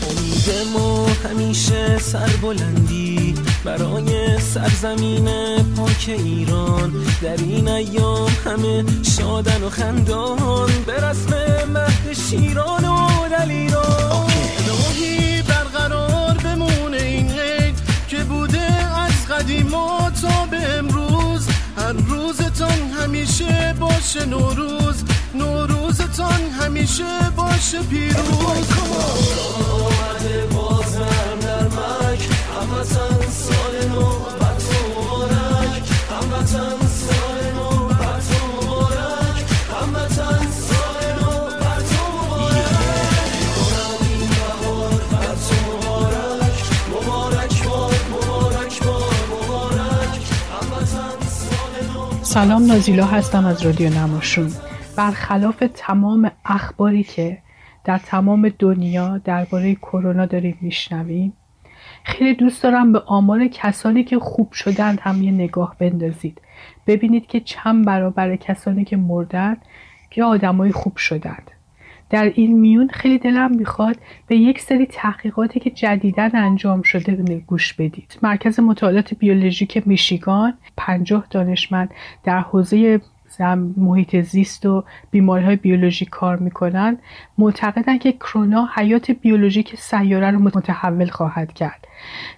امید 0.09 0.49
ما 0.73 1.07
همیشه 1.29 1.97
سربلندی. 1.97 3.35
برای 3.65 4.39
سرزمین 4.39 5.29
پاک 5.77 6.05
ایران. 6.07 6.93
در 7.21 7.37
این 7.37 7.67
ایام 7.67 8.29
همه 8.45 8.83
شادن 9.17 9.63
و 9.63 9.69
خندان 9.69 10.69
به 10.85 10.93
رسم 10.93 11.33
مهد 11.73 12.13
شیران 12.29 12.85
و 12.85 13.07
دلیران 13.29 14.31
الهی 14.57 15.41
برقرار 15.41 16.37
بمونه 16.43 16.97
این 16.97 17.31
عید 17.39 17.75
که 18.07 18.17
بوده 18.17 18.71
از 18.97 19.27
قدیما 19.27 20.11
تا 20.21 20.45
به 20.51 20.77
امروز. 20.77 21.47
هر 21.77 21.93
روزتان 21.93 22.79
همیشه 23.01 23.75
باشه 23.79 24.25
نوروز. 24.25 25.03
نوروزتان 25.35 26.41
همیشه 26.59 27.29
باشه 27.35 27.81
پیروز. 27.89 28.65
سلام 52.35 52.65
نازیلا 52.65 53.05
هستم 53.05 53.45
از 53.45 53.61
رادیو 53.61 53.89
نماشون. 53.89 54.51
برخلاف 54.97 55.63
تمام 55.73 56.31
اخباری 56.45 57.03
که 57.03 57.37
در 57.83 57.97
تمام 57.97 58.49
دنیا 58.59 59.17
درباره 59.17 59.75
کرونا 59.75 60.25
داریم 60.25 60.57
میشنویم 60.61 61.33
خیلی 62.05 62.33
دوست 62.33 62.63
دارم 62.63 62.91
به 62.91 62.99
آمار 62.99 63.47
کسانی 63.47 64.03
که 64.03 64.19
خوب 64.19 64.51
شدند 64.51 64.99
هم 64.99 65.23
یه 65.23 65.31
نگاه 65.31 65.75
بندازید. 65.79 66.41
ببینید 66.87 67.27
که 67.27 67.39
چند 67.39 67.85
برابر 67.85 68.35
کسانی 68.35 68.85
که 68.85 68.97
مردند 68.97 69.57
که 70.09 70.23
آدمای 70.23 70.71
خوب 70.71 70.97
شدند. 70.97 71.51
در 72.09 72.31
این 72.35 72.59
میون 72.59 72.87
خیلی 72.87 73.17
دلم 73.17 73.55
می‌خواد 73.55 73.97
به 74.27 74.35
یک 74.37 74.61
سری 74.61 74.85
تحقیقاتی 74.85 75.59
که 75.59 75.69
جدیدا 75.69 76.29
انجام 76.33 76.81
شده 76.81 77.43
گوش 77.47 77.73
بدید. 77.73 78.19
مرکز 78.21 78.59
مطالعات 78.59 79.13
بیولوژیک 79.13 79.87
میشیگان 79.87 80.53
پنجاه 80.77 81.27
دانشمند 81.29 81.89
در 82.23 82.39
حوزه 82.39 83.01
محیط 83.77 84.21
زیست 84.21 84.65
و 84.65 84.83
بیماری 85.11 85.45
های 85.45 85.55
بیولوژیک 85.55 86.09
کار 86.09 86.37
می‌کنن 86.37 86.97
معتقدن 87.37 87.97
که 87.97 88.11
کرونا 88.11 88.69
حیات 88.75 89.11
بیولوژیک 89.11 89.75
سیاره 89.75 90.31
رو 90.31 90.39
متحول 90.39 91.05
خواهد 91.05 91.53
کرد. 91.53 91.87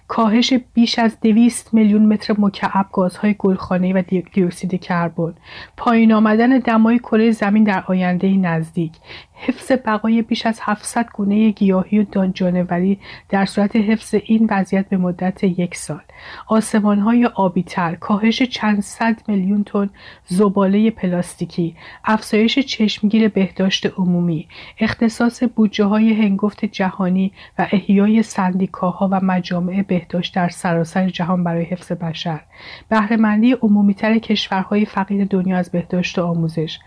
کاهش 0.08 0.52
بیش 0.74 0.98
از 0.98 1.20
دویست 1.20 1.74
میلیون 1.74 2.06
متر 2.06 2.34
مکعب 2.38 2.86
گازهای 2.92 3.34
گلخانه‌ای 3.38 3.92
و 3.92 4.02
دیوکسید 4.02 4.80
کربن. 4.80 5.34
پایین 5.76 6.12
آمدن 6.12 6.58
دمای 6.58 6.98
کره 6.98 7.30
زمین 7.30 7.64
در 7.64 7.84
آینده 7.86 8.28
نزدیک. 8.28 8.92
حفظ 9.40 9.72
بقای 9.72 10.22
بیش 10.22 10.46
از 10.46 10.60
700 10.62 11.08
گونه 11.14 11.50
گیاهی 11.50 11.98
و 11.98 12.26
جانوری 12.34 12.98
در 13.28 13.46
صورت 13.46 13.76
حفظ 13.76 14.14
این 14.24 14.48
وضعیت 14.50 14.88
به 14.88 14.96
مدت 14.96 15.44
یک 15.44 15.76
سال. 15.76 16.00
آسمانهای 16.46 17.26
آبیتر. 17.26 17.94
کاهش 17.94 18.42
چند 18.42 18.80
صد 18.80 19.22
میلیون 19.28 19.64
تن 19.64 19.90
زباله 20.26 20.90
پلاستیکی. 20.90 21.76
افزایش 22.04 22.58
چشمگیر 22.58 23.28
بهداشت 23.28 23.86
عمومی. 23.86 24.48
اختصاص 24.78 25.42
بودجه 25.56 25.84
های 25.84 26.12
هنگفت 26.12 26.64
جهانی 26.64 27.32
و 27.58 27.66
احیای 27.72 28.22
سندیکاها 28.22 29.08
و 29.12 29.20
مجامع 29.24 29.57
بهداشت 29.66 30.34
در 30.34 30.48
سراسر 30.48 31.08
جهان 31.08 31.44
برای 31.44 31.64
حفظ 31.64 31.92
بشر. 31.92 32.40
بهرهمندی 32.88 33.52
عمومیتر 33.52 34.18
کشورهای 34.18 34.84
فقیر 34.84 35.24
دنیا 35.24 35.56
از 35.56 35.70
بهداشت 35.70 36.18
و 36.18 36.22
آموزش. 36.22 36.78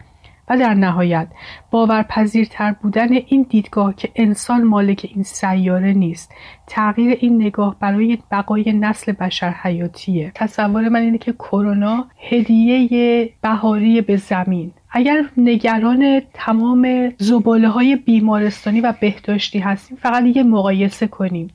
و 0.49 0.57
در 0.57 0.73
نهایت 0.73 1.27
باورپذیرتر 1.71 2.75
بودن 2.81 3.13
این 3.13 3.45
دیدگاه 3.49 3.95
که 3.95 4.09
انسان 4.15 4.63
مالک 4.63 5.11
این 5.15 5.23
سیاره 5.23 5.93
نیست 5.93 6.33
تغییر 6.67 7.17
این 7.21 7.41
نگاه 7.41 7.75
برای 7.79 8.17
بقای 8.31 8.73
نسل 8.73 9.11
بشر 9.11 9.49
حیاتیه. 9.49 10.31
تصور 10.35 10.89
من 10.89 10.99
اینه 10.99 11.17
که 11.17 11.33
کرونا 11.33 12.07
هدیه 12.29 13.29
بهاری 13.41 14.01
به 14.01 14.17
زمین. 14.17 14.73
اگر 14.93 15.25
نگران 15.37 16.21
تمام 16.33 17.13
زباله 17.17 17.69
های 17.69 17.95
بیمارستانی 17.95 18.81
و 18.81 18.93
بهداشتی 19.01 19.59
هستیم 19.59 19.97
فقط 20.01 20.23
یه 20.35 20.43
مقایسه 20.43 21.07
کنیم. 21.07 21.47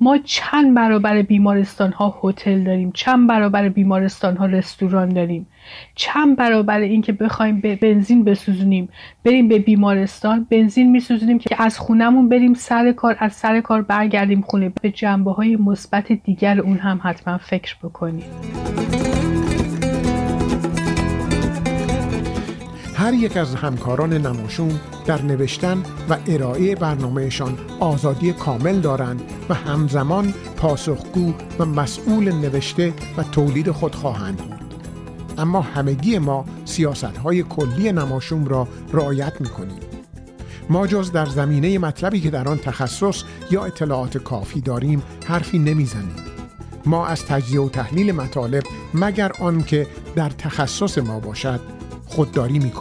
ما 0.00 0.18
چند 0.24 0.74
برابر 0.74 1.22
بیمارستان 1.22 1.92
ها 1.92 2.20
هتل 2.22 2.64
داریم 2.64 2.92
چند 2.94 3.28
برابر 3.28 3.68
بیمارستان 3.68 4.36
ها 4.36 4.46
رستوران 4.46 5.08
داریم 5.08 5.46
چند 5.94 6.36
برابر 6.36 6.80
اینکه 6.80 7.12
بخوایم 7.12 7.60
به 7.60 7.76
بنزین 7.76 8.24
بسوزونیم. 8.24 8.88
بریم 9.24 9.48
به 9.48 9.58
بیمارستان 9.58 10.46
بنزین 10.50 10.90
میسوزونیم 10.90 11.38
که 11.38 11.62
از 11.62 11.78
خونمون 11.78 12.28
بریم 12.28 12.54
سر 12.54 12.92
کار 12.92 13.16
از 13.18 13.32
سر 13.32 13.60
کار 13.60 13.82
برگردیم 13.82 14.40
خونه. 14.40 14.72
به 14.82 14.90
جنبه 14.90 15.32
های 15.32 15.56
مثبت 15.56 16.12
دیگر 16.12 16.60
اون 16.60 16.78
هم 16.78 17.00
حتما 17.02 17.38
فکر 17.38 17.76
بکنیم. 17.82 18.24
هر 23.02 23.14
یک 23.14 23.36
از 23.36 23.54
همکاران 23.54 24.12
نماشون 24.12 24.80
در 25.06 25.22
نوشتن 25.22 25.82
و 26.08 26.16
ارائه 26.26 26.74
برنامهشان 26.74 27.58
آزادی 27.80 28.32
کامل 28.32 28.80
دارند 28.80 29.22
و 29.48 29.54
همزمان 29.54 30.34
پاسخگو 30.56 31.34
و 31.58 31.64
مسئول 31.64 32.32
نوشته 32.32 32.92
و 33.16 33.22
تولید 33.22 33.70
خود 33.70 33.94
خواهند 33.94 34.36
بود 34.36 34.74
اما 35.38 35.60
همگی 35.60 36.18
ما 36.18 36.44
سیاست 36.64 37.04
های 37.04 37.42
کلی 37.42 37.92
نماشوم 37.92 38.44
را 38.44 38.68
رعایت 38.92 39.40
می 39.40 39.48
کنیم. 39.48 39.80
ما 40.70 40.86
جز 40.86 41.12
در 41.12 41.26
زمینه 41.26 41.78
مطلبی 41.78 42.20
که 42.20 42.30
در 42.30 42.48
آن 42.48 42.58
تخصص 42.58 43.22
یا 43.50 43.64
اطلاعات 43.64 44.18
کافی 44.18 44.60
داریم 44.60 45.02
حرفی 45.26 45.58
نمی‌زنیم. 45.58 46.16
ما 46.86 47.06
از 47.06 47.26
تجزیه 47.26 47.60
و 47.60 47.68
تحلیل 47.68 48.12
مطالب 48.12 48.62
مگر 48.94 49.32
آنکه 49.40 49.86
در 50.16 50.30
تخصص 50.30 50.98
ما 50.98 51.20
باشد 51.20 51.81
خودداری 52.12 52.58
می 52.58 52.72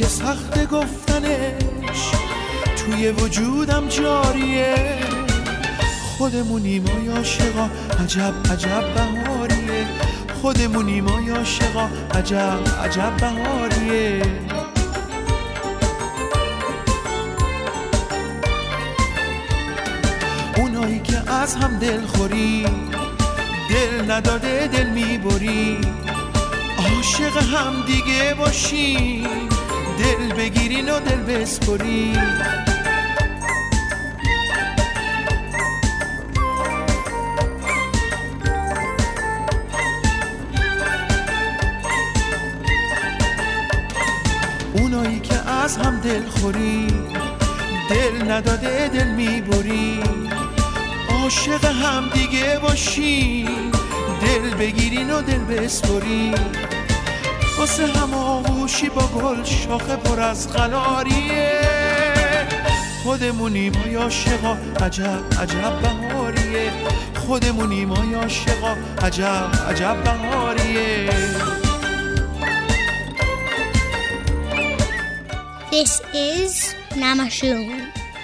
که 0.00 0.06
سخت 0.06 0.70
گفتنش 0.70 2.10
توی 2.76 3.10
وجودم 3.10 3.88
جاریه. 3.88 4.74
خودمونیم 6.18 6.82
ما 6.82 7.16
عاشقا 7.16 7.70
عجب 8.02 8.34
عجب 8.52 8.84
بهاریه. 8.94 9.86
خودمونیم 10.42 11.04
ما 11.04 11.36
عاشقا 11.36 11.88
عجب 12.14 12.58
عجب 12.84 13.12
بهاریه. 13.16 14.22
اونایی 20.56 21.00
که 21.00 21.32
از 21.32 21.56
هم 21.56 21.78
دلخوری 21.78 22.66
دل 23.70 24.12
نداده 24.12 24.66
دل 24.72 24.86
می‌بری. 24.86 25.78
عاشق 26.78 27.36
هم 27.36 27.82
دیگه 27.86 28.34
باشی. 28.38 29.26
دل 30.10 30.34
بگیرین 30.34 30.90
و 30.90 31.00
دل 31.00 31.16
بسپری. 31.16 32.12
اونایی 44.74 45.20
که 45.20 45.50
از 45.50 45.76
هم 45.76 46.00
دلخوری 46.00 46.86
دل 47.90 48.30
نداده 48.30 48.88
دل 48.88 49.08
می‌بری. 49.08 50.00
عاشق 51.08 51.64
هم 51.64 52.08
دیگه 52.14 52.58
باشی 52.62 53.48
دل 54.20 54.54
بگیرین 54.54 55.10
و 55.10 55.22
دل 55.22 55.38
بسپری. 55.38 56.34
واسه 57.60 57.86
هم 57.86 58.14
آغوشی 58.14 58.88
با 58.88 59.06
گل 59.06 59.44
شاخه 59.44 59.96
پر 59.96 60.20
از 60.20 60.52
قلاریه. 60.52 61.60
خودمونیم 63.02 63.72
ما 63.72 64.00
عاشقا 64.00 64.56
عجب 64.80 65.22
عجب 65.40 65.80
بهاریه. 65.82 66.72
خودمونیم 67.26 67.88
ما 67.88 68.18
عاشقا 68.20 68.76
عجب 69.02 69.50
عجب 69.68 70.04
بهاریه. 70.04 71.10
This 75.70 75.92
is 76.14 76.74
Namashoon, 77.02 77.68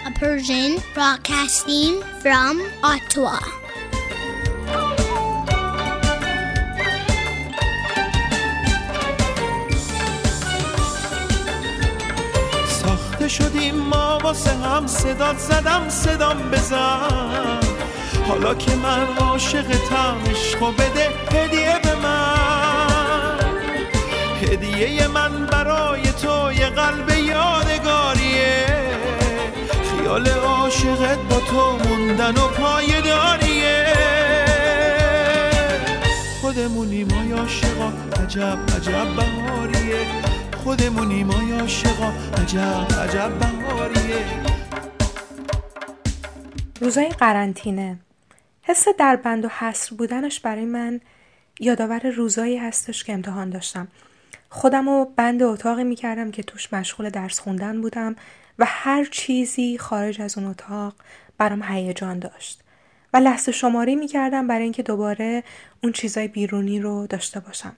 a 0.07 0.11
Persian 0.21 0.73
broadcasting 0.95 1.93
from 2.23 2.55
Ottawa. 2.83 3.39
واسه 14.37 14.51
هم 14.51 14.87
صدات 14.87 15.39
زدم 15.39 15.89
صدام 15.89 16.51
بزن. 16.53 17.61
حالا 18.29 18.55
که 18.55 18.75
من 18.75 19.07
عاشقتم 19.19 20.17
عشقو 20.31 20.73
بده 20.73 21.09
هدیه 21.33 21.81
به 21.83 21.95
من. 21.95 23.39
هدیه 24.43 25.09
من 25.09 25.47
برای 25.47 26.03
تو 26.03 26.53
یه 26.53 26.67
قلب 26.67 27.11
یادگاریه. 27.11 28.67
خیال 29.91 30.29
عاشقت 30.29 31.19
با 31.19 31.41
تو 31.41 31.79
موندن 31.89 32.37
و 32.37 32.49
پایداریه 32.49 33.87
خودمونی 36.41 37.05
ما 37.05 37.37
عاشقا 37.39 37.93
عجب 38.23 38.59
عجب 38.77 39.07
بهاریه. 39.17 40.26
خودمونی 40.67 41.25
ما 41.25 41.35
عاشقا؟ 41.61 42.13
عجب 42.43 42.87
عجب 43.01 43.39
بهاریه. 43.39 44.25
روزای 46.81 47.09
قرنطینه. 47.09 47.99
حس 48.63 48.89
دربند 48.99 49.45
و 49.45 49.49
حصر 49.49 49.97
بودنش 49.97 50.41
برای 50.41 50.65
من 50.65 51.01
یادآور 51.61 52.11
روزایی 52.11 52.57
هستش 52.57 53.05
که 53.05 53.13
امتحان 53.13 53.51
داشتم. 53.51 53.89
خودم 54.49 54.89
رو 54.89 55.13
بند 55.17 55.43
اتاقی 55.43 55.85
می‌کردم 55.85 56.31
که 56.31 56.43
توش 56.43 56.73
مشغول 56.73 57.11
درس 57.11 57.41
خوندن 57.41 57.81
بودم 57.81 58.17
و 58.59 58.65
هر 58.69 59.05
چیزی 59.05 59.79
خارج 59.79 60.23
از 60.23 60.39
اون 60.39 60.47
اتاق 60.47 60.95
برام 61.39 61.63
هیجان 61.63 62.19
داشت. 62.19 62.63
و 63.13 63.17
لحظه 63.17 63.53
شماری 63.53 63.97
می‌کردم 63.97 64.47
برای 64.47 64.63
اینکه 64.63 64.83
دوباره 64.83 65.45
اون 65.83 65.93
چیزای 65.93 66.29
بیرونی 66.29 66.81
رو 66.81 67.07
داشته 67.07 67.41
باشم. 67.41 67.77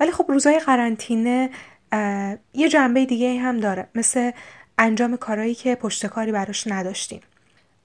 ولی 0.00 0.12
خب 0.12 0.24
روزای 0.28 0.58
قرنطینه 0.58 1.50
یه 2.54 2.68
جنبه 2.68 3.06
دیگه 3.06 3.38
هم 3.38 3.60
داره. 3.60 3.88
مثل 3.94 4.30
انجام 4.78 5.16
کارهایی 5.16 5.54
که 5.54 5.74
پشتکاری 5.74 6.32
براش 6.32 6.66
نداشتیم. 6.66 7.20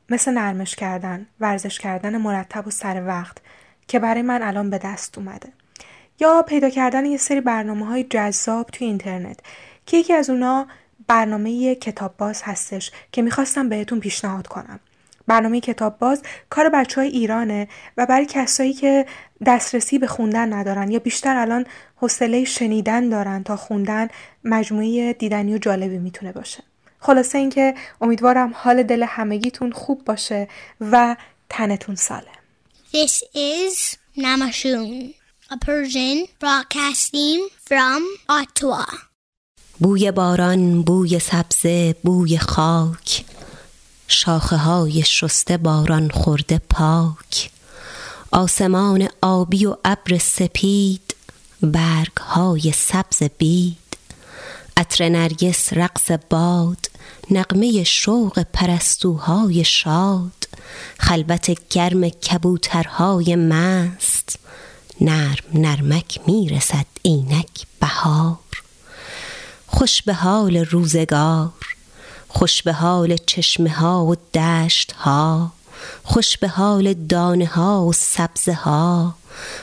مثل 0.10 0.32
نرمش 0.32 0.76
کردن 0.76 1.28
ورزش 1.39 1.80
کردن 1.80 2.18
مرتب 2.18 2.68
و 2.68 2.72
سر 2.72 3.08
وقت 3.08 3.38
که 3.88 3.99
برای 3.99 4.22
من 4.22 4.41
الان 4.41 4.70
به 4.70 4.78
دست 4.78 5.18
اومده. 5.18 5.49
یا 6.20 6.41
پیدا 6.47 6.70
کردن 6.70 7.06
یه 7.06 7.18
سری 7.18 7.41
برنامه 7.41 7.86
های 7.86 8.03
جذاب 8.03 8.70
توی 8.70 8.88
اینترنت 8.88 9.39
که 9.86 9.97
یکی 9.97 10.14
از 10.14 10.30
اونا 10.30 10.68
برنامه 11.08 11.76
کتاب 11.76 12.18
باز 12.18 12.41
هستش 12.43 12.91
که 13.12 13.22
می‌خواستم 13.22 13.70
بهتون 13.70 13.99
پیشنهاد 13.99 14.47
کنم. 14.47 14.80
برنامه 15.28 15.60
کتاب 15.60 15.99
باز 15.99 16.24
کار 16.49 16.70
بچه 16.70 17.01
های 17.01 17.10
ایرانه 17.10 17.68
و 17.97 18.06
برای 18.06 18.26
کسایی 18.26 18.74
که 18.74 19.06
دسترسی 19.45 19.99
به 19.99 20.07
خوندن 20.07 20.53
ندارن 20.53 20.91
یا 20.91 20.99
بیشتر 20.99 21.36
الان 21.38 21.65
حوصله 21.95 22.43
شنیدن 22.43 23.09
دارن 23.09 23.43
تا 23.43 23.55
خوندن 23.55 24.07
مجموعه 24.43 25.13
دیدنی 25.13 25.53
و 25.53 25.57
جالبی 25.57 25.97
می‌تونه 25.97 26.31
باشه. 26.31 26.63
خلاصه 26.99 27.38
اینکه 27.38 27.75
امیدوارم 28.01 28.51
حال 28.55 28.83
دل 28.83 29.05
همگیتون 29.07 29.71
خوب 29.71 30.05
باشه 30.05 30.47
و 30.81 31.15
تنتون 31.49 31.95
سالم. 31.95 32.39
This 32.93 33.23
is 33.36 33.97
Namashun, 34.17 35.13
a 35.51 35.57
Persian 35.57 36.17
broadcasting 36.39 37.39
from 37.69 38.01
Ottawa. 38.29 38.86
بوی 39.79 40.11
باران 40.11 40.81
بوی 40.81 41.19
سبزه 41.19 41.95
بوی 42.03 42.38
خاک 42.38 43.25
شاخه 44.07 44.55
های 44.55 45.03
شسته 45.03 45.57
باران 45.57 46.09
خورده 46.09 46.61
پاک. 46.69 47.55
آسمان 48.32 49.09
آبی 49.21 49.65
و 49.65 49.76
ابر 49.86 50.17
سپید 50.17 51.15
برگ 51.61 52.17
های 52.17 52.71
سبز 52.71 53.23
بید. 53.38 53.78
عطر 54.78 55.09
نرگس 55.09 55.73
رقص 55.73 56.11
باد 56.30 56.89
نغمه 57.32 57.84
شوق 57.84 58.45
پرستوهای 58.53 59.63
شاد. 59.63 60.47
خلوت 60.99 61.69
گرم 61.69 62.09
کبوترهای 62.09 63.36
مست 63.36 64.39
نرم 65.01 65.43
نرمک 65.53 66.19
می‌رسد 66.28 66.86
اینک 67.01 67.67
بهار. 67.80 68.38
خوش 69.67 70.01
به 70.01 70.13
حال 70.13 70.57
روزگار 70.57 71.51
خوش 72.28 72.63
به 72.63 72.73
حال 72.73 73.17
چشمه 73.26 73.69
ها 73.69 74.05
و 74.05 74.15
دشت 74.34 74.91
ها 74.91 75.51
خوش 76.03 76.38
به 76.38 76.47
حال 76.47 76.93
دانه 76.93 77.45
ها 77.45 77.86
و 77.86 77.93
سبزه 77.93 78.53
ها. 78.53 79.15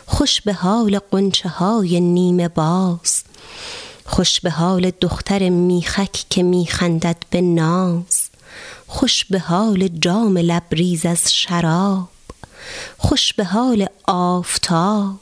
خوش 0.07 0.41
به 0.41 0.53
حال 0.53 0.99
قنچه 0.99 1.49
های 1.49 2.01
نیمه 2.01 2.49
باز. 2.49 3.23
خوش 4.05 4.41
به 4.41 4.51
حال 4.51 4.91
دختر 5.01 5.49
میخک 5.49 6.25
که 6.31 6.43
میخندد 6.43 7.17
به 7.31 7.41
ناز. 7.41 8.31
خوش 8.87 9.25
به 9.25 9.39
حال 9.39 9.89
جام 9.89 10.39
لبریز 10.39 11.07
از 11.07 11.35
شراب. 11.35 12.09
خوش 12.99 13.33
به 13.33 13.45
حال 13.45 13.87
آفتاب. 14.07 15.22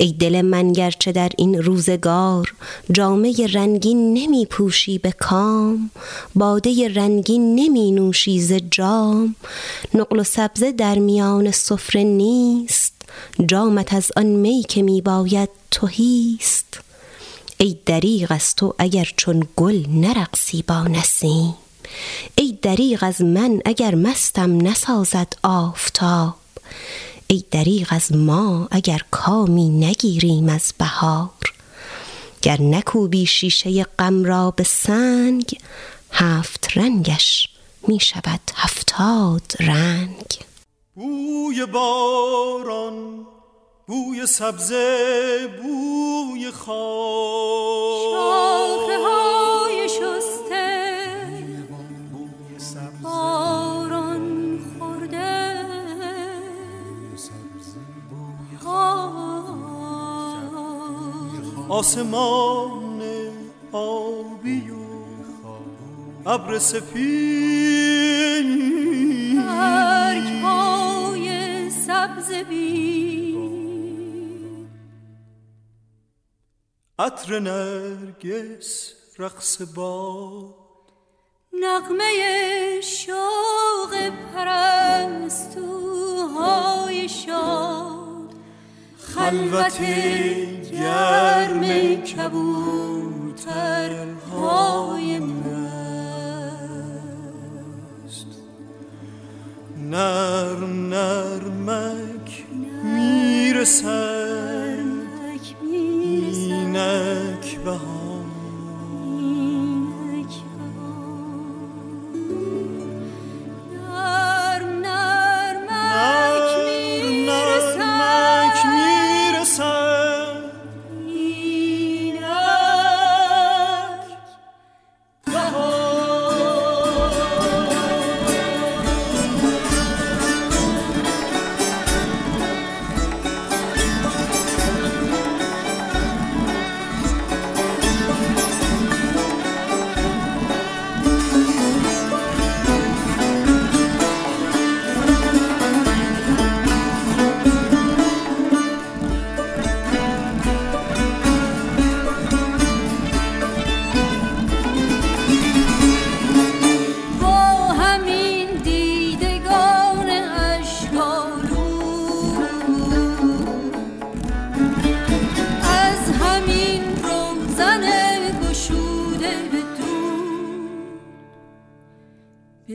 ای 0.00 0.12
دل 0.12 0.42
من 0.42 0.72
گرچه 0.72 1.12
در 1.12 1.30
این 1.36 1.62
روزگار 1.62 2.54
جامه 2.92 3.46
رنگین 3.52 4.14
نمی 4.14 4.46
پوشی 4.46 4.98
به 4.98 5.12
کام 5.12 5.90
باده 6.34 6.94
رنگین 6.94 7.54
نمی 7.54 7.92
نوشی 7.92 8.40
ز 8.40 8.52
جام. 8.70 9.34
نقل 9.94 10.20
و 10.20 10.24
سبزه 10.24 10.72
در 10.72 10.98
میان 10.98 11.50
سفره 11.50 12.02
نیست 12.02 12.92
جامت 13.46 13.94
از 13.94 14.12
آن 14.16 14.26
می 14.26 14.64
که 14.68 14.82
می 14.82 15.00
باید 15.00 15.48
تهیست. 15.70 16.80
ای 17.58 17.76
دریغ 17.86 18.32
از 18.32 18.54
تو 18.54 18.74
اگر 18.78 19.08
چون 19.16 19.48
گل 19.56 19.84
نرقصی 19.88 20.62
با 20.62 20.82
نسیم. 20.82 21.54
ای 22.34 22.58
دریغ 22.62 22.98
از 23.02 23.22
من 23.22 23.60
اگر 23.64 23.94
مستم 23.94 24.66
نسازد 24.66 25.32
آفتاب. 25.42 26.34
ای 27.30 27.44
دریغ 27.50 27.86
از 27.90 28.16
ما 28.16 28.68
اگر 28.70 29.00
کامی 29.10 29.68
نگیریم 29.68 30.48
از 30.48 30.72
بهار. 30.78 31.30
گر 32.42 32.60
نکوبی 32.60 33.26
شیشه 33.26 33.84
غم 33.84 34.24
را 34.24 34.50
به 34.50 34.64
سنگ 34.64 35.58
هفت 36.12 36.68
رنگش 36.76 37.48
می 37.88 38.00
شود 38.00 38.40
هفتاد 38.54 39.52
رنگ. 39.60 40.24
بوی 40.94 41.66
باران 41.66 43.26
بوی 43.86 44.26
سبزه 44.26 45.48
بوی 45.62 46.50
خاک. 46.50 46.68
شاخه 48.12 48.98
های 48.98 49.77
آسمان 61.68 63.02
آبی 63.72 64.70
و 64.70 64.74
ابر 66.26 66.58
سپید 66.58 68.08
برگ 69.36 70.42
های 70.42 71.70
سبز 71.70 72.32
بی 72.32 73.38
عطر 76.98 77.38
نرگس 77.38 78.92
رقص 79.18 79.62
باد. 79.74 80.54
نغمه 81.52 82.80
شوق 82.80 84.10
پرستوهای 84.34 85.48
شاد. 87.08 88.07
خلوت 89.14 89.78
گرم 90.72 91.62
کبوترهای 92.02 93.08
مست 95.18 96.38
نرم 99.90 100.88
نرمک 100.88 102.44
می‌رسد. 102.84 104.28
اینک 105.62 107.58
بهار. 107.64 108.07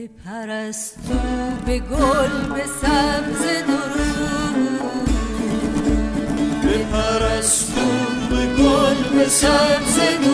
پرستو 0.08 1.18
به 1.66 1.78
گل 1.78 2.54
به 2.54 2.64
سبز 2.82 3.42
درود 3.66 5.08
به 6.62 6.78
پرستو 6.84 7.80
به 8.30 8.46
گل 8.46 9.18
به 9.18 9.28
سبز 9.28 9.96
درود 10.22 10.33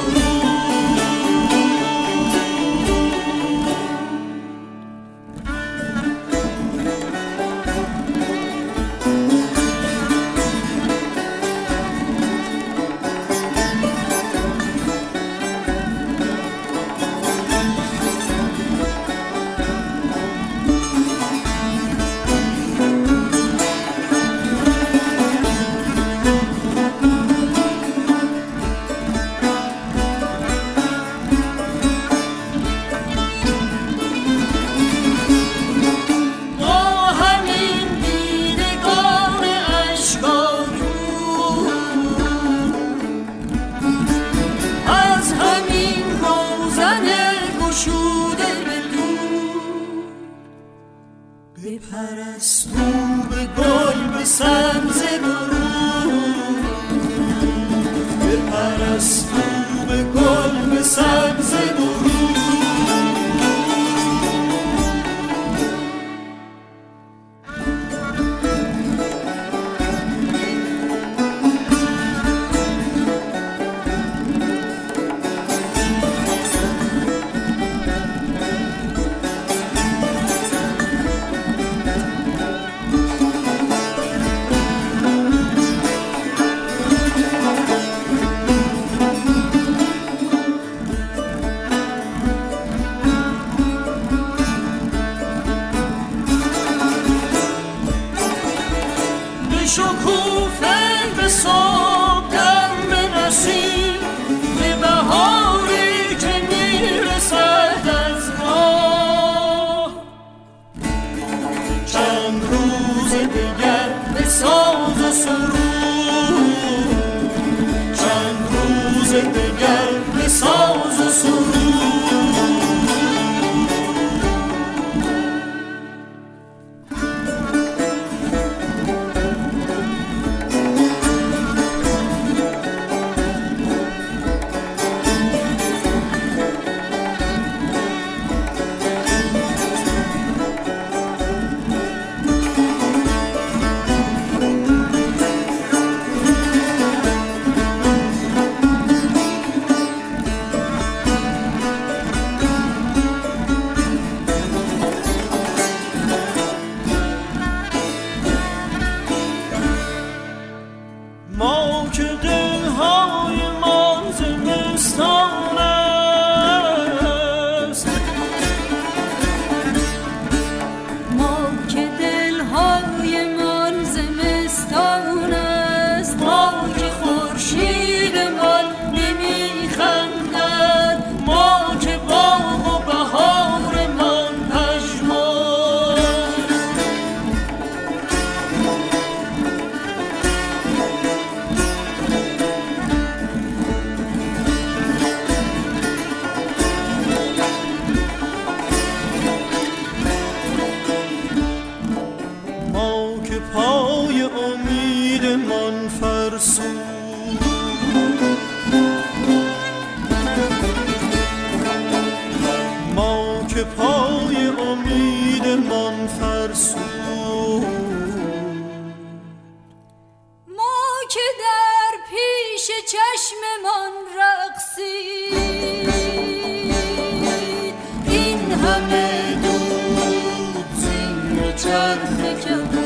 turn 231.63 231.99
the 231.99 232.23
picture. 232.23 232.80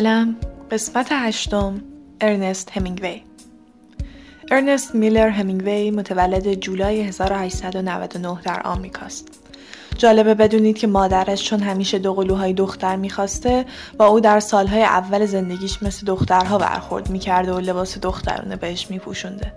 قلم 0.00 0.36
قسمت 0.70 1.08
هشتم 1.10 1.80
ارنست 2.20 2.70
همینگوی 2.70 3.22
ارنست 4.50 4.94
میلر 4.94 5.28
همینگوی 5.28 5.90
متولد 5.90 6.54
جولای 6.54 7.00
1899 7.00 8.38
در 8.44 8.62
آمریکاست. 8.64 9.28
جالبه 9.98 10.34
بدونید 10.34 10.78
که 10.78 10.86
مادرش 10.86 11.44
چون 11.44 11.60
همیشه 11.60 11.98
دو 11.98 12.14
قلوهای 12.14 12.52
دختر 12.52 12.96
می‌خواسته 12.96 13.64
با 13.98 14.06
او 14.06 14.20
در 14.20 14.40
سالهای 14.40 14.82
اول 14.82 15.26
زندگیش 15.26 15.82
مثل 15.82 16.06
دخترها 16.06 16.58
برخورد 16.58 17.10
می‌کرده 17.10 17.52
و 17.52 17.58
لباس 17.58 17.98
دخترانه 17.98 18.56
بهش 18.56 18.90
میپوشونده. 18.90 19.52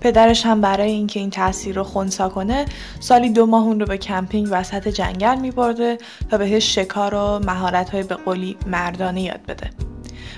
پدرش 0.00 0.46
هم 0.46 0.60
برای 0.60 0.90
اینکه 0.90 1.20
این 1.20 1.30
تاثیر 1.30 1.76
رو 1.76 1.84
خونسا 1.84 2.28
کنه 2.28 2.64
سالی 3.00 3.30
دو 3.30 3.46
ماه 3.46 3.62
اون 3.62 3.80
رو 3.80 3.86
به 3.86 3.98
کمپینگ 3.98 4.48
وسط 4.50 4.88
جنگل 4.88 5.38
میبرده 5.40 5.98
تا 6.30 6.38
بهش 6.38 6.74
شکار 6.74 7.14
و 7.14 7.38
مهارت‌های 7.38 8.02
به 8.02 8.14
قولی 8.14 8.56
مردانه 8.66 9.22
یاد 9.22 9.40
بده. 9.48 9.70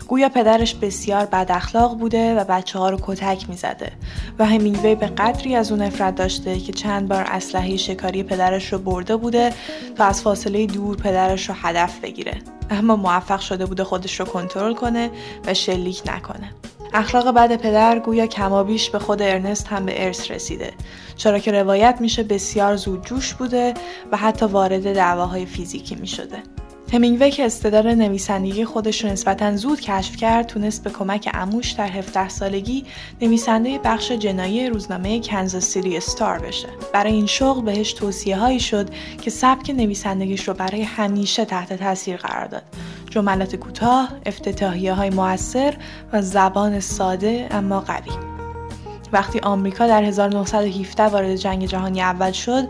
گویا 0.09 0.29
پدرش 0.29 0.75
بسیار 0.75 1.27
بد 1.27 1.47
اخلاق 1.51 1.99
بوده 1.99 2.35
و 2.35 2.45
بچه 2.45 2.79
ها 2.79 2.91
رو 2.91 2.99
کتک 3.03 3.49
می‌زده 3.49 3.93
و 4.39 4.47
همینگوی 4.47 4.95
به 4.95 5.07
قدری 5.07 5.57
از 5.57 5.73
اون 5.73 5.83
نفرت 5.83 6.15
داشته 6.15 6.59
که 6.59 6.73
چند 6.73 7.09
بار 7.09 7.25
اسلحه 7.27 7.77
شکاری 7.77 8.23
پدرش 8.23 8.73
رو 8.73 8.79
برده 8.79 9.17
بوده 9.17 9.53
تا 9.97 10.05
از 10.05 10.23
فاصله 10.23 10.67
دور 10.67 10.97
پدرش 10.97 11.49
رو 11.49 11.55
هدف 11.59 12.01
بگیره 12.01 12.39
اما 12.71 12.97
موفق 12.97 13.41
شده 13.41 13.67
بوده 13.67 13.85
خودش 13.85 14.21
رو 14.21 14.27
کنترل 14.27 14.75
کنه 14.75 15.11
و 15.47 15.55
شلیک 15.55 16.03
نکنه 16.07 16.51
اخلاق 16.93 17.35
بد 17.35 17.57
پدر 17.57 17.99
گویا 17.99 18.27
کمابیش 18.27 18.91
به 18.91 18.99
خود 18.99 19.23
ارنست 19.23 19.67
هم 19.67 19.87
به 19.87 20.05
ارث 20.07 20.31
رسیده. 20.31 20.73
چرا 21.17 21.39
که 21.39 21.53
روایت 21.53 21.99
میشه 22.01 22.23
بسیار 22.23 22.77
زود 22.77 23.07
جوش 23.07 23.35
بوده 23.35 23.75
و 24.13 24.17
حتی 24.17 24.47
وارد 24.47 24.95
دعواهای 24.95 25.47
فیزیکی 25.47 25.95
می‌شده. 25.95 26.43
همینگوی 26.93 27.31
که 27.31 27.47
استعداد 27.47 27.87
نویسندگی 27.87 28.65
خودش 28.65 29.05
رو 29.05 29.11
نسبتا 29.11 29.57
زود 29.57 29.81
کشف 29.81 30.17
کرد 30.17 30.47
تونست 30.47 30.85
به 30.85 30.91
کمک 30.91 31.31
اموش 31.35 31.71
در 31.71 31.89
17 31.89 32.29
سالگی 32.29 32.85
نویسنده 33.23 33.79
بخش 33.85 34.13
جنایی 34.13 34.67
روزنامه 34.67 35.21
کنزاس 35.21 35.65
سیتی 35.65 35.97
استار 35.97 36.39
بشه. 36.39 36.69
برای 36.93 37.13
این 37.13 37.27
شغل 37.27 37.65
بهش 37.65 37.93
توصیه 37.93 38.37
هایی 38.37 38.61
شد 38.61 38.91
که 39.23 39.31
سبک 39.31 39.71
نویسندگیش 39.71 40.49
رو 40.49 40.55
برای 40.55 40.83
همیشه 40.83 41.45
تحت 41.45 41.73
تاثیر 41.73 42.17
قرار 42.17 42.47
داد. 42.47 42.63
جملات 43.11 43.57
کوتاه 43.57 44.09
افتتاحیه 44.27 44.95
های 44.95 45.11
موثر 45.11 45.77
و 46.13 46.23
زبان 46.23 46.81
ساده 46.81 47.49
اما 47.51 47.81
قوی. 47.81 48.30
وقتی 49.13 49.41
آمریکا 49.41 49.87
در 49.87 50.05
1917 50.05 51.03
وارد 51.03 51.37
جنگ 51.37 51.67
جهانی 51.67 52.03
اول 52.03 52.33
شد 52.33 52.69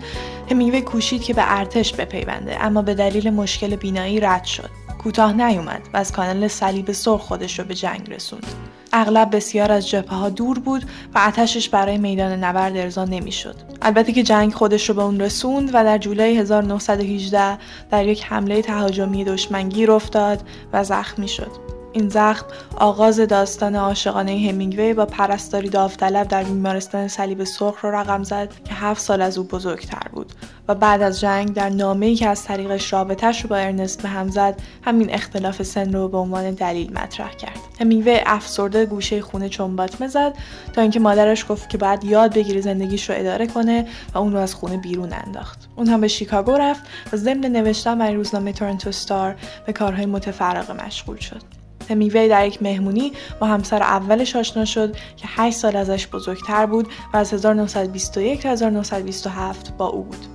همینگوی 0.50 0.82
کوشید 0.82 1.22
که 1.22 1.34
به 1.34 1.58
ارتش 1.58 1.92
بپیونده 1.92 2.64
اما 2.64 2.82
به 2.82 2.94
دلیل 2.94 3.30
مشکل 3.30 3.76
بینایی 3.76 4.20
رد 4.20 4.44
شد 4.44 4.70
کوتاه 4.98 5.32
نیومد 5.32 5.80
و 5.94 5.96
از 5.96 6.12
کانال 6.12 6.48
صلیب 6.48 6.92
سرخ 6.92 7.20
خودش 7.20 7.58
رو 7.58 7.64
به 7.64 7.74
جنگ 7.74 8.10
رسوند 8.10 8.46
اغلب 8.92 9.36
بسیار 9.36 9.72
از 9.72 9.88
جبهه 9.88 10.14
ها 10.14 10.28
دور 10.28 10.58
بود 10.58 10.84
و 11.14 11.18
آتشش 11.18 11.68
برای 11.68 11.98
میدان 11.98 12.44
نبرد 12.44 12.76
ارضا 12.76 13.04
نمی‌شد. 13.04 13.54
البته 13.82 14.12
که 14.12 14.22
جنگ 14.22 14.52
خودش 14.52 14.88
رو 14.88 14.94
به 14.94 15.02
اون 15.02 15.20
رسوند 15.20 15.70
و 15.72 15.84
در 15.84 15.98
جولای 15.98 16.38
1918 16.38 17.58
در 17.90 18.06
یک 18.06 18.24
حمله 18.24 18.62
تهاجمی 18.62 19.24
دشمنگیر 19.24 19.90
افتاد 19.90 20.42
و 20.72 20.84
زخمی 20.84 21.28
شد. 21.28 21.69
این 21.92 22.08
زخم 22.08 22.46
آغاز 22.76 23.20
داستان 23.20 23.76
عاشقانه 23.76 24.32
همینگوی 24.32 24.94
با 24.94 25.06
پرستاری 25.06 25.68
داوطلب 25.68 26.28
در 26.28 26.42
بیمارستان 26.42 27.08
صلیب 27.08 27.44
سرخ 27.44 27.84
رو 27.84 27.90
رقم 27.90 28.22
زد 28.22 28.48
که 28.64 28.74
هفت 28.74 29.00
سال 29.02 29.22
از 29.22 29.38
او 29.38 29.44
بزرگتر 29.44 30.08
بود 30.12 30.32
و 30.68 30.74
بعد 30.74 31.02
از 31.02 31.20
جنگ 31.20 31.54
در 31.54 31.68
نامه‌ای 31.68 32.14
که 32.14 32.28
از 32.28 32.44
طریقش 32.44 32.92
رابطهش 32.92 33.42
رو 33.42 33.48
با 33.48 33.56
ارنست 33.56 34.02
به 34.02 34.08
هم 34.08 34.28
زد 34.28 34.60
همین 34.84 35.14
اختلاف 35.14 35.62
سن 35.62 35.92
رو 35.92 36.08
به 36.08 36.18
عنوان 36.18 36.50
دلیل 36.50 36.92
مطرح 36.92 37.30
کرد. 37.30 37.58
همینگوی 37.80 38.20
افسرده 38.26 38.86
گوشه 38.86 39.20
خونه 39.20 39.48
چنباتمه 39.48 40.08
زد 40.08 40.34
تا 40.72 40.82
اینکه 40.82 41.00
مادرش 41.00 41.46
گفت 41.48 41.68
که 41.68 41.78
باید 41.78 42.04
یاد 42.04 42.34
بگیره 42.34 42.60
زندگیش 42.60 43.10
رو 43.10 43.16
اداره 43.18 43.46
کنه 43.46 43.86
و 44.14 44.18
اون 44.18 44.32
رو 44.32 44.38
از 44.38 44.54
خونه 44.54 44.76
بیرون 44.76 45.12
انداخت. 45.12 45.68
اون 45.76 45.86
هم 45.86 46.00
به 46.00 46.08
شیکاگو 46.08 46.52
رفت 46.52 46.82
و 47.12 47.16
ضمن 47.16 47.40
نوشتن 47.40 47.98
برای 47.98 48.14
روزنامه 48.14 48.52
تورنتو 48.52 48.92
ستار 48.92 49.36
به 49.66 49.72
کارهای 49.72 50.06
متفرقه 50.06 50.86
مشغول 50.86 51.16
شد. 51.16 51.59
همیوی 51.90 52.28
در 52.28 52.46
یک 52.46 52.62
مهمونی 52.62 53.12
با 53.40 53.46
همسر 53.46 53.82
اولش 53.82 54.36
آشنا 54.36 54.64
شد 54.64 54.96
که 55.16 55.26
8 55.26 55.56
سال 55.56 55.76
ازش 55.76 56.06
بزرگتر 56.06 56.66
بود 56.66 56.88
و 57.14 57.16
از 57.16 57.34
1921 57.34 58.42
تا 58.42 58.48
1927 58.48 59.76
با 59.78 59.86
او 59.86 60.02
بود. 60.02 60.26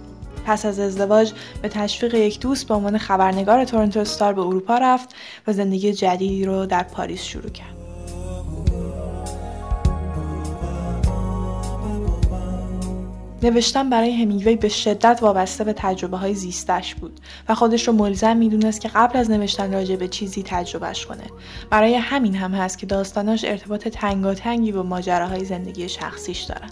پس 0.45 0.66
از 0.66 0.80
ازدواج 0.80 1.34
به 1.62 1.70
تشویق 1.70 2.14
یک 2.14 2.39
دوست 2.39 2.68
به 2.68 2.74
عنوان 2.74 2.97
خبرنگار 2.97 3.66
تورنتو 3.66 3.99
استار 3.99 4.34
به 4.34 4.41
اروپا 4.41 4.78
رفت 4.78 5.16
و 5.47 5.53
زندگی 5.53 5.93
جدیدی 5.93 6.45
رو 6.45 6.66
در 6.66 6.84
پاریس 6.84 7.24
شروع 7.24 7.49
کرد. 7.49 7.84
نوشتن 13.45 13.89
برای 13.89 14.11
همینگوی 14.11 14.55
به 14.55 14.69
شدت 14.69 15.19
وابسته 15.21 15.63
به 15.63 15.73
تجربه 15.73 16.17
های 16.17 16.33
زیستش 16.33 16.95
بود 16.95 17.19
و 17.49 17.55
خودش 17.55 17.87
رو 17.87 17.93
ملزم 17.93 18.37
می‌دونست 18.37 18.81
که 18.81 18.87
قبل 18.87 19.19
از 19.19 19.31
نوشتن 19.31 19.73
راجع 19.73 19.95
به 19.95 20.07
چیزی 20.07 20.43
تجربهش 20.43 21.05
کنه. 21.05 21.23
برای 21.69 21.95
همین 21.95 22.35
هم 22.35 22.53
هست 22.53 22.77
که 22.77 22.85
داستاناش 22.85 23.45
ارتباط 23.45 23.87
تنگاتنگی 23.87 24.71
با 24.71 24.83
ماجراهای 24.83 25.45
زندگی 25.45 25.89
شخصیش 25.89 26.41
دارن 26.41 26.69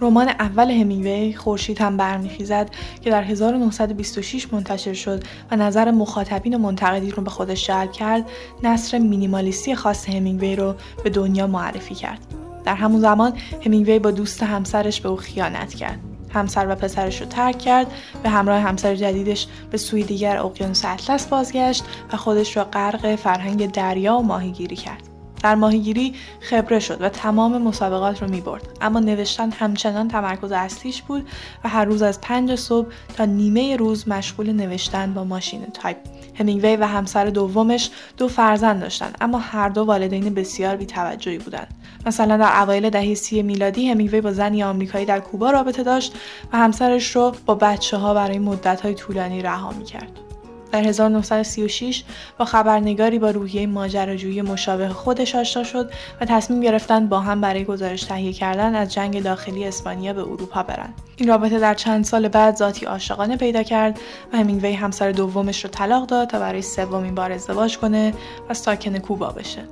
رمان 0.00 0.28
اول 0.28 0.70
همینگوی 0.70 1.34
خورشید 1.34 1.80
هم 1.80 1.96
برمیخیزد 1.96 2.70
که 3.00 3.10
در 3.10 3.22
1926 3.22 4.52
منتشر 4.52 4.92
شد 4.92 5.24
و 5.50 5.56
نظر 5.56 5.90
مخاطبین 5.90 6.54
و 6.54 6.58
منتقدین 6.58 7.12
رو 7.12 7.22
به 7.22 7.30
خودش 7.30 7.66
جلب 7.66 7.92
کرد 7.92 8.24
نصر 8.62 8.98
مینیمالیستی 8.98 9.74
خاص 9.74 10.08
همینگوی 10.08 10.56
رو 10.56 10.74
به 11.04 11.10
دنیا 11.10 11.46
معرفی 11.46 11.94
کرد. 11.94 12.18
در 12.64 12.74
همون 12.74 13.00
زمان 13.00 13.32
همینگوی 13.66 13.98
با 13.98 14.10
دوست 14.10 14.42
همسرش 14.42 15.00
به 15.00 15.08
او 15.08 15.16
خیانت 15.16 15.74
کرد. 15.74 16.11
همسر 16.34 16.66
و 16.68 16.74
پسرش 16.74 17.20
رو 17.20 17.26
ترک 17.26 17.58
کرد. 17.58 17.86
به 18.22 18.30
همراه 18.30 18.60
همسر 18.60 18.94
جدیدش 18.94 19.46
به 19.70 19.78
سوی 19.78 20.02
دیگر 20.02 20.38
اقیانوس 20.38 20.84
اطلس 20.84 21.26
بازگشت 21.26 21.84
و 22.12 22.16
خودش 22.16 22.56
را 22.56 22.64
غرق 22.64 23.14
فرهنگ 23.14 23.72
دریا 23.72 24.16
و 24.16 24.22
ماهیگیری 24.22 24.76
کرد. 24.76 25.11
در 25.42 25.54
ماهیگیری 25.54 26.14
خبره 26.40 26.78
شد 26.78 27.02
و 27.02 27.08
تمام 27.08 27.62
مسابقات 27.62 28.22
رو 28.22 28.30
می 28.30 28.40
برد. 28.40 28.68
اما 28.80 29.00
نوشتن 29.00 29.50
همچنان 29.50 30.08
تمرکز 30.08 30.52
اصلیش 30.52 31.02
بود 31.02 31.28
و 31.64 31.68
هر 31.68 31.84
روز 31.84 32.02
از 32.02 32.20
پنج 32.20 32.54
صبح 32.54 32.88
تا 33.16 33.24
نیمه 33.24 33.76
روز 33.76 34.08
مشغول 34.08 34.52
نوشتن 34.52 35.14
با 35.14 35.24
ماشین 35.24 35.66
تایپ 35.66 35.96
همینگوی 36.38 36.76
و 36.76 36.86
همسر 36.86 37.24
دومش 37.24 37.90
دو 38.16 38.28
فرزند 38.28 38.80
داشتند 38.80 39.16
اما 39.20 39.38
هر 39.38 39.68
دو 39.68 39.84
والدین 39.84 40.34
بسیار 40.34 40.76
بیتوجهی 40.76 41.38
بودند 41.38 41.74
مثلا 42.06 42.36
در 42.36 42.62
اوایل 42.62 42.90
دهه 42.90 43.14
سی 43.14 43.42
میلادی 43.42 43.88
همینگوی 43.88 44.20
با 44.20 44.32
زنی 44.32 44.62
آمریکایی 44.62 45.06
در 45.06 45.20
کوبا 45.20 45.50
رابطه 45.50 45.82
داشت 45.82 46.14
و 46.52 46.56
همسرش 46.56 47.16
رو 47.16 47.32
با 47.46 47.54
بچه 47.54 47.96
ها 47.96 48.14
برای 48.14 48.38
مدت 48.38 48.80
های 48.80 48.94
طولانی 48.94 49.42
رها 49.42 49.70
می 49.70 49.84
کرد. 49.84 50.31
در 50.72 50.82
1936 50.82 52.04
با 52.38 52.44
خبرنگاری 52.44 53.18
با 53.18 53.30
روحیه 53.30 53.66
ماجراجویی 53.66 54.42
مشابه 54.42 54.88
خودش 54.88 55.34
آشنا 55.34 55.64
شد 55.64 55.90
و 56.20 56.24
تصمیم 56.24 56.60
گرفتند 56.60 57.08
با 57.08 57.20
هم 57.20 57.40
برای 57.40 57.64
گزارش 57.64 58.02
تهیه 58.02 58.32
کردن 58.32 58.74
از 58.74 58.92
جنگ 58.92 59.22
داخلی 59.22 59.64
اسپانیا 59.64 60.12
به 60.12 60.20
اروپا 60.20 60.62
برند. 60.62 60.94
این 61.16 61.28
رابطه 61.28 61.58
در 61.58 61.74
چند 61.74 62.04
سال 62.04 62.28
بعد 62.28 62.56
ذاتی 62.56 62.86
عاشقانه 62.86 63.36
پیدا 63.36 63.62
کرد 63.62 64.00
و 64.32 64.36
همینگوی 64.36 64.72
همسر 64.72 65.12
دومش 65.12 65.64
رو 65.64 65.70
طلاق 65.70 66.06
داد 66.06 66.28
تا 66.28 66.38
برای 66.38 66.62
سومین 66.62 67.14
بار 67.14 67.32
ازدواج 67.32 67.78
کنه 67.78 68.14
و 68.48 68.54
ساکن 68.54 68.98
کوبا 68.98 69.28
بشه. 69.28 69.64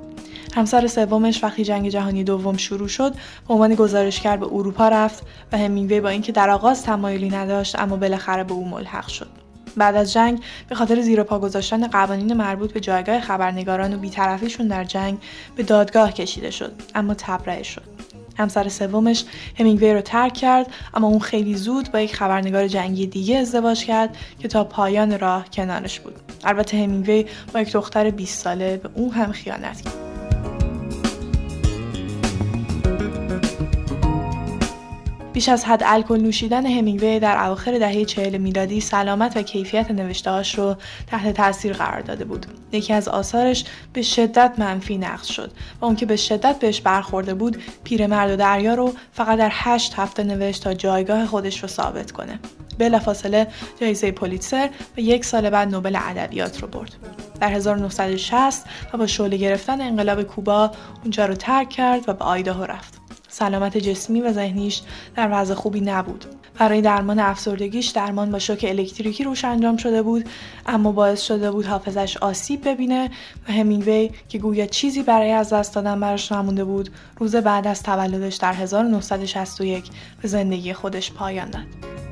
همسر 0.55 0.86
سومش 0.86 1.44
وقتی 1.44 1.64
جنگ 1.64 1.88
جهانی 1.88 2.24
دوم 2.24 2.57
شروع 2.57 2.88
شد 2.88 3.14
به 3.48 3.55
عنوان 3.55 3.74
گزارشگر 3.74 4.36
به 4.36 4.46
اروپا 4.46 4.88
رفت 4.88 5.22
و 5.53 5.59
همینگوی 5.59 6.01
با 6.01 6.09
اینکه 6.09 6.32
در 6.32 6.51
آغاز 6.51 6.82
تمایلی 6.82 7.30
نداشت 7.30 7.78
اما 7.78 7.96
بالاخره 7.96 8.44
به 8.44 8.53
او 8.53 8.68
ملحق 8.68 9.09
شد 9.09 9.39
بعد 9.77 9.97
از 9.97 10.12
جنگ 10.12 10.41
به 10.68 10.75
خاطر 10.75 11.01
زیر 11.01 11.23
پا 11.23 11.39
گذاشتن 11.39 11.87
قوانین 11.87 12.35
مربوط 12.35 12.73
به 12.73 12.81
جایگاه 12.81 13.21
خبرنگاران 13.21 13.95
و 13.95 13.99
بیطرفیشون 13.99 14.68
در 14.68 14.85
جنگ 14.85 15.18
به 15.57 15.62
دادگاه 15.62 16.12
کشیده 16.12 16.51
شد 16.51 16.73
اما 16.95 17.14
تبرئه 17.14 17.62
شد. 17.62 17.83
همسر 18.39 18.68
سومش 18.68 19.25
همینگوی 19.59 19.95
رو 19.95 20.01
ترک 20.01 20.35
کرد 20.35 20.66
اما 20.95 21.07
اون 21.07 21.18
خیلی 21.18 21.55
زود 21.55 21.93
با 21.93 22.01
یک 22.01 22.16
خبرنگار 22.16 22.68
جنگی 22.68 23.07
دیگه 23.07 23.39
ازدواج 23.39 23.85
کرد 23.85 24.16
که 24.39 24.49
تا 24.49 24.64
پایان 24.64 25.18
راه 25.18 25.51
کنارش 25.53 26.01
بود. 26.01 26.14
البته 26.45 26.77
همینگوی 26.77 27.25
با 27.55 27.61
یک 27.61 27.73
دختر 27.73 28.11
20 28.11 28.45
ساله 28.45 28.77
به 28.77 28.91
اون 28.95 29.11
هم 29.11 29.33
خیانت 29.33 29.81
کرد. 29.81 30.10
بیش 35.41 35.49
از 35.49 35.64
حد 35.64 35.82
الکل 35.84 36.20
نوشیدن 36.20 36.66
همینگوی 36.66 37.20
در 37.20 37.45
اواخر 37.45 37.78
دهه 37.78 38.05
چهل 38.05 38.36
میلادی 38.36 38.80
سلامت 38.80 39.36
و 39.36 39.43
کیفیت 39.43 39.91
نوشتهاش 39.91 40.59
رو 40.59 40.76
تحت 41.07 41.36
تاثیر 41.36 41.72
قرار 41.72 42.01
داده 42.01 42.24
بود. 42.24 42.47
یکی 42.72 42.93
از 42.93 43.09
آثارش 43.09 43.64
به 43.93 44.03
شدت 44.03 44.55
منفی 44.59 44.99
نقد 44.99 45.22
شد 45.22 45.51
و 45.80 45.84
اون 45.84 45.97
که 45.97 46.07
به 46.07 46.16
شدت 46.16 46.59
بهش 46.59 46.80
برخورده 46.80 47.34
بود 47.34 47.62
پیرمرد 47.84 48.30
و 48.30 48.36
دریا 48.36 48.74
رو 48.74 48.93
فقط 49.12 49.38
در 49.38 49.51
هشت 49.53 49.95
هفته 49.97 50.22
نوشت 50.22 50.64
تا 50.64 50.74
جایگاه 50.74 51.26
خودش 51.26 51.62
رو 51.62 51.68
ثابت 51.68 52.12
کنه. 52.12 52.38
بلافاصله 52.78 53.47
جایزه 53.80 54.12
پولیتسر 54.12 54.70
و 54.97 55.01
یک 55.01 55.24
سال 55.24 55.51
بعد 55.51 55.70
نوبل 55.70 55.97
ادبیات 55.97 56.62
رو 56.62 56.68
برد. 56.68 56.97
در 57.41 57.53
1960 57.53 58.64
و 58.93 58.99
با 58.99 59.07
شعله 59.07 59.36
گرفتن 59.36 59.80
انقلاب 59.80 60.22
کوبا 60.22 60.70
اونجا 61.03 61.26
رو 61.26 61.34
ترک 61.34 61.68
کرد 61.68 62.09
و 62.09 62.12
به 62.12 62.24
آیداهو 62.24 62.64
رفت. 62.64 62.99
سلامت 63.31 63.78
جسمی 63.78 64.20
و 64.20 64.33
ذهنیش 64.33 64.83
در 65.16 65.28
وضع 65.33 65.55
خوبی 65.55 65.81
نبود. 65.81 66.24
برای 66.59 66.81
درمان 66.81 67.18
افسردگیش 67.18 67.89
درمان 67.89 68.31
با 68.31 68.39
شوک 68.39 68.66
الکتریکی 68.68 69.24
روش 69.24 69.45
انجام 69.45 69.76
شده 69.76 70.03
بود 70.03 70.28
اما 70.66 70.93
باعث 70.93 71.22
شده 71.22 71.51
بود 71.51 71.66
حافظش 71.66 72.16
آسیب 72.16 72.68
ببینه 72.68 73.11
و 73.49 73.53
همینگوی 73.53 74.11
که 74.28 74.39
گویا 74.39 74.66
چیزی 74.66 75.03
برای 75.03 75.33
از 75.33 75.53
دست 75.53 75.74
دادن 75.74 76.01
براش 76.01 76.33
نمونده 76.33 76.64
بود 76.64 76.91
روز 77.18 77.37
بعد 77.37 77.66
از 77.66 77.83
تولدش 77.83 78.37
در 78.37 78.53
1961 78.53 79.85
به 80.22 80.28
زندگی 80.28 80.72
خودش 80.72 81.12
پایان 81.12 81.51
داد. 81.51 82.10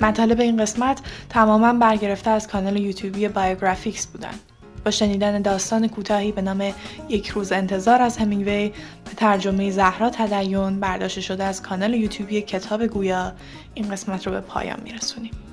مطالب 0.00 0.40
این 0.40 0.56
قسمت 0.56 1.00
تماما 1.28 1.72
برگرفته 1.72 2.30
از 2.30 2.48
کانال 2.48 2.76
یوتیوبی 2.76 3.28
بایوگرافیکس 3.28 4.06
بودن. 4.06 4.34
با 4.84 4.90
شنیدن 4.90 5.42
داستان 5.42 5.88
کوتاهی 5.88 6.32
به 6.32 6.42
نام 6.42 6.72
یک 7.08 7.28
روز 7.28 7.52
انتظار 7.52 8.02
از 8.02 8.16
همینگوی 8.16 8.68
به 9.04 9.10
ترجمه 9.16 9.70
زهرا 9.70 10.10
تدیون 10.10 10.80
برداشته 10.80 11.20
شده 11.20 11.44
از 11.44 11.62
کانال 11.62 11.94
یوتیوبی 11.94 12.42
کتاب 12.42 12.86
گویا 12.86 13.32
این 13.74 13.90
قسمت 13.90 14.26
رو 14.26 14.32
به 14.32 14.40
پایان 14.40 14.80
میرسونیم. 14.84 15.45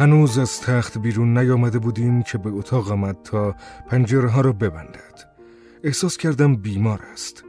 هنوز 0.00 0.38
از 0.38 0.60
تخت 0.60 0.98
بیرون 0.98 1.38
نیامده 1.38 1.78
بودیم 1.78 2.22
که 2.22 2.38
به 2.38 2.50
اتاق 2.50 2.92
آمد 2.92 3.16
تا 3.24 3.54
پنجره 3.88 4.28
ها 4.28 4.40
را 4.40 4.52
ببندد. 4.52 5.36
احساس 5.84 6.16
کردم 6.16 6.56
بیمار 6.56 7.00
است. 7.12 7.44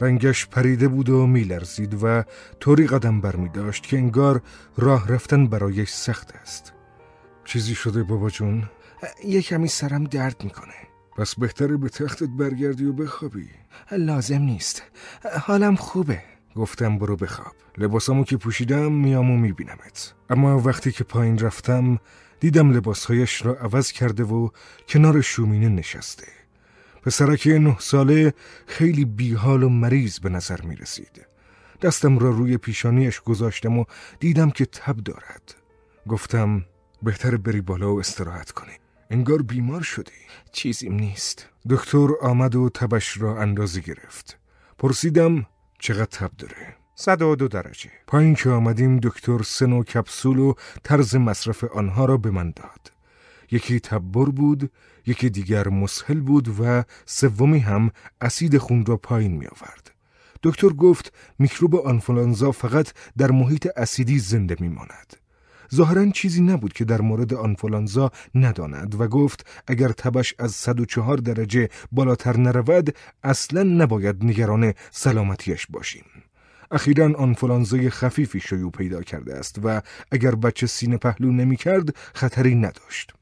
رنگش 0.00 0.46
پریده 0.46 0.88
بود 0.88 1.08
و 1.08 1.26
میلرزید 1.26 1.98
و 2.02 2.24
طوری 2.60 2.86
قدم 2.86 3.20
بر 3.20 3.36
می 3.36 3.48
داشت 3.48 3.82
که 3.82 3.96
انگار 3.96 4.42
راه 4.76 5.08
رفتن 5.08 5.46
برایش 5.46 5.90
سخت 5.90 6.34
است. 6.42 6.72
چیزی 7.44 7.74
شده 7.74 8.02
بابا 8.02 8.30
جون؟ 8.30 8.62
یه 9.24 9.42
کمی 9.42 9.68
سرم 9.68 10.04
درد 10.04 10.44
می‌کنه. 10.44 10.74
پس 11.16 11.34
بهتره 11.34 11.76
به 11.76 11.88
تختت 11.88 12.28
برگردی 12.28 12.84
و 12.84 12.92
بخوابی. 12.92 13.48
لازم 13.92 14.42
نیست. 14.42 14.82
حالم 15.40 15.76
خوبه. 15.76 16.22
گفتم 16.58 16.98
برو 16.98 17.16
بخواب 17.16 17.52
لباسامو 17.78 18.24
که 18.24 18.36
پوشیدم 18.36 18.92
میام 18.92 19.30
و 19.30 19.36
میبینمت 19.36 20.14
اما 20.30 20.60
وقتی 20.60 20.92
که 20.92 21.04
پایین 21.04 21.38
رفتم 21.38 21.98
دیدم 22.40 22.70
لباسهایش 22.70 23.46
را 23.46 23.54
عوض 23.54 23.92
کرده 23.92 24.24
و 24.24 24.48
کنار 24.88 25.20
شومینه 25.20 25.68
نشسته 25.68 26.26
پسرک 27.02 27.46
نه 27.46 27.76
ساله 27.78 28.34
خیلی 28.66 29.04
بیحال 29.04 29.62
و 29.62 29.68
مریض 29.68 30.18
به 30.18 30.28
نظر 30.28 30.60
می 30.60 30.76
رسید. 30.76 31.26
دستم 31.82 32.18
را 32.18 32.30
روی 32.30 32.56
پیشانیش 32.56 33.20
گذاشتم 33.20 33.78
و 33.78 33.84
دیدم 34.20 34.50
که 34.50 34.66
تب 34.66 34.96
دارد. 34.96 35.54
گفتم 36.08 36.64
بهتر 37.02 37.36
بری 37.36 37.60
بالا 37.60 37.94
و 37.94 37.98
استراحت 37.98 38.50
کنی. 38.50 38.72
انگار 39.10 39.42
بیمار 39.42 39.82
شدی. 39.82 40.12
چیزیم 40.52 40.94
نیست. 40.94 41.48
دکتر 41.70 42.08
آمد 42.22 42.54
و 42.54 42.68
تبش 42.68 43.18
را 43.18 43.40
اندازه 43.40 43.80
گرفت. 43.80 44.38
پرسیدم 44.78 45.46
چقدر 45.78 46.04
تب 46.04 46.30
داره؟ 46.38 46.76
صد 46.94 47.22
و 47.22 47.36
دو 47.36 47.48
درجه. 47.48 47.90
پایین 48.06 48.34
که 48.34 48.50
آمدیم 48.50 49.00
دکتر 49.00 49.42
سن 49.42 49.72
و 49.72 49.82
کپسول 49.82 50.38
و 50.38 50.54
طرز 50.82 51.16
مصرف 51.16 51.64
آنها 51.64 52.04
را 52.04 52.16
به 52.16 52.30
من 52.30 52.50
داد. 52.50 52.92
یکی 53.50 53.80
تبر 53.80 54.24
بود 54.24 54.70
یکی 55.06 55.30
دیگر 55.30 55.68
مسهل 55.68 56.20
بود 56.20 56.60
و 56.60 56.84
سومی 57.06 57.58
هم 57.58 57.90
اسید 58.20 58.58
خون 58.58 58.86
را 58.86 58.96
پایین 58.96 59.36
می 59.36 59.46
آورد. 59.46 59.90
دکتر 60.42 60.68
گفت 60.68 61.12
میکروب 61.38 61.76
آنفولانزا 61.76 62.52
فقط 62.52 62.92
در 63.18 63.30
محیط 63.30 63.68
اسیدی 63.76 64.18
زنده 64.18 64.56
می 64.60 64.68
ماند. 64.68 65.16
ظاهرا 65.74 66.10
چیزی 66.10 66.42
نبود 66.42 66.72
که 66.72 66.84
در 66.84 67.00
مورد 67.00 67.34
آنفولانزا 67.34 68.10
نداند 68.34 69.00
و 69.00 69.08
گفت 69.08 69.46
اگر 69.66 69.88
تبش 69.88 70.34
از 70.38 70.52
104 70.52 71.16
درجه 71.16 71.68
بالاتر 71.92 72.36
نرود 72.36 72.96
اصلا 73.22 73.62
نباید 73.62 74.24
نگران 74.24 74.74
سلامتیش 74.90 75.66
باشیم. 75.66 76.04
اخیرا 76.70 77.14
آنفولانزای 77.16 77.90
خفیفی 77.90 78.40
شیوع 78.40 78.70
پیدا 78.70 79.02
کرده 79.02 79.34
است 79.34 79.60
و 79.64 79.80
اگر 80.12 80.34
بچه 80.34 80.66
سینه 80.66 80.96
پهلو 80.96 81.32
نمی 81.32 81.56
کرد 81.56 81.96
خطری 82.14 82.54
نداشت. 82.54 83.12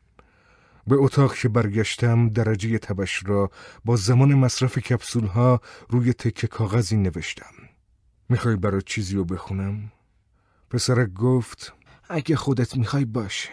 به 0.86 0.96
اتاق 0.96 1.34
که 1.34 1.48
برگشتم 1.48 2.28
درجه 2.28 2.78
تبش 2.78 3.22
را 3.26 3.50
با 3.84 3.96
زمان 3.96 4.34
مصرف 4.34 4.78
کپسول 4.78 5.26
ها 5.26 5.60
روی 5.90 6.12
تکه 6.12 6.46
کاغذی 6.46 6.96
نوشتم 6.96 7.52
می‌خوای 8.28 8.56
برای 8.56 8.82
چیزی 8.82 9.16
رو 9.16 9.24
بخونم؟ 9.24 9.92
پسرک 10.70 11.12
گفت 11.12 11.72
اگه 12.08 12.36
خودت 12.36 12.76
می‌خوای 12.76 13.04
باشه. 13.04 13.50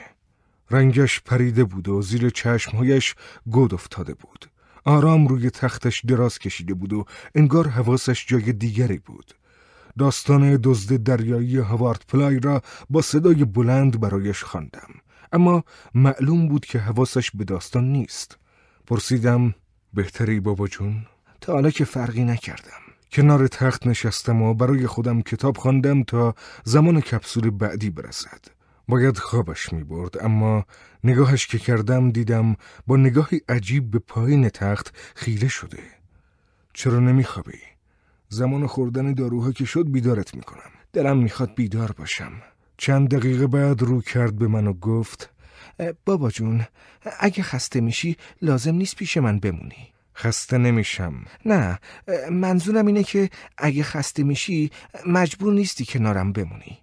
رنگش 0.72 1.22
پریده 1.22 1.64
بود 1.64 1.88
و 1.90 2.02
زیر 2.02 2.30
چشمهایش 2.30 3.16
گود 3.46 3.74
افتاده 3.74 4.14
بود. 4.14 4.46
آرام 4.86 5.28
روی 5.28 5.50
تختش 5.50 6.06
دراز 6.06 6.40
کشیده 6.40 6.74
بود 6.74 6.94
و 6.94 7.06
انگار 7.36 7.68
حواسش 7.68 8.26
جای 8.28 8.54
دیگری 8.54 8.98
بود. 8.98 9.34
داستان 10.00 10.60
دزد 10.64 11.04
دریایی 11.04 11.58
هاوارد 11.58 12.06
پلای 12.08 12.40
را 12.40 12.62
با 12.90 13.02
صدای 13.02 13.46
بلند 13.46 14.00
برایش 14.00 14.44
خواندم. 14.44 14.90
اما 15.32 15.64
معلوم 15.94 16.48
بود 16.48 16.66
که 16.66 16.80
حواسش 16.80 17.32
به 17.32 17.44
داستان 17.44 17.92
نیست. 17.92 18.38
پرسیدم 18.88 19.56
بهتری 19.94 20.40
بابا 20.40 20.68
جون؟ 20.68 21.06
تا 21.42 21.54
حالا 21.54 21.70
که 21.72 21.86
فرقی 21.86 22.24
نکردم. 22.24 22.83
کنار 23.14 23.48
تخت 23.48 23.88
نشستم 23.88 24.42
و 24.42 24.54
برای 24.54 24.88
خودم 24.88 25.22
کتاب 25.22 25.58
خواندم 25.58 26.04
تا 26.04 26.36
زمان 26.64 27.02
کپسول 27.02 27.50
بعدی 27.50 27.90
برسد. 27.90 28.40
باید 28.88 29.18
خوابش 29.18 29.74
می 29.74 29.84
برد 29.84 30.26
اما 30.26 30.66
نگاهش 31.04 31.48
که 31.48 31.60
کردم 31.60 32.12
دیدم 32.12 32.56
با 32.88 32.98
نگاهی 32.98 33.42
عجیب 33.50 33.92
به 33.92 34.00
پایین 34.00 34.50
تخت 34.50 34.96
خیره 35.16 35.48
شده. 35.48 35.80
چرا 36.74 37.00
نمی 37.00 37.24
خوابی؟ 37.24 37.60
زمان 38.30 38.68
خوردن 38.68 39.14
داروها 39.14 39.52
که 39.52 39.66
شد 39.66 39.92
بیدارت 39.92 40.36
می‌کنم. 40.36 40.72
دلم 40.94 41.18
می‌خواد 41.18 41.56
بیدار 41.56 41.92
باشم. 41.92 42.32
چند 42.78 43.10
دقیقه 43.10 43.48
بعد 43.48 43.82
رو 43.82 44.02
کرد 44.02 44.36
به 44.36 44.48
من 44.48 44.68
و 44.68 44.74
گفت 44.74 45.30
بابا 46.06 46.30
جون 46.30 46.66
اگه 47.20 47.44
خسته 47.44 47.82
میشی 47.82 48.18
لازم 48.42 48.76
نیست 48.76 48.96
پیش 48.96 49.18
من 49.18 49.40
بمونی. 49.40 49.93
خسته 50.16 50.58
نمیشم. 50.58 51.26
نه 51.46 51.80
منظورم 52.32 52.86
اینه 52.86 53.04
که 53.04 53.30
اگه 53.58 53.84
خسته 53.84 54.24
میشی 54.24 54.72
مجبور 55.08 55.54
نیستی 55.54 55.86
کنارم 55.86 56.32
بمونی. 56.32 56.78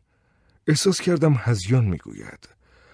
احساس 0.66 1.01
کردم 1.01 1.35
هزیان 1.39 1.85
می‌گوید. 1.85 2.49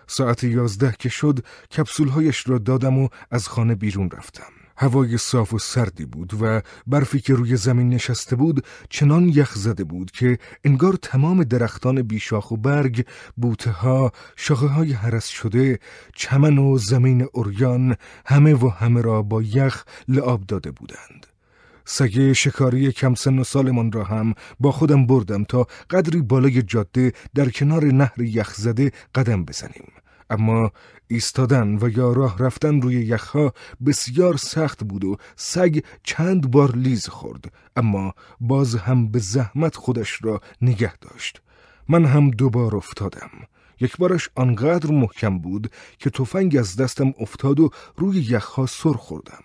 ساعت 0.06 0.44
یازده 0.44 0.94
که 0.98 1.08
شد 1.08 1.46
کپسولهایش 1.76 2.48
را 2.48 2.58
دادم 2.58 2.98
و 2.98 3.08
از 3.30 3.48
خانه 3.48 3.74
بیرون 3.74 4.10
رفتم. 4.10 4.52
هوای 4.78 5.18
صاف 5.18 5.54
و 5.54 5.58
سردی 5.58 6.04
بود 6.04 6.32
و 6.42 6.60
برفی 6.86 7.20
که 7.20 7.34
روی 7.34 7.56
زمین 7.56 7.88
نشسته 7.88 8.36
بود 8.36 8.66
چنان 8.90 9.28
یخ 9.28 9.54
زده 9.54 9.84
بود 9.84 10.10
که 10.10 10.38
انگار 10.64 10.92
تمام 11.02 11.44
درختان 11.44 12.02
بیشاخ 12.02 12.50
و 12.50 12.56
برگ 12.56 13.06
بوته 13.36 13.70
ها 13.70 14.12
شاخه 14.36 14.66
های 14.66 14.92
حرس 14.92 15.26
شده 15.26 15.78
چمن 16.14 16.58
و 16.58 16.78
زمین 16.78 17.26
اوریان 17.32 17.96
همه 18.26 18.54
و 18.54 18.68
همه 18.68 19.02
را 19.02 19.22
با 19.22 19.42
یخ 19.42 19.84
لعاب 20.08 20.46
داده 20.46 20.70
بودند. 20.70 21.26
سگه 21.84 22.32
شکاری 22.34 22.92
کم 22.92 23.14
سن 23.14 23.38
و 23.38 23.44
سالمان 23.44 23.92
را 23.92 24.04
هم 24.04 24.34
با 24.60 24.72
خودم 24.72 25.06
بردم 25.06 25.44
تا 25.44 25.66
قدری 25.90 26.22
بالای 26.22 26.62
جاده 26.62 27.12
در 27.34 27.48
کنار 27.48 27.84
نهر 27.84 28.20
یخ 28.20 28.54
زده 28.54 28.92
قدم 29.14 29.44
بزنیم. 29.44 29.92
اما 30.30 30.72
ایستادن 31.08 31.78
و 31.80 31.88
یا 31.88 32.12
راه 32.12 32.38
رفتن 32.38 32.80
روی 32.80 32.94
یخها 32.94 33.52
بسیار 33.86 34.36
سخت 34.36 34.84
بود 34.84 35.04
و 35.04 35.16
سگ 35.36 35.78
چند 36.02 36.50
بار 36.50 36.76
لیز 36.76 37.08
خورد 37.08 37.52
اما 37.76 38.14
باز 38.40 38.74
هم 38.74 39.08
به 39.08 39.18
زحمت 39.18 39.76
خودش 39.76 40.18
را 40.22 40.40
نگه 40.62 40.96
داشت. 40.96 41.42
من 41.88 42.04
هم 42.04 42.30
دوبار 42.30 42.76
افتادم. 42.76 43.30
یک 43.80 43.96
بارش 43.96 44.28
آنقدر 44.34 44.90
محکم 44.90 45.38
بود 45.38 45.72
که 45.98 46.10
تفنگ 46.10 46.56
از 46.56 46.76
دستم 46.76 47.14
افتاد 47.20 47.60
و 47.60 47.70
روی 47.96 48.20
یخها 48.20 48.66
سر 48.66 48.92
خوردم. 48.92 49.42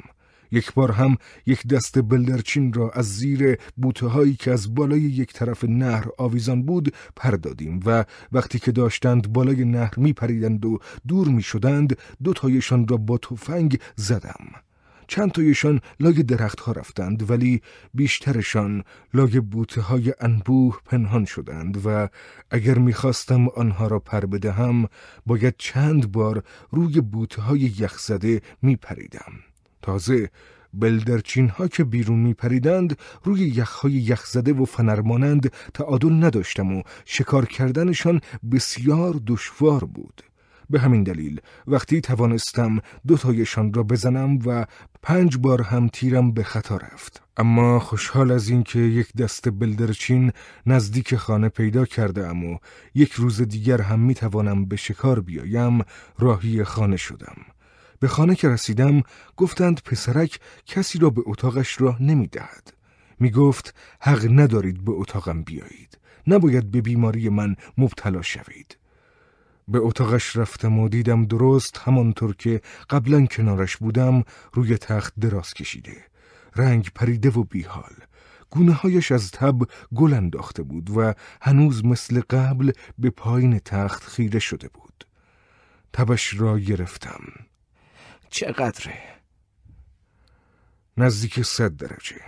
یک 0.52 0.74
بار 0.74 0.92
هم 0.92 1.18
یک 1.46 1.68
دست 1.68 2.02
بلدرچین 2.02 2.74
را 2.74 2.90
از 2.90 3.18
زیر 3.18 3.58
بوته 3.78 4.08
هایی 4.08 4.36
که 4.36 4.52
از 4.52 4.76
بالای 4.76 5.02
یک 5.02 5.34
طرف 5.34 5.64
نهر 5.64 6.06
آویزان 6.18 6.64
بود 6.64 6.94
پردادیم 7.16 7.80
و 7.86 8.06
وقتی 8.32 8.60
که 8.60 8.72
داشتند 8.72 9.34
بالای 9.34 9.66
نهر 9.66 9.94
می 9.98 10.14
پریدند 10.14 10.66
و 10.66 10.80
دور 11.08 11.28
می 11.28 11.42
شدند 11.42 11.98
دو 12.24 12.34
تایشان 12.34 12.88
را 12.88 12.98
با 12.98 13.18
تفنگ 13.18 13.80
زدم 13.96 14.46
چند 15.12 15.32
تایشان 15.32 15.82
لای 16.00 16.24
درخت 16.24 16.60
ها 16.60 16.72
رفتند 16.72 17.30
ولی 17.30 17.62
بیشترشان 17.94 18.84
لای 19.14 19.40
بوته 19.40 19.82
های 19.82 20.14
انبوه 20.20 20.80
پنهان 20.86 21.26
شدند 21.26 21.86
و 21.86 22.08
اگر 22.52 22.78
می‌خواستم 22.78 23.48
آنها 23.48 23.88
را 23.88 24.00
پر 24.00 24.26
بدهم 24.26 24.88
باید 25.26 25.56
چند 25.58 26.12
بار 26.12 26.44
روی 26.70 27.02
بوته 27.02 27.42
های 27.42 27.60
یخزده 27.60 28.42
می 28.62 28.76
پریدم. 28.76 29.51
تازه 29.82 30.30
بلدرچین 30.74 31.50
ها 31.50 31.68
که 31.68 31.84
بیرون 31.84 32.20
می 32.20 32.34
پریدند 32.34 32.98
روی 33.24 33.40
یخهای 33.40 33.94
یخزده 33.94 34.54
و 34.54 34.66
فنرمانند 34.66 35.52
تعادل 35.74 36.14
نداشتم 36.14 36.74
و 36.74 36.84
شکار 37.06 37.46
کردنشان 37.46 38.22
بسیار 38.52 39.22
دشوار 39.28 39.86
بود. 39.86 40.24
به 40.70 40.80
همین 40.80 41.04
دلیل 41.04 41.42
وقتی 41.68 42.02
توانستم 42.02 42.80
دوتایشان 43.08 43.74
را 43.74 43.84
بزنم 43.84 44.40
و 44.46 44.66
پنج 45.02 45.38
بار 45.38 45.62
هم 45.62 45.88
تیرم 45.88 46.32
به 46.32 46.44
خطا 46.44 46.78
رفت. 46.78 47.24
اما 47.38 47.80
خوشحال 47.80 48.32
از 48.32 48.50
اینکه 48.50 48.80
یک 48.80 49.14
دست 49.14 49.50
بلدرچین 49.50 50.32
نزدیک 50.66 51.16
خانه 51.16 51.50
پیدا 51.50 51.86
کرده 51.86 52.28
ام 52.28 52.46
و 52.46 52.58
یک 52.96 53.12
روز 53.12 53.42
دیگر 53.42 53.82
هم 53.82 54.00
می 54.00 54.14
توانم 54.14 54.66
به 54.66 54.76
شکار 54.76 55.20
بیایم 55.20 55.82
راهی 56.20 56.64
خانه 56.64 56.98
شدم. 56.98 57.36
به 58.02 58.08
خانه 58.08 58.36
که 58.36 58.50
رسیدم 58.50 59.02
گفتند 59.38 59.82
پسرک 59.84 60.40
کسی 60.66 61.00
را 61.00 61.10
به 61.10 61.22
اتاقش 61.26 61.82
راه 61.82 62.04
نمی 62.04 62.28
دهد 62.28 62.74
می 63.20 63.32
گفت 63.32 63.76
حق 64.00 64.28
ندارید 64.30 64.86
به 64.86 64.92
اتاقم 64.92 65.44
بیایید. 65.44 65.98
نباید 66.28 66.72
به 66.72 66.82
بیماری 66.82 67.30
من 67.30 67.56
مبتلا 67.78 68.22
شوید. 68.22 68.78
به 69.68 69.80
اتاقش 69.80 70.36
رفتم 70.36 70.80
و 70.80 70.90
دیدم 70.90 71.26
درست 71.26 71.78
همانطور 71.78 72.36
که 72.36 72.62
قبلا 72.90 73.26
کنارش 73.26 73.78
بودم 73.78 74.24
روی 74.54 74.78
تخت 74.78 75.14
دراز 75.20 75.54
کشیده. 75.54 75.98
رنگ 76.56 76.92
پریده 76.96 77.30
و 77.30 77.44
بیحال. 77.44 77.94
گونه 78.50 78.74
هایش 78.74 79.12
از 79.12 79.32
تب 79.32 79.62
گل 79.96 80.14
انداخته 80.14 80.64
بود 80.64 80.98
و 80.98 81.14
هنوز 81.42 81.86
مثل 81.86 82.22
قبل 82.30 82.72
به 82.98 83.10
پایین 83.10 83.60
تخت 83.60 84.04
خیره 84.04 84.40
شده 84.40 84.68
بود. 84.68 85.06
تبش 85.94 86.34
را 86.34 86.60
گرفتم. 86.60 87.22
چقدره؟ 88.32 89.04
نزدیک 90.98 91.42
صد 91.42 91.76
درجه. 91.76 92.22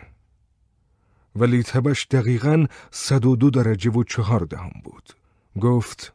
ولی 1.35 1.63
تبش 1.63 2.07
دقیقا 2.11 2.65
صد 2.91 3.25
و 3.25 3.35
دو 3.35 3.49
درجه 3.49 3.91
و 3.91 4.03
چهار 4.03 4.39
دهم 4.39 4.71
بود. 4.83 5.13
گفت 5.61 6.13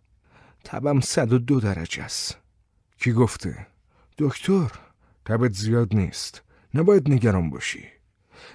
تبم 0.65 1.01
صد 1.01 1.33
و 1.33 1.39
دو 1.39 1.61
درجه 1.61 2.03
است. 2.03 2.39
کی 2.99 3.13
گفته؟ 3.13 3.67
دکتر. 4.19 4.71
تبت 5.25 5.53
زیاد 5.53 5.95
نیست. 5.95 6.43
نباید 6.75 7.11
نگران 7.11 7.51
باشی. 7.51 7.85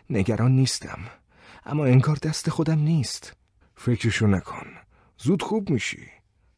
نگران 0.09 0.51
نیستم 0.51 0.99
اما 1.65 1.85
انگار 1.85 2.15
دست 2.15 2.49
خودم 2.49 2.79
نیست. 2.79 3.35
فکرشو 3.75 4.27
نکن. 4.27 4.67
زود 5.17 5.41
خوب 5.41 5.69
میشی. 5.69 6.07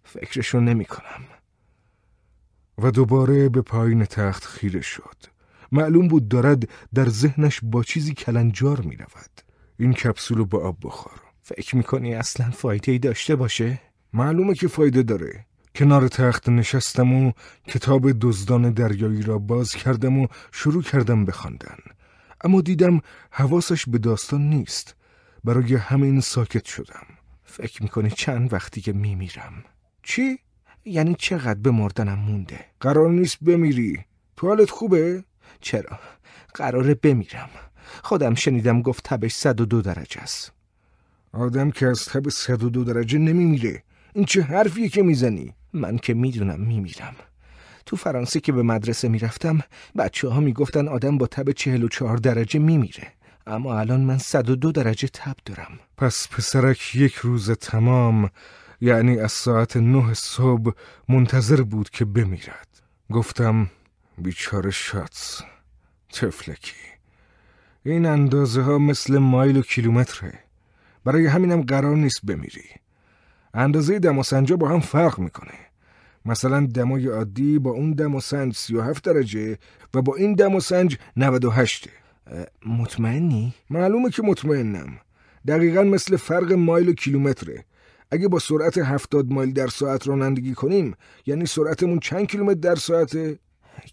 فکرشو 0.03 0.59
نمی 0.59 0.85
کنم 0.85 1.34
و 2.77 2.91
دوباره 2.91 3.49
به 3.49 3.61
پایین 3.61 4.05
تخت 4.05 4.45
خیره 4.45 4.81
شد. 4.81 5.15
معلوم 5.71 6.07
بود 6.07 6.27
دارد 6.27 6.69
در 6.93 7.09
ذهنش 7.09 7.59
با 7.63 7.83
چیزی 7.83 8.13
کلنجار 8.13 8.81
می 8.81 8.95
رود 8.95 9.41
این 9.79 9.93
کپسولو 9.93 10.45
با 10.45 10.59
آب 10.59 10.77
بخور. 10.83 11.21
فکر 11.41 11.75
می‌کنی 11.75 12.15
اصلا 12.15 12.51
فایده 12.51 12.91
ای 12.91 12.99
داشته 12.99 13.35
باشه؟ 13.35 13.81
معلومه 14.13 14.53
که 14.53 14.67
فایده 14.67 15.03
داره. 15.03 15.45
کنار 15.75 16.07
تخت 16.07 16.49
نشستم 16.49 17.13
و 17.13 17.31
کتاب 17.67 18.11
دزدان 18.11 18.71
دریایی 18.71 19.21
را 19.21 19.37
باز 19.37 19.75
کردم 19.75 20.19
و 20.19 20.27
شروع 20.51 20.83
کردم 20.83 21.25
بخواندن. 21.25 21.77
اما 22.43 22.61
دیدم 22.61 23.01
حواسش 23.31 23.89
به 23.89 23.97
داستان 23.97 24.49
نیست. 24.49 24.95
برای 25.43 25.75
همین 25.75 26.21
ساکت 26.21 26.65
شدم. 26.65 27.05
فکر 27.43 27.83
می‌کنی 27.83 28.09
چند 28.11 28.53
وقتی 28.53 28.81
که 28.81 28.93
میمیرم. 28.93 29.63
چی؟ 30.03 30.39
یعنی 30.85 31.15
چقدر 31.19 31.59
به 31.59 31.71
مردنم 31.71 32.19
مونده؟ 32.19 32.59
قرار 32.79 33.09
نیست 33.09 33.37
بمیری. 33.41 33.99
تو 34.35 34.47
حالت 34.47 34.69
خوبه؟ 34.69 35.23
چرا؟ 35.61 35.99
قراره 36.53 36.93
بمیرم. 36.93 37.49
خودم 38.03 38.35
شنیدم 38.35 38.81
گفت 38.81 39.03
تبش 39.03 39.33
102 39.33 39.81
درجه 39.81 40.21
است. 40.21 40.51
آدم 41.33 41.71
که 41.71 41.87
از 41.87 42.05
تب 42.05 42.29
102 42.29 42.83
درجه 42.83 43.17
نمیمیره. 43.17 43.83
این 44.13 44.25
چه 44.25 44.41
حرفیه 44.41 44.89
که 44.89 45.03
می‌زنی؟ 45.03 45.53
من 45.73 45.97
که 45.97 46.13
می‌دونم 46.13 46.59
میمیرم. 46.59 47.15
تو 47.85 47.95
فرانسه 47.95 48.39
که 48.39 48.51
به 48.51 48.63
مدرسه 48.63 49.07
می‌رفتم 49.07 49.59
بچه 49.97 50.27
ها 50.27 50.39
می‌گفتن 50.39 50.87
آدم 50.87 51.17
با 51.17 51.27
تب 51.27 51.51
44 51.51 52.17
درجه 52.17 52.59
میمیره. 52.59 53.07
اما 53.47 53.79
الان 53.79 54.01
من 54.01 54.17
102 54.17 54.71
درجه 54.71 55.07
تب 55.07 55.35
دارم. 55.45 55.79
پس 55.97 56.27
پسرک 56.31 56.95
یک 56.95 57.15
روز 57.15 57.51
تمام 57.51 58.29
یعنی 58.85 59.19
از 59.19 59.31
ساعت 59.31 59.77
نه 59.77 60.13
صبح 60.13 60.71
منتظر 61.09 61.61
بود 61.61 61.89
که 61.89 62.05
بمیرد. 62.05 62.67
گفتم 63.11 63.69
بیچاره 64.17 64.71
شاتس 64.71 65.41
تفلکی 66.13 66.75
این 67.83 68.05
اندازه 68.05 68.61
ها 68.61 68.77
مثل 68.77 69.17
مایل 69.17 69.57
و 69.57 69.61
کیلومتره. 69.61 70.39
برای 71.05 71.25
همینم 71.25 71.61
قرار 71.61 71.95
نیست 71.95 72.25
بمیری. 72.25 72.69
اندازه 73.53 73.99
دماسنجا 73.99 74.57
با 74.57 74.69
هم 74.69 74.79
فرق 74.79 75.19
می‌کنه. 75.19 75.53
مثلا 76.25 76.65
دمای 76.65 77.07
عادی 77.07 77.59
با 77.59 77.71
اون 77.71 77.91
دماسنج 77.91 78.55
37 78.55 79.03
درجه 79.03 79.57
و 79.93 80.01
با 80.01 80.15
این 80.15 80.33
دماسنج 80.33 80.97
98 81.17 81.89
مطمئنی؟ 82.65 83.53
معلومه 83.69 84.09
که 84.09 84.23
مطمئنم. 84.23 84.97
دقیقا 85.47 85.83
مثل 85.83 86.17
فرق 86.17 86.53
مایل 86.53 86.89
و 86.89 86.93
کیلومتره. 86.93 87.65
اگه 88.11 88.27
با 88.27 88.39
سرعت 88.39 88.77
70 88.77 89.33
مایل 89.33 89.53
در 89.53 89.67
ساعت 89.67 90.07
رانندگی 90.07 90.53
کنیم 90.53 90.95
یعنی 91.25 91.45
سرعتمون 91.45 91.99
چند 91.99 92.27
کیلومتر 92.27 92.59
در 92.59 92.75
ساعته؟ 92.75 93.39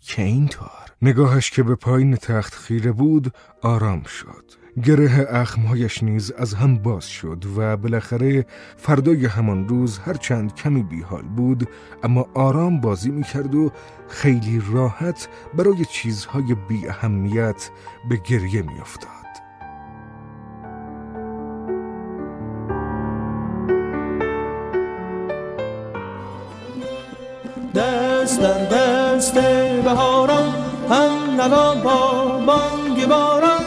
که 0.00 0.22
اینطور 0.22 0.68
نگاهش 1.02 1.50
که 1.50 1.62
به 1.62 1.74
پایین 1.74 2.16
تخت 2.16 2.54
خیره 2.54 2.92
بود 2.92 3.34
آرام 3.62 4.02
شد 4.02 4.62
گره 4.84 5.26
اخمهایش 5.28 6.02
نیز 6.02 6.32
از 6.32 6.54
هم 6.54 6.78
باز 6.78 7.04
شد 7.08 7.44
و 7.56 7.76
بالاخره 7.76 8.46
فردای 8.76 9.26
همان 9.26 9.68
روز 9.68 9.98
هرچند 9.98 10.54
کمی 10.54 10.82
بیحال 10.82 11.22
بود 11.22 11.68
اما 12.02 12.28
آرام 12.34 12.80
بازی 12.80 13.10
می‌کرد 13.10 13.54
و 13.54 13.72
خیلی 14.08 14.62
راحت 14.72 15.28
برای 15.54 15.84
چیزهای 15.84 16.56
بی 16.68 16.88
اهمیت 16.88 17.70
به 18.08 18.16
گریه 18.16 18.62
میافتاد. 18.62 19.21
دست 28.32 28.40
در 28.40 28.64
دست 28.64 29.34
بهاران 29.84 30.54
هم 30.90 31.40
نوا 31.40 31.74
با 31.74 32.22
بانگ 32.46 33.06
باران. 33.08 33.61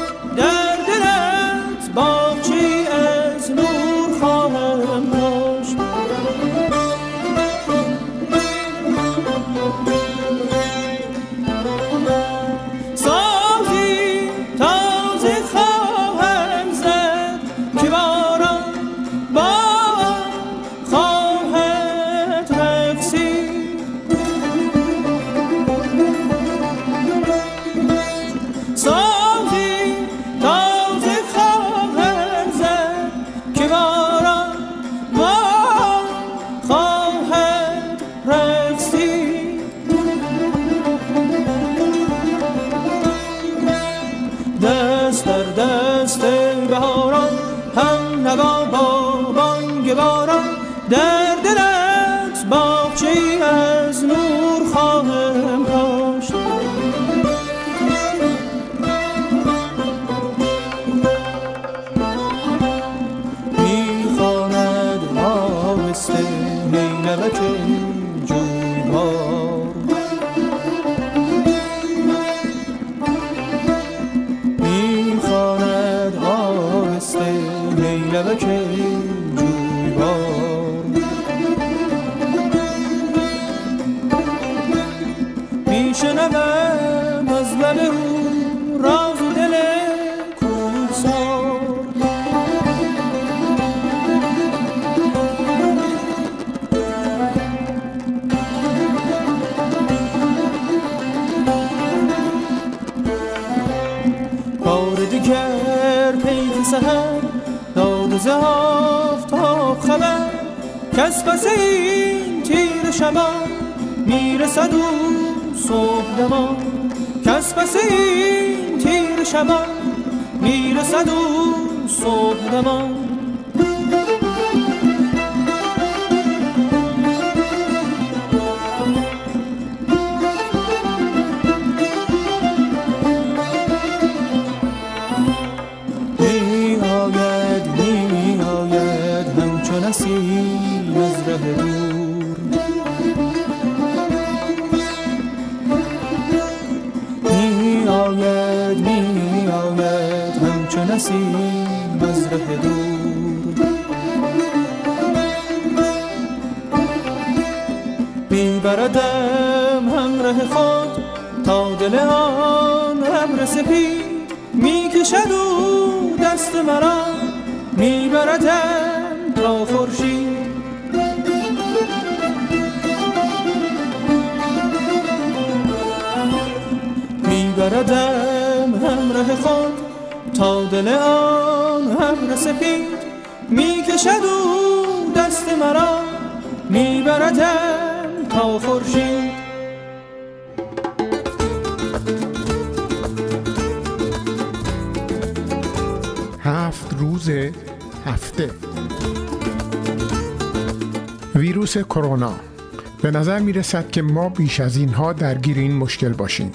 به 203.45 203.51
نظر 203.51 203.57
می 203.57 203.59
رسد 203.59 203.91
که 203.91 204.01
ما 204.01 204.29
بیش 204.29 204.59
از 204.59 204.77
اینها 204.77 205.13
درگیر 205.13 205.57
این 205.57 205.75
مشکل 205.75 206.13
باشیم. 206.13 206.51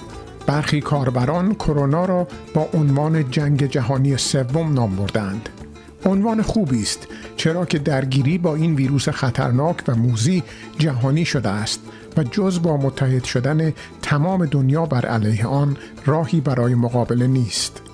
برخی 0.47 0.81
کاربران 0.81 1.55
کرونا 1.55 2.05
را 2.05 2.27
با 2.53 2.69
عنوان 2.73 3.31
جنگ 3.31 3.65
جهانی 3.65 4.17
سوم 4.17 4.73
نام 4.73 4.95
بردند 4.95 5.49
عنوان 6.05 6.41
خوبی 6.41 6.81
است 6.81 7.07
چرا 7.37 7.65
که 7.65 7.79
درگیری 7.79 8.37
با 8.37 8.55
این 8.55 8.75
ویروس 8.75 9.09
خطرناک 9.09 9.77
و 9.87 9.95
موزی 9.95 10.43
جهانی 10.79 11.25
شده 11.25 11.49
است 11.49 11.79
و 12.17 12.23
جز 12.23 12.61
با 12.61 12.77
متحد 12.77 13.23
شدن 13.23 13.73
تمام 14.01 14.45
دنیا 14.45 14.85
بر 14.85 15.05
علیه 15.05 15.47
آن 15.47 15.77
راهی 16.05 16.41
برای 16.41 16.75
مقابله 16.75 17.27
نیست. 17.27 17.90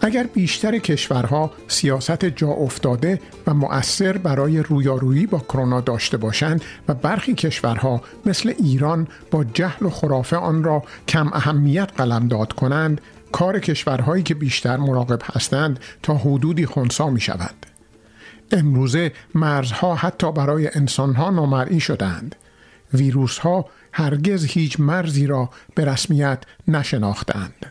اگر 0.00 0.22
بیشتر 0.22 0.78
کشورها 0.78 1.50
سیاست 1.68 2.24
جا 2.24 2.48
افتاده 2.48 3.20
و 3.46 3.54
مؤثر 3.54 4.18
برای 4.18 4.58
رویارویی 4.58 5.26
با 5.26 5.38
کرونا 5.38 5.80
داشته 5.80 6.16
باشند 6.16 6.64
و 6.88 6.94
برخی 6.94 7.34
کشورها 7.34 8.02
مثل 8.26 8.54
ایران 8.58 9.08
با 9.30 9.44
جهل 9.44 9.86
و 9.86 9.90
خرافه 9.90 10.36
آن 10.36 10.64
را 10.64 10.82
کم 11.08 11.30
اهمیت 11.32 11.90
قلمداد 11.96 12.52
کنند 12.52 13.00
کار 13.32 13.58
کشورهایی 13.58 14.22
که 14.22 14.34
بیشتر 14.34 14.76
مراقب 14.76 15.20
هستند 15.24 15.80
تا 16.02 16.14
حدودی 16.14 16.66
خونسا 16.66 17.10
می 17.10 17.20
شود. 17.20 17.66
امروزه 18.52 19.12
مرزها 19.34 19.94
حتی 19.94 20.32
برای 20.32 20.70
انسانها 20.74 21.30
نامرئی 21.30 21.80
شدند. 21.80 22.36
ویروس 22.94 23.38
ها 23.38 23.66
هرگز 23.92 24.44
هیچ 24.44 24.80
مرزی 24.80 25.26
را 25.26 25.50
به 25.74 25.84
رسمیت 25.84 26.42
نشناختند. 26.68 27.66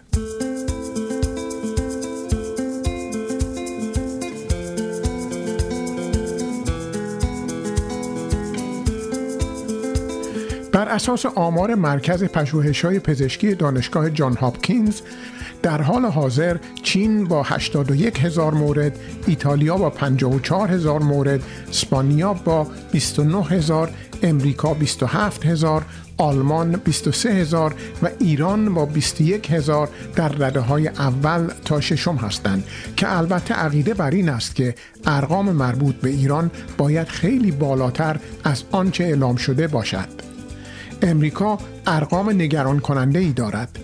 بر 10.79 10.89
اساس 10.89 11.25
آمار 11.25 11.75
مرکز 11.75 12.23
پژوهش‌های 12.23 12.99
پزشکی 12.99 13.55
دانشگاه 13.55 14.09
جان 14.09 14.33
هاپکینز 14.33 15.01
در 15.61 15.81
حال 15.81 16.05
حاضر 16.05 16.57
چین 16.83 17.27
با 17.27 17.43
81 17.43 18.19
هزار 18.25 18.53
مورد، 18.53 18.99
ایتالیا 19.27 19.77
با 19.77 19.89
54 19.89 20.71
هزار 20.71 21.01
مورد، 21.01 21.43
اسپانیا 21.69 22.33
با 22.33 22.67
29 22.91 23.43
هزار، 23.43 23.91
امریکا 24.23 24.73
27 24.73 25.45
هزار، 25.45 25.85
آلمان 26.17 26.71
23 26.71 27.29
هزار 27.29 27.75
و 28.03 28.09
ایران 28.19 28.73
با 28.73 28.85
21 28.85 29.51
هزار 29.51 29.89
در 30.15 30.29
رده 30.29 30.59
های 30.59 30.87
اول 30.87 31.47
تا 31.65 31.81
ششم 31.81 32.15
هستند 32.15 32.63
که 32.95 33.17
البته 33.17 33.53
عقیده 33.53 33.93
بر 33.93 34.11
این 34.11 34.29
است 34.29 34.55
که 34.55 34.75
ارقام 35.05 35.51
مربوط 35.51 35.95
به 35.95 36.09
ایران 36.09 36.51
باید 36.77 37.07
خیلی 37.07 37.51
بالاتر 37.51 38.19
از 38.43 38.63
آنچه 38.71 39.03
اعلام 39.03 39.35
شده 39.35 39.67
باشد. 39.67 40.28
امریکا 41.01 41.57
ارقام 41.87 42.29
نگران 42.29 42.79
کننده 42.79 43.19
ای 43.19 43.31
دارد. 43.31 43.79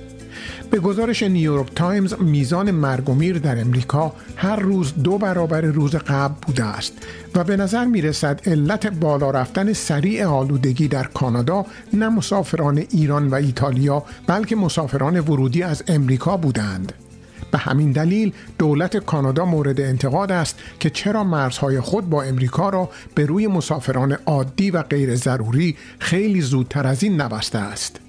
به 0.72 0.80
گزارش 0.80 1.24
نیویورک 1.24 1.76
تایمز 1.76 2.14
میزان 2.20 2.72
مرگ 2.72 3.10
و 3.10 3.14
میر 3.14 3.38
در 3.38 3.62
امریکا 3.62 4.14
هر 4.36 4.56
روز 4.56 4.94
دو 5.04 5.18
برابر 5.18 5.62
روز 5.62 5.96
قبل 5.96 6.34
بوده 6.48 6.64
است 6.64 6.94
و 7.36 7.44
به 7.44 7.58
نظر 7.58 7.86
می 7.86 8.02
رسد 8.02 8.42
علت 8.46 8.88
بالا 8.88 9.32
رفتن 9.32 9.74
سریع 9.74 10.26
آلودگی 10.26 10.88
در 10.88 11.04
کانادا 11.04 11.66
نه 11.94 12.10
مسافران 12.10 12.78
ایران 12.78 13.28
و 13.28 13.36
ایتالیا 13.36 14.04
بلکه 14.28 14.56
مسافران 14.56 15.20
ورودی 15.20 15.64
از 15.64 15.84
امریکا 15.88 16.38
بودند. 16.38 16.94
به 17.56 17.62
همین 17.62 17.92
دلیل 17.92 18.34
دولت 18.58 18.98
کانادا 18.98 19.46
مورد 19.46 19.82
انتقاد 19.82 20.32
است 20.32 20.60
که 20.80 20.90
چرا 20.90 21.24
مرزهای 21.24 21.80
خود 21.80 22.10
با 22.10 22.24
امریکا 22.24 22.70
را 22.70 22.90
به 23.16 23.26
روی 23.26 23.48
مسافران 23.48 24.18
عادی 24.26 24.72
و 24.72 24.82
غیر 24.82 25.16
ضروری 25.16 25.78
خیلی 26.00 26.42
زودتر 26.42 26.88
از 26.88 27.04
این 27.04 27.22
نبسته 27.22 27.58
است. 27.58 28.00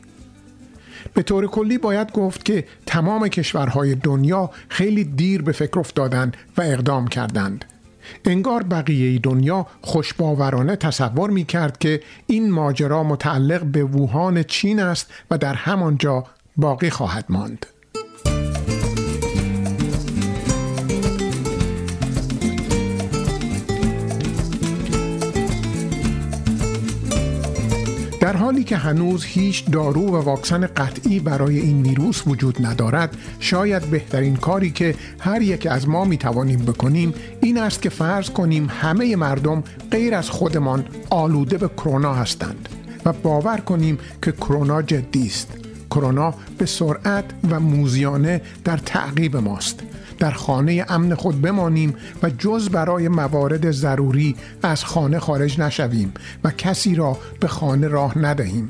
به 1.15 1.23
طور 1.23 1.47
کلی 1.47 1.79
باید 1.79 2.13
گفت 2.13 2.45
که 2.45 2.65
تمام 2.87 3.29
کشورهای 3.29 3.95
دنیا 3.95 4.51
خیلی 4.69 5.05
دیر 5.05 5.43
به 5.43 5.53
فکر 5.53 5.79
افتادند 5.79 6.37
و 6.57 6.63
اقدام 6.63 7.09
کردند. 7.09 7.65
انگار 8.25 8.63
بقیه 8.63 9.19
دنیا 9.19 9.67
خوشباورانه 9.81 10.77
تصور 10.77 11.31
می 11.31 11.45
کرد 11.45 11.79
که 11.79 12.01
این 12.27 12.51
ماجرا 12.51 13.03
متعلق 13.03 13.63
به 13.63 13.85
ووهان 13.85 14.43
چین 14.43 14.81
است 14.81 15.11
و 15.31 15.39
در 15.39 15.55
همانجا 15.55 16.25
باقی 16.57 16.91
خواهد 16.91 17.25
ماند. 17.29 17.67
در 28.27 28.37
حالی 28.37 28.65
که 28.65 28.77
هنوز 28.77 29.25
هیچ 29.25 29.65
دارو 29.71 30.01
و 30.01 30.17
واکسن 30.17 30.67
قطعی 30.67 31.21
برای 31.21 31.59
این 31.59 31.83
ویروس 31.83 32.23
وجود 32.27 32.67
ندارد 32.67 33.17
شاید 33.41 33.83
بهترین 33.83 34.37
کاری 34.37 34.71
که 34.71 34.95
هر 35.21 35.43
یک 35.43 35.67
از 35.67 35.89
ما 35.89 36.05
می 36.05 36.19
توانیم 36.19 36.59
بکنیم 36.59 37.15
این 37.41 37.59
است 37.59 37.83
که 37.83 37.89
فرض 37.89 38.31
کنیم 38.31 38.69
همه 38.71 39.17
مردم 39.17 39.65
غیر 39.91 40.15
از 40.15 40.31
خودمان 40.31 40.85
آلوده 41.11 41.59
به 41.59 41.69
کرونا 41.69 42.15
هستند 42.15 42.69
و 43.05 43.13
باور 43.13 43.57
کنیم 43.57 43.99
که 44.23 44.33
کرونا 44.33 44.83
جدی 44.83 45.27
است. 45.27 45.49
کرونا 45.91 46.35
به 46.59 46.67
سرعت 46.67 47.25
و 47.51 47.61
موزیانه 47.61 48.41
در 48.65 48.77
تعقیب 48.77 49.37
ماست. 49.37 49.83
در 50.19 50.31
خانه 50.31 50.85
امن 50.89 51.15
خود 51.15 51.43
بمانیم 51.43 51.95
و 52.23 52.31
جز 52.31 52.69
برای 52.69 53.09
موارد 53.09 53.71
ضروری 53.71 54.37
از 54.63 54.85
خانه 54.85 55.19
خارج 55.19 55.61
نشویم 55.61 56.15
و 56.45 56.51
کسی 56.51 56.95
را 56.95 57.19
به 57.41 57.49
خانه 57.49 57.89
راه 57.89 58.19
ندهیم. 58.19 58.69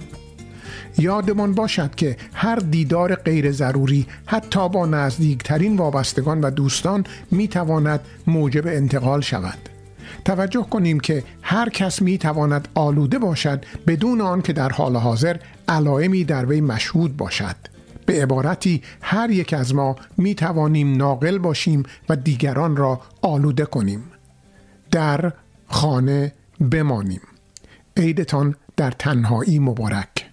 یادمان 0.99 1.55
باشد 1.55 1.95
که 1.95 2.17
هر 2.35 2.57
دیدار 2.57 3.15
غیر 3.15 3.53
ضروری 3.53 4.07
حتی 4.27 4.69
با 4.69 4.87
نزدیکترین 4.87 5.77
وابستگان 5.77 6.41
و 6.41 6.51
دوستان 6.51 7.05
می 7.31 7.49
تواند 7.49 8.01
موجب 8.27 8.67
انتقال 8.67 9.21
شود. 9.21 9.59
توجه 10.25 10.67
کنیم 10.71 11.01
که 11.01 11.25
هر 11.43 11.69
کس 11.69 12.03
می 12.03 12.19
تواند 12.19 12.69
آلوده 12.75 13.19
باشد 13.19 13.65
بدون 13.87 14.21
آن 14.21 14.43
که 14.43 14.53
در 14.53 14.69
حال 14.69 14.97
حاضر 14.97 15.37
علائمی 15.69 16.25
در 16.25 16.47
وی 16.47 16.61
مشهود 16.61 17.17
باشد. 17.17 17.76
به 18.07 18.23
عبارتی 18.23 18.83
هر 19.03 19.31
یک 19.31 19.53
از 19.53 19.75
ما 19.75 19.97
می 20.17 20.35
توانیم 20.35 20.97
ناقل 20.97 21.39
باشیم 21.39 21.83
و 22.09 22.17
دیگران 22.17 22.77
را 22.77 23.01
آلوده 23.23 23.65
کنیم. 23.65 24.05
در 24.91 25.33
خانه 25.67 26.33
بمانیم. 26.71 27.21
عیدتان 27.97 28.55
در 28.77 28.91
تنهایی 28.91 29.59
مبارک. 29.59 30.26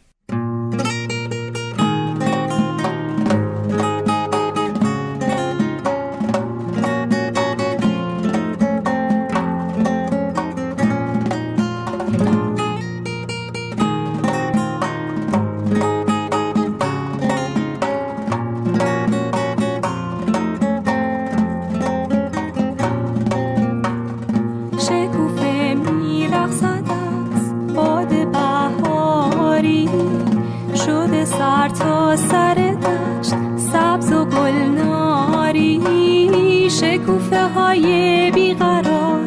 شکوفه 36.79 37.47
های 37.47 38.31
بیقرار 38.31 39.21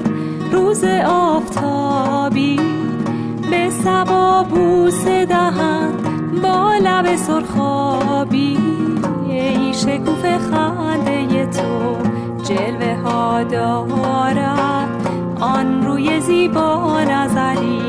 روز 0.52 0.84
آفتابی. 1.08 2.60
به 3.50 3.70
سبا 3.70 4.42
بوسه 4.42 5.26
دهند 5.26 6.42
با 6.42 6.74
لب 6.82 7.16
سرخابی. 7.16 8.58
ای 9.28 9.74
شکوفه 9.74 10.38
خنده 10.38 11.46
تو 11.46 11.96
جلوه 12.42 12.94
ها 13.04 13.42
دارد. 13.42 14.88
آن 15.40 15.86
روی 15.86 16.20
زیبا 16.20 17.00
نظری 17.00 17.82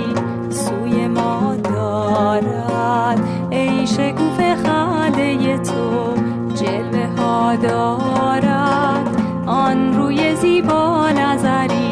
سوی 0.50 1.08
ما 1.08 1.56
دارد. 1.64 3.20
ای 3.50 3.88
شکوفه 3.88 4.56
خنده 4.56 5.58
تو 5.58 6.14
جلوه 6.56 7.08
ها 7.18 7.56
دارد. 7.56 9.07
آن 9.48 9.94
روی 9.94 10.36
زیبا 10.36 11.10
نظری. 11.10 11.87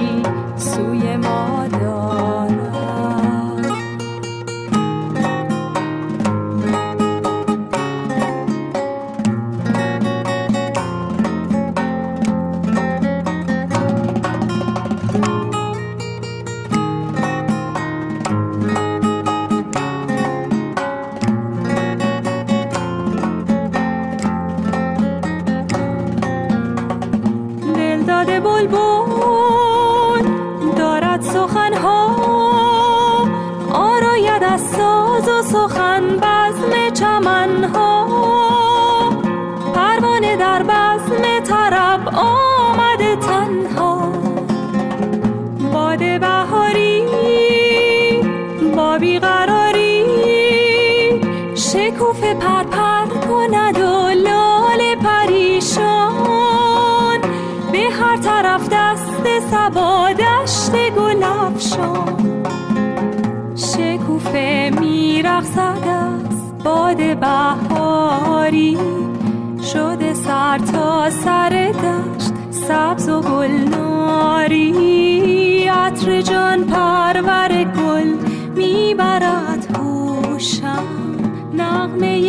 افشان. 61.55 62.43
شکوفه 63.55 64.71
میرقصد 64.79 65.87
از 65.87 66.63
باد 66.63 67.19
بهاری. 67.19 68.77
شده 69.73 70.13
سر 70.13 70.57
تا 70.57 71.09
سر 71.09 71.49
دشت 71.49 72.33
سبز 72.51 73.09
و 73.09 73.21
گلناری. 73.21 74.73
عطر 75.67 76.21
جان 76.21 76.63
پرور 76.63 77.63
گل 77.63 78.07
می‌برد 78.55 79.77
هوشم 79.77 80.83
نغمه 81.53 82.24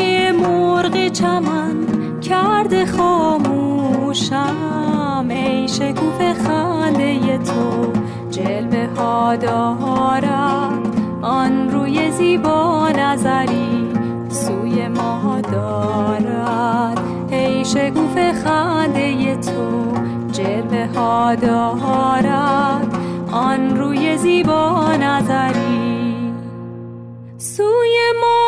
دارد 9.35 10.89
آن 11.23 11.70
روی 11.70 12.11
زیبا 12.11 12.89
نظری 12.89 13.89
سوی 14.28 14.89
ما 14.89 15.40
دارد. 15.40 17.01
ای 17.31 17.65
شکوفه 17.65 18.32
خنده 18.44 19.36
تو 19.36 19.93
جلوه 20.32 20.89
ها 20.94 21.35
دارد. 21.35 22.97
آن 23.32 23.77
روی 23.77 24.19
زیبا 24.19 24.97
نظری 24.97 26.32
سوی 27.39 27.97
ما 28.20 28.47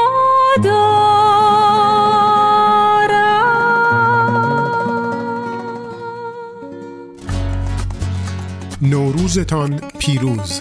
نوروزتان 8.82 9.80
پیروز. 9.98 10.60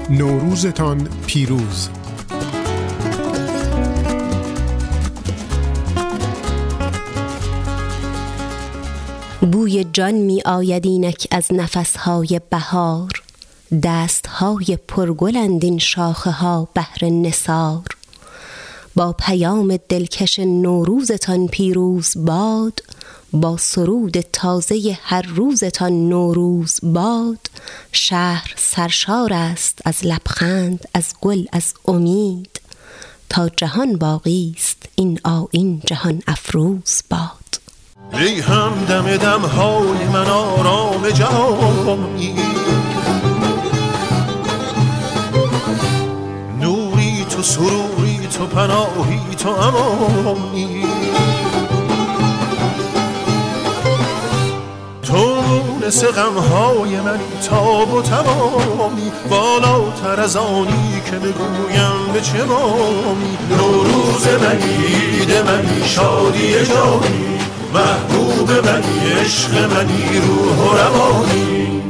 نوروزتان 0.11 1.09
پیروز. 1.27 1.89
بوی 9.51 9.85
جان 9.93 10.11
می 10.13 10.41
آید 10.41 10.85
اینک 10.85 11.27
از 11.31 11.47
نفسهای 11.51 12.41
بهار. 12.49 13.09
دستهای 13.83 14.77
پرگلند 14.87 15.63
این 15.63 15.77
شاخه 15.77 16.31
ها 16.31 16.67
بهر 16.73 17.05
نثار. 17.05 17.83
با 18.95 19.13
پیام 19.13 19.79
دلکش 19.89 20.39
نوروزتان 20.39 21.47
پیروز 21.47 22.13
باد 22.15 22.83
با 23.33 23.57
سرود 23.57 24.21
تازه 24.21 24.97
هر 25.03 25.21
روزتان 25.21 26.09
نوروز 26.09 26.79
باد 26.83 27.49
شهر 27.91 28.53
سرشار 28.57 29.33
است 29.33 29.79
از 29.85 30.05
لبخند 30.05 30.85
از 30.93 31.13
گل 31.21 31.45
از 31.51 31.73
امید. 31.87 32.61
تا 33.29 33.49
جهان 33.49 33.97
باقی 33.97 34.55
است 34.57 34.83
این 34.95 35.19
آیین 35.23 35.81
جهان 35.85 36.21
افروز 36.27 37.03
باد. 37.09 37.31
ای 38.13 38.39
همدم 38.39 39.17
دم 39.17 39.41
های 39.41 40.07
من 40.13 40.27
آرام 40.27 41.09
جهانی 41.09 42.35
نوری 46.59 47.25
تو 47.29 47.43
سروری 47.43 48.27
تو 48.27 48.45
پناهی 48.45 49.35
تو 49.37 49.49
امانی. 49.49 50.85
تو 55.91 55.97
مونس 55.97 56.03
غم 56.03 56.37
های 56.37 56.95
من 56.95 57.19
تاب 57.49 57.93
و 57.93 58.01
تمامی 58.01 59.11
بالاتر 59.29 60.21
از 60.21 60.35
آنی 60.35 61.01
که 61.05 61.11
بگویم 61.11 62.13
به 62.13 62.21
چه 62.21 62.43
مامی 62.43 63.37
نوروز 63.49 64.27
منی 64.27 64.85
عید 64.85 65.37
منی 65.37 65.87
شادی 65.87 66.65
جانی 66.65 67.39
محبوب 67.73 68.51
منی 68.51 69.11
عشق 69.21 69.53
منی 69.53 70.21
روح 70.27 70.57
و 70.57 70.77
روانی. 70.77 71.81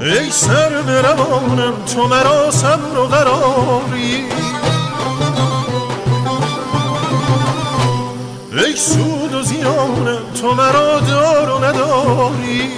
ای 0.00 0.30
سر 0.30 0.82
به 0.86 1.02
روانم 1.02 1.74
تو 1.94 2.06
مرا 2.06 2.50
صبر 2.50 2.98
و 2.98 3.06
قراری. 3.06 4.41
ای 8.66 8.76
سود 8.76 9.34
و 9.34 9.42
زیانم 9.42 10.18
تو 10.40 10.54
مرا 10.54 11.00
دار 11.00 11.50
و 11.50 11.64
نداری. 11.64 12.68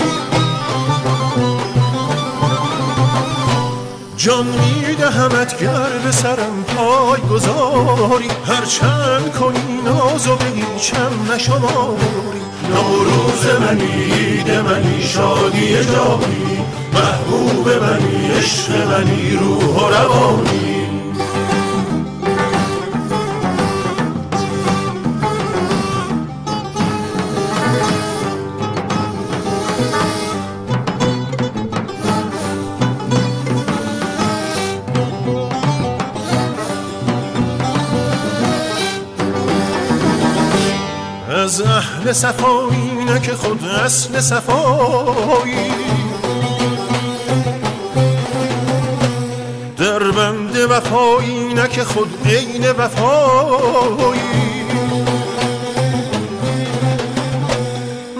جان 4.16 4.46
میدهمت 4.46 5.58
گر 5.58 5.98
به 6.04 6.12
سرم 6.12 6.64
پای 6.76 7.20
گذاری. 7.20 8.28
هر 8.46 8.64
چند 8.64 9.32
کنی 9.32 9.82
ناز 9.84 10.28
و 10.28 10.36
بگیچم 10.36 11.32
نشماری. 11.34 12.40
نوروز 12.70 13.60
منی 13.60 14.04
عید 14.04 14.50
منی 14.50 15.02
شادی 15.02 15.84
جانی. 15.84 16.64
محبوب 16.94 17.68
منی 17.68 18.30
عشق 18.38 18.70
منی 18.70 19.36
روح 19.36 19.64
و 19.64 19.88
روانی. 19.88 20.73
صفایی 42.14 43.04
نه 43.06 43.20
که 43.20 43.32
خود 43.34 43.64
اصل 43.84 44.20
صفایی. 44.20 45.72
در 49.78 49.98
بند 49.98 50.56
وفایی 50.56 51.54
نه 51.54 51.68
که 51.68 51.84
خود 51.84 52.26
عین 52.26 52.70
وفایی. 52.70 54.20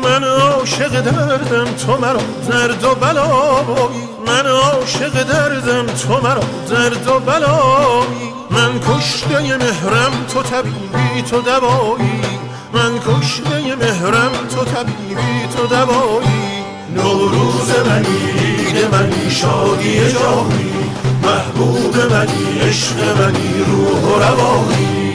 من 0.03 0.25
عاشق 0.25 1.01
دردم 1.01 1.65
تو 1.65 1.97
مرا 1.97 2.21
درد 2.51 2.85
و 2.85 2.95
بلایی. 2.95 4.09
من 4.27 4.47
عاشق 4.47 5.23
دردم 5.23 5.87
تو 5.87 6.21
مرا 6.21 6.43
درد 6.71 7.09
و 7.09 7.19
بلایی. 7.19 8.35
من 8.51 8.81
کشته 8.81 9.57
مهرم 9.57 10.27
تو 10.35 10.43
طبیبی 10.43 11.23
تو 11.31 11.41
دوایی. 11.41 12.24
من 12.75 12.99
کشته 12.99 13.77
مهرم 13.77 14.33
تو 14.51 14.65
طبیبی 14.65 15.47
تو 15.57 15.67
دوایی 15.67 16.65
نوروز 16.95 17.71
منی 17.87 18.31
عید 18.39 18.85
منی 18.93 19.31
شادی 19.31 20.13
جانی 20.13 20.73
محبوب 21.23 21.97
منی 22.13 22.61
عشق 22.61 23.19
منی 23.19 23.65
روح 23.67 24.03
و 24.03 24.19
روانی 24.19 25.15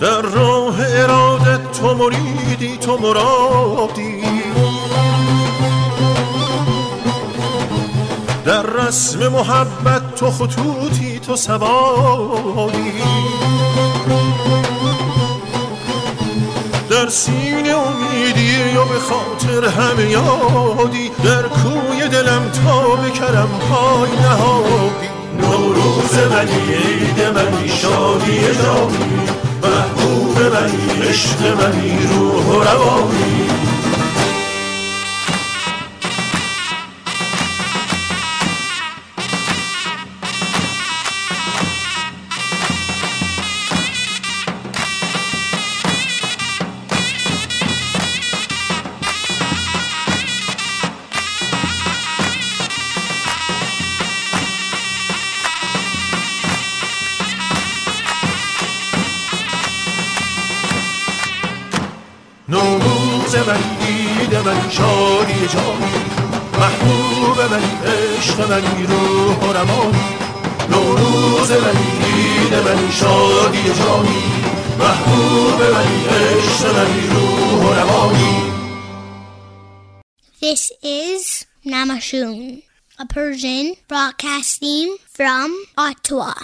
در 0.00 0.22
راه 0.22 0.76
ارادت 0.80 1.72
تو 1.72 1.94
مریدی 1.94 2.76
تو 2.76 2.98
مرادی. 2.98 4.31
محبت 9.42 10.14
تو 10.14 10.30
خطوطی 10.30 11.18
تو 11.18 11.36
سوادی. 11.36 12.92
در 16.90 17.08
سینه 17.08 17.74
امیدی 17.76 18.72
یا 18.74 18.84
به 18.84 18.98
خاطر 18.98 19.68
همه 19.68 20.10
یادی 20.10 21.10
در 21.24 21.42
کوی 21.42 22.08
دلم 22.08 22.50
تا 22.64 22.96
به 22.96 23.10
کرم 23.10 23.48
پای 23.70 24.10
نهادی. 24.10 25.08
نوروز 25.40 26.14
منی 26.30 26.74
عید 26.74 27.20
منی 27.34 27.68
شادی 27.68 28.40
جانی. 28.40 29.20
محبوب 29.62 30.38
منی 30.38 31.08
عشق 31.08 31.42
منی 31.42 32.06
روح 32.06 32.46
و 32.46 32.62
روانی. 32.62 33.48
Namashun, 82.12 82.62
a 82.98 83.06
Persian 83.06 83.74
broadcasting 83.88 84.96
from 85.08 85.64
Ottawa. 85.78 86.34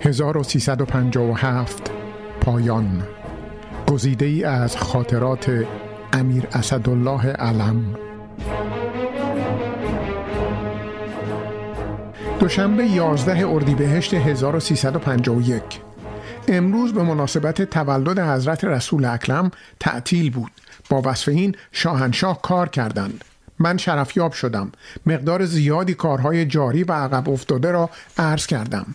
1357 0.00 1.82
پایان. 2.40 3.02
گزیده 3.88 4.26
ای 4.26 4.44
از 4.44 4.76
خاطرات 4.76 5.64
امیر 6.12 6.46
اسدالله 6.52 7.26
علم. 7.26 7.96
دوشنبه 12.40 12.86
11 12.86 13.48
اردیبهشت 13.48 14.14
1351 14.14 15.83
امروز 16.48 16.92
به 16.92 17.02
مناسبت 17.02 17.62
تولد 17.62 18.18
حضرت 18.18 18.64
رسول 18.64 19.04
اکرم 19.04 19.50
تعطیل 19.80 20.30
بود. 20.30 20.50
با 20.90 21.02
وصف 21.04 21.28
این 21.28 21.56
شاهنشاه 21.72 22.42
کار 22.42 22.68
کردند. 22.68 23.24
من 23.58 23.76
شرفیاب 23.76 24.32
شدم. 24.32 24.72
مقدار 25.06 25.44
زیادی 25.44 25.94
کارهای 25.94 26.46
جاری 26.46 26.84
و 26.84 26.92
عقب 26.92 27.28
افتاده 27.28 27.70
را 27.70 27.90
عرض 28.18 28.46
کردم. 28.46 28.86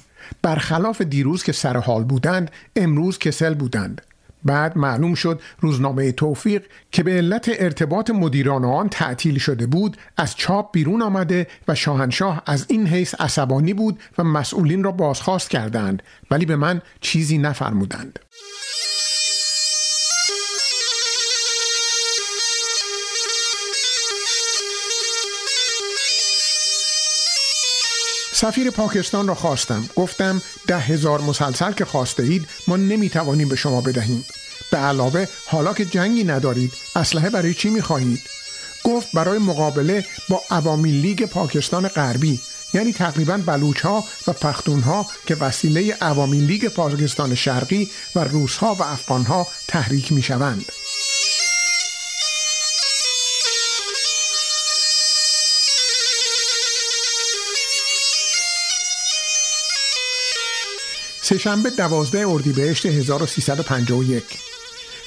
برخلاف 0.42 1.02
دیروز 1.02 1.44
که 1.44 1.52
سر 1.52 1.78
حال 1.78 2.04
بودند 2.04 2.52
امروز 2.76 3.18
کسل 3.18 3.54
بودند. 3.54 4.02
بعد 4.44 4.78
معلوم 4.78 5.14
شد 5.14 5.42
روزنامه 5.60 6.12
توفیق 6.12 6.64
که 6.92 7.04
به 7.04 7.12
علت 7.12 7.50
ارتباط 7.60 8.10
مدیران 8.10 8.66
آن 8.66 8.90
تعطیل 8.90 9.38
شده 9.38 9.68
بود 9.68 9.98
از 10.18 10.36
چاپ 10.36 10.72
بیرون 10.72 11.02
آمده 11.02 11.48
و 11.68 11.76
شاهنشاه 11.76 12.44
از 12.46 12.66
این 12.70 12.88
حیث 12.88 13.16
عصبانی 13.20 13.74
بود 13.74 14.00
و 14.18 14.24
مسئولین 14.24 14.84
را 14.84 14.92
بازخواست 14.92 15.50
کردند 15.50 16.04
ولی 16.32 16.46
به 16.46 16.56
من 16.56 16.82
چیزی 17.02 17.38
نفرمودند. 17.38 18.20
سفیر 28.42 28.72
پاکستان 28.72 29.28
را 29.28 29.36
خواستم. 29.36 29.90
گفتم 29.96 30.42
ده 30.68 30.80
هزار 30.80 31.22
مسلسل 31.22 31.72
که 31.72 31.86
خواسته 31.86 32.24
اید 32.24 32.48
ما 32.68 32.78
نمی‌توانیم 32.78 33.50
به 33.50 33.56
شما 33.56 33.82
بدهیم. 33.82 34.26
به 34.72 34.78
علاوه 34.78 35.28
حالا 35.48 35.74
که 35.74 35.86
جنگی 35.86 36.24
ندارید 36.24 36.74
اسلحه 36.96 37.30
برای 37.30 37.54
چی 37.54 37.70
می‌خواهید؟ 37.70 38.22
گفت 38.84 39.08
برای 39.14 39.40
مقابله 39.40 40.06
با 40.30 40.42
عوامی 40.50 40.92
لیگ 40.92 41.26
پاکستان 41.26 41.88
غربی 41.88 42.40
یعنی 42.74 42.94
تقریبا 42.94 43.38
بلوچ 43.38 43.82
ها 43.82 44.04
و 44.28 44.34
پختون 44.34 44.82
ها 44.82 45.06
که 45.26 45.36
وسیله 45.36 45.98
عوامی 46.02 46.40
لیگ 46.40 46.68
پاکستان 46.68 47.36
شرقی 47.36 47.90
و 48.16 48.20
روس 48.20 48.58
ها 48.58 48.74
و 48.74 48.84
افغان 48.84 49.26
ها 49.26 49.48
تحریک 49.68 50.12
می 50.12 50.22
شوند. 50.22 50.66
سهشنبه 61.30 61.70
دوازده 61.70 62.28
اردیبهشت 62.28 62.86
1351 62.86 64.24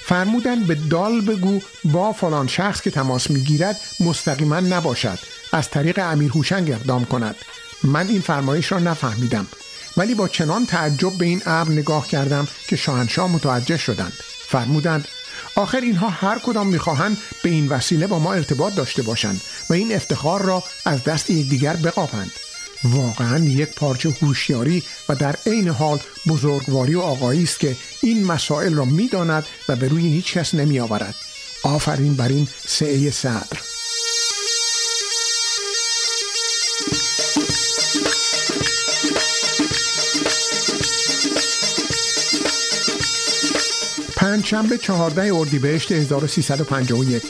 فرمودن 0.05 0.65
به 0.65 0.75
دال 0.75 1.21
بگو 1.21 1.61
با 1.85 2.13
فلان 2.13 2.47
شخص 2.47 2.81
که 2.81 2.91
تماس 2.91 3.31
می‌گیرد 3.31 3.81
مستقیما 4.01 4.61
نباشد. 4.61 5.19
از 5.53 5.71
طریق 5.71 5.99
امیر 6.03 6.31
هوشنگ 6.31 6.71
اقدام 6.71 7.05
کند. 7.05 7.37
من 7.85 8.09
این 8.09 8.21
فرمایش 8.21 8.73
را 8.73 8.79
نفهمیدم. 8.79 9.47
ولی 9.97 10.15
با 10.15 10.29
چنان 10.29 10.67
تعجب 10.67 11.19
به 11.19 11.25
این 11.25 11.43
امر 11.47 11.71
نگاه 11.71 12.09
کردم 12.09 12.49
که 12.69 12.77
شاهنشاه 12.77 13.31
متوجه 13.31 13.77
شدند. 13.77 14.13
فرمودند 14.49 15.09
آخر 15.55 15.81
اینها 15.81 16.09
هر 16.09 16.39
کدام 16.39 16.67
می‌خواهند 16.67 17.19
به 17.43 17.51
این 17.51 17.69
وسیله 17.69 18.07
با 18.07 18.19
ما 18.19 18.35
ارتباط 18.35 18.75
داشته 18.75 19.03
باشند 19.03 19.41
و 19.71 19.73
این 19.73 19.95
افتخار 19.95 20.43
را 20.43 20.65
از 20.85 21.05
دست 21.05 21.31
یکدیگر 21.31 21.77
بقاپند. 21.77 22.33
واقعا 22.85 23.39
یک 23.39 23.75
پارچه 23.75 24.11
هوشیاری 24.23 24.83
و 25.09 25.15
در 25.15 25.37
عین 25.47 25.69
حال 25.69 26.01
بزرگواری 26.27 26.95
و 26.95 27.01
آقایی 27.01 27.43
است 27.43 27.61
که 27.61 27.77
این 28.03 28.25
مسائل 28.25 28.75
را 28.75 28.85
می‌داند 28.85 29.47
و 29.69 29.77
به 29.77 29.89
روی 29.89 30.03
هیچ 30.03 30.33
کس 30.33 30.55
نمی 30.55 30.81
آورد 30.81 31.15
آفرین 31.65 32.15
بر 32.15 32.29
این 32.29 32.49
سعه 32.67 33.11
صدر 33.11 33.59
پنجشنبه 44.17 44.79
چهارده 44.79 45.35
اردیبهشت 45.35 45.93
1351 45.93 47.23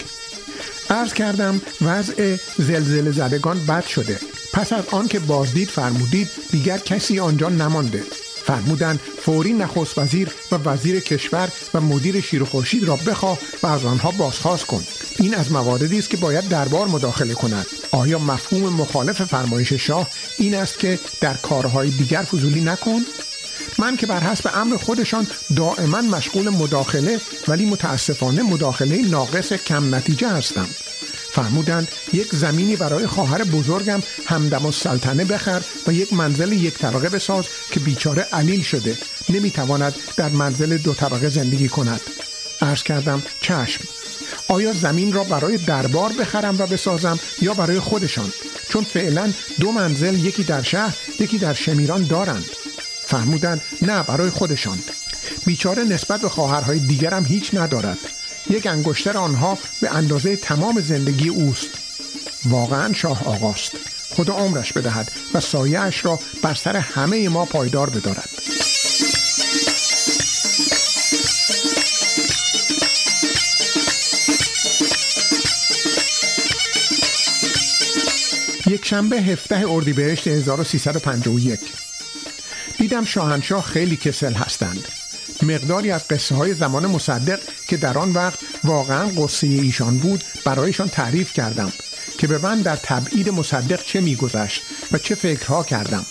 عرض 0.93 1.13
کردم 1.13 1.61
وضع 1.83 2.37
زلزله 2.59 3.11
زدگان 3.11 3.67
بد 3.67 3.87
شده. 3.87 4.19
پس 4.53 4.73
از 4.73 4.85
آن 4.91 5.09
که 5.09 5.19
بازدید 5.19 5.69
فرمودید 5.69 6.29
دیگر 6.51 6.79
کسی 6.79 7.21
آنجا 7.21 7.49
نمانده. 7.49 8.03
فرمودند 8.47 9.01
فوری 9.23 9.53
نخست 9.53 9.99
وزیر 9.99 10.29
و 10.53 10.57
وزیر 10.57 11.01
کشور 11.01 11.49
و 11.75 11.81
مدیر 11.81 12.21
شیر 12.21 12.45
خورشید 12.45 12.85
را 12.85 12.97
بخواه 12.97 13.39
و 13.63 13.67
از 13.67 13.85
آنها 13.85 14.11
بازخواست 14.11 14.67
کن. 14.67 14.83
این 15.19 15.35
از 15.35 15.53
مواردی 15.53 15.99
است 15.99 16.11
که 16.11 16.17
باید 16.17 16.49
دربار 16.49 16.89
مداخله 16.89 17.35
کند. 17.35 17.67
آیا 17.91 18.19
مفهوم 18.19 18.73
مخالف 18.73 19.23
فرمایش 19.23 19.73
شاه 19.73 20.09
این 20.39 20.55
است 20.55 20.79
که 20.79 20.99
در 21.21 21.35
کارهای 21.35 21.91
دیگر 21.91 22.23
فضولی 22.23 22.61
نکن؟ 22.61 23.01
من 23.79 23.97
که 23.97 24.07
بر 24.07 24.21
حسب 24.21 24.51
امر 24.55 24.77
خودشان 24.77 25.27
دائما 25.57 26.01
مشغول 26.01 26.49
مداخله 26.49 27.21
ولی 27.49 27.67
متاسفانه 27.67 28.43
مداخله 28.43 28.97
ناقص 28.97 29.53
کم 29.53 29.95
نتیجه 29.95 30.29
هستم. 30.29 30.69
فرمودند 31.33 31.89
یک 32.13 32.35
زمینی 32.35 32.77
برای 32.77 33.07
خواهر 33.07 33.45
بزرگم 33.45 34.03
همدم 34.27 34.67
السلطنه 34.67 35.25
بخر 35.25 35.63
و 35.87 35.93
یک 35.93 36.13
منزل 36.13 36.53
یک 36.53 36.79
طبقه 36.79 37.09
بساز 37.09 37.45
که 37.71 37.81
بیچاره 37.81 38.27
علیل 38.33 38.63
شده. 38.63 38.99
نمی‌تواند 39.29 39.95
در 40.17 40.29
منزل 40.29 40.77
دو 40.77 40.95
طبقه 40.95 41.29
زندگی 41.29 41.69
کند. 41.69 42.01
عرض 42.63 42.83
کردم 42.83 43.23
چشم. 43.41 43.85
آیا 44.49 44.73
زمین 44.73 45.13
را 45.13 45.25
برای 45.25 45.57
دربار 45.57 46.13
بخرم 46.13 46.57
و 46.59 46.67
بسازم 46.67 47.19
یا 47.41 47.55
برای 47.55 47.81
خودشان؟ 47.81 48.33
چون 48.69 48.85
فعلا 48.85 49.33
دو 49.61 49.73
منزل 49.73 50.15
یکی 50.15 50.45
در 50.45 50.63
شهر 50.63 50.97
یکی 51.21 51.39
در 51.39 51.55
شمیران 51.55 52.07
دارند. 52.07 52.45
فرمودند 53.07 53.61
نه 53.83 54.03
برای 54.03 54.31
خودشان. 54.31 54.79
بیچاره 55.47 55.85
نسبت 55.85 56.21
به 56.21 56.29
خواهرهای 56.29 56.79
دیگرم 56.79 57.25
هیچ 57.25 57.55
ندارد. 57.55 57.99
یک 58.51 58.67
انگشتر 58.67 59.17
آنها 59.17 59.59
به 59.81 59.91
اندازه 59.91 60.37
تمام 60.37 60.81
زندگی 60.81 61.29
اوست. 61.29 61.69
واقعا 62.45 62.93
شاه 62.93 63.29
آقاست. 63.29 63.73
خدا 64.15 64.35
عمرش 64.35 64.73
بدهد 64.73 65.13
و 65.35 65.41
سایهاش 65.41 66.05
را 66.05 66.19
بر 66.43 66.55
سر 66.55 66.77
همه 66.77 67.29
ما 67.29 67.45
پایدار 67.45 67.91
بدارد. 67.91 68.29
یک 78.67 78.87
شنبه 78.87 79.17
هفته 79.17 79.65
اردیبهشت 79.69 80.29
1351 80.29 81.82
دیدم 82.83 83.05
شاهنشاه 83.05 83.65
خیلی 83.65 83.97
کسل 83.97 84.33
هستند. 84.33 84.89
مقداری 85.43 85.91
از 85.91 86.09
قصه 86.09 86.35
های 86.35 86.55
زمان 86.55 86.87
مصدق 86.87 87.41
که 87.69 87.77
در 87.77 87.99
آن 87.99 88.13
وقت 88.13 88.39
واقعا 88.65 89.09
قصه 89.09 89.47
ایشان 89.47 89.99
بود 89.99 90.25
برایشان 90.45 90.89
تعریف 90.89 91.33
کردم 91.33 91.73
که 92.19 92.27
به 92.27 92.39
من 92.39 92.61
در 92.61 92.77
تبعید 92.77 93.29
مصدق 93.29 93.85
چه 93.85 94.01
میگذشت 94.01 94.63
و 94.93 94.99
چه 94.99 95.15
فکرها 95.15 95.63
کردم. 95.63 96.07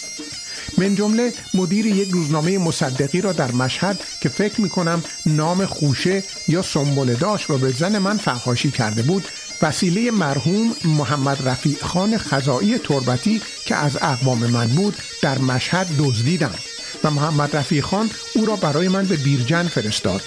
من 0.77 0.95
جمله 0.95 1.34
مدیر 1.53 1.85
یک 1.85 2.10
روزنامه 2.10 2.57
مصدقی 2.57 3.22
را 3.22 3.34
در 3.34 3.52
مشهد 3.52 3.99
که 4.22 4.30
فکر 4.30 4.61
می 4.61 4.69
کنم 4.69 5.03
نام 5.26 5.65
خوشه 5.65 6.23
یا 6.48 6.61
سنبله 6.61 7.15
داشت 7.15 7.49
و 7.49 7.57
به 7.57 7.72
زن 7.72 7.98
من 7.98 8.18
فحاشی 8.18 8.72
کرده 8.72 9.02
بود 9.02 9.27
وسیله 9.62 10.12
مرحوم 10.12 10.76
محمد 10.86 11.48
رفیع 11.48 11.78
خان 11.82 12.18
خزائی 12.18 12.78
تربتی 12.78 13.42
که 13.66 13.76
از 13.76 13.98
اقوام 14.02 14.38
من 14.38 14.68
بود 14.68 14.98
در 15.22 15.38
مشهد 15.38 15.88
دزدیدم 16.00 16.56
و 17.04 17.12
محمد 17.12 17.56
رفیع 17.56 17.82
خان 17.82 18.10
او 18.36 18.46
را 18.46 18.56
برای 18.56 18.88
من 18.88 19.06
به 19.06 19.16
بیرجن 19.16 19.68
فرستاد. 19.68 20.22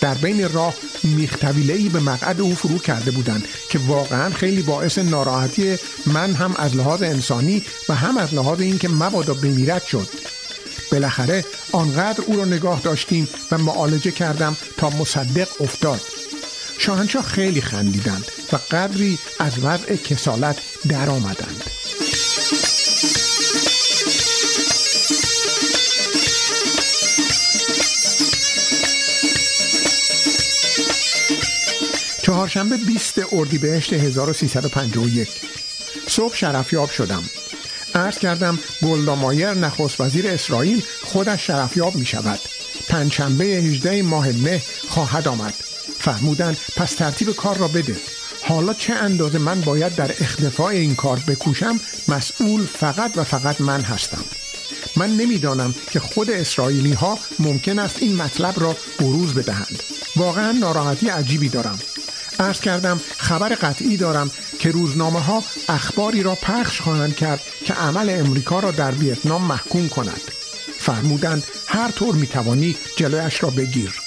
در 0.00 0.14
بین 0.14 0.52
راه 0.52 0.74
میختویله 1.02 1.88
به 1.88 2.00
مقعد 2.00 2.40
او 2.40 2.54
فرو 2.54 2.78
کرده 2.78 3.10
بودند 3.10 3.48
که 3.70 3.78
واقعا 3.78 4.30
خیلی 4.30 4.62
باعث 4.62 4.98
ناراحتی 4.98 5.76
من 6.06 6.32
هم 6.34 6.54
از 6.56 6.76
لحاظ 6.76 7.02
انسانی 7.02 7.62
و 7.88 7.94
هم 7.94 8.16
از 8.16 8.34
لحاظ 8.34 8.60
اینکه 8.60 8.88
مبادا 8.88 9.34
بمیرد 9.34 9.82
شد. 9.84 10.08
بالاخره 10.92 11.44
آنقدر 11.72 12.24
او 12.26 12.36
را 12.36 12.44
نگاه 12.44 12.80
داشتیم 12.80 13.28
و 13.50 13.58
معالجه 13.58 14.10
کردم 14.10 14.56
تا 14.76 14.90
مصدق 14.90 15.48
افتاد. 15.60 16.00
شاهنشاه 16.78 17.22
خیلی 17.22 17.60
خندیدند. 17.60 18.41
و 18.52 18.56
قدری 18.70 19.18
از 19.38 19.64
وضع 19.64 19.96
کسالت 19.96 20.56
در 20.88 21.10
آمدند. 21.10 21.64
چهارشنبه 32.22 32.76
20 32.76 33.20
اردیبهشت 33.32 33.92
1351 33.92 35.28
صبح 36.08 36.36
شرفیاب 36.36 36.90
شدم. 36.90 37.22
عرض 37.94 38.18
کردم 38.18 38.58
گلدامایر 38.82 39.50
نخست 39.54 40.00
وزیر 40.00 40.26
اسرائیل 40.28 40.82
خودش 41.04 41.46
شرفیاب 41.46 41.96
می 41.96 42.06
شود 42.06 42.40
پنجشنبه 42.88 43.44
18 43.44 44.02
ماه 44.02 44.32
مه 44.32 44.62
خواهد 44.88 45.28
آمد. 45.28 45.54
فرمودند 45.98 46.56
پس 46.76 46.94
ترتیب 46.94 47.32
کار 47.32 47.56
را 47.56 47.68
بده. 47.68 47.96
حالا 48.42 48.74
چه 48.74 48.92
اندازه 48.92 49.38
من 49.38 49.60
باید 49.60 49.94
در 49.94 50.10
اختفاع 50.20 50.66
این 50.66 50.94
کار 50.94 51.18
بکوشم؟ 51.28 51.80
مسئول 52.08 52.66
فقط 52.66 53.12
و 53.16 53.24
فقط 53.24 53.60
من 53.60 53.80
هستم. 53.80 54.24
من 54.96 55.10
نمی‌دانم 55.10 55.74
که 55.90 56.00
خود 56.00 56.30
اسرائیلی 56.30 56.92
ها 56.92 57.18
ممکن 57.38 57.78
است 57.78 57.96
این 57.98 58.16
مطلب 58.16 58.60
را 58.60 58.76
بروز 59.00 59.34
بدهند. 59.34 59.82
واقعا 60.16 60.52
ناراحتی 60.52 61.08
عجیبی 61.08 61.48
دارم. 61.48 61.78
عرض 62.40 62.60
کردم 62.60 63.00
خبر 63.16 63.48
قطعی 63.48 63.96
دارم 63.96 64.30
که 64.58 64.70
روزنامه 64.70 65.20
ها 65.20 65.44
اخباری 65.68 66.22
را 66.22 66.34
پخش 66.34 66.80
خواهند 66.80 67.16
کرد 67.16 67.40
که 67.64 67.74
عمل 67.74 68.10
امریکا 68.10 68.60
را 68.60 68.70
در 68.70 68.92
ویتنام 68.92 69.42
محکوم 69.42 69.88
کند. 69.88 70.20
فرمودند 70.78 71.42
هر 71.66 71.90
طور 71.90 72.14
می‌توانی 72.14 72.76
جلویش 72.96 73.42
را 73.42 73.50
بگیر. 73.50 74.01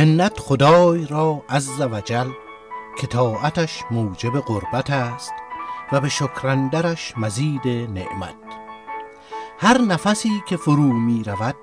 منت 0.00 0.38
خدای 0.38 1.06
را 1.06 1.42
عز 1.48 1.80
و 1.80 2.00
جل 2.00 2.30
که 2.98 3.06
طاعتش 3.06 3.82
موجب 3.90 4.40
قربت 4.40 4.90
است 4.90 5.32
و 5.92 6.00
به 6.00 6.08
شکرندرش 6.08 7.14
مزید 7.16 7.68
نعمت. 7.68 8.34
هر 9.58 9.78
نفسی 9.78 10.42
که 10.48 10.56
فرو 10.56 10.92
می 10.92 11.24
رود 11.24 11.54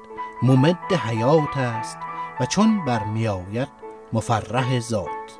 ممد 0.43 0.93
حیات 1.07 1.57
است 1.57 1.97
و 2.39 2.45
چون 2.45 2.85
برمی 2.85 3.27
آید 3.27 3.69
مفرح 4.13 4.79
ذات. 4.79 5.39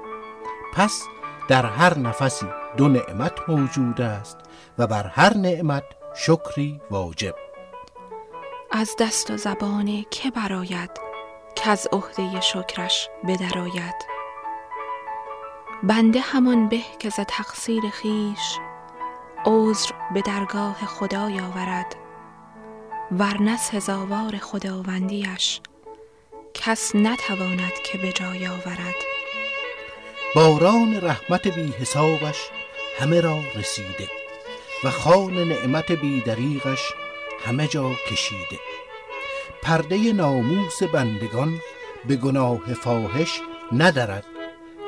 پس 0.74 1.04
در 1.48 1.66
هر 1.66 1.98
نفسی 1.98 2.48
دو 2.78 2.88
نعمت 2.88 3.50
موجود 3.50 4.02
است 4.02 4.38
و 4.78 4.88
بر 4.88 5.08
هر 5.08 5.38
نعمت 5.38 5.84
شکری 6.16 6.82
واجب. 6.92 7.36
از 8.72 8.96
دست 9.00 9.32
و 9.32 9.38
زبان 9.38 10.06
که 10.12 10.32
براید 10.32 11.07
که 11.58 11.70
از 11.70 11.88
عهده 11.92 12.42
شکرش 12.42 13.10
بدراید 13.28 13.96
بنده 15.84 16.20
همان 16.20 16.70
به 16.70 16.82
که 17.00 17.10
ز 17.10 17.20
تقصیر 17.28 17.90
خیش 17.90 18.60
عذر 19.46 19.92
به 20.14 20.22
درگاه 20.22 20.86
خدای 20.86 21.40
آورد 21.40 21.96
ورنه 23.12 23.58
سزاوار 23.58 24.38
خداوندیش 24.38 25.62
کس 26.54 26.96
نتواند 26.96 27.74
که 27.84 27.98
به 27.98 28.12
جای 28.12 28.48
آورد. 28.48 28.96
باران 30.36 31.02
رحمت 31.02 31.48
بی 31.48 31.74
حسابش 31.80 32.50
همه 33.00 33.22
را 33.22 33.40
رسیده 33.56 34.10
و 34.84 34.90
خان 34.90 35.34
نعمت 35.34 35.92
بی 35.92 36.22
دریغش 36.22 36.94
همه 37.46 37.68
جا 37.68 37.92
کشیده. 38.12 38.60
پرده 39.68 40.14
ناموس 40.14 40.84
بندگان 40.84 41.60
به 42.08 42.16
گناه 42.16 42.74
فاحش 42.74 43.42
ندرد 43.72 44.26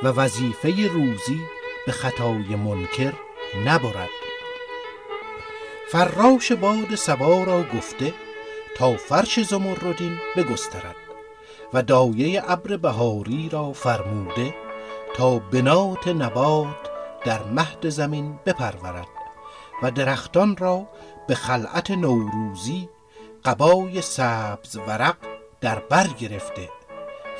و 0.04 0.08
وظیفه 0.08 0.88
روزی 0.88 1.40
به 1.86 1.92
خطای 1.92 2.56
منکر 2.56 3.14
نبرد. 3.66 4.10
فراش 5.92 6.52
باد 6.52 6.96
سبا 6.96 7.44
را 7.44 7.64
گفته 7.64 8.14
تا 8.78 8.94
فرش 8.98 9.40
زمردین 9.40 10.20
بگسترد 10.38 10.96
و 11.74 11.82
دایه 11.82 12.52
ابر 12.52 12.78
بهاری 12.78 13.50
را 13.50 13.74
فرموده 13.74 14.56
تا 15.16 15.40
بنات 15.40 16.08
نبات 16.08 16.90
در 17.26 17.44
مهد 17.44 17.90
زمین 17.90 18.40
بپرورد 18.46 19.08
و 19.84 19.92
درختان 19.92 20.58
را 20.58 20.88
به 21.28 21.36
خلعت 21.36 21.92
نوروزی 21.92 22.90
قبای 23.46 24.02
سبز 24.02 24.78
ورق 24.88 25.16
در 25.62 25.80
بر 25.80 26.08
گرفته 26.08 26.70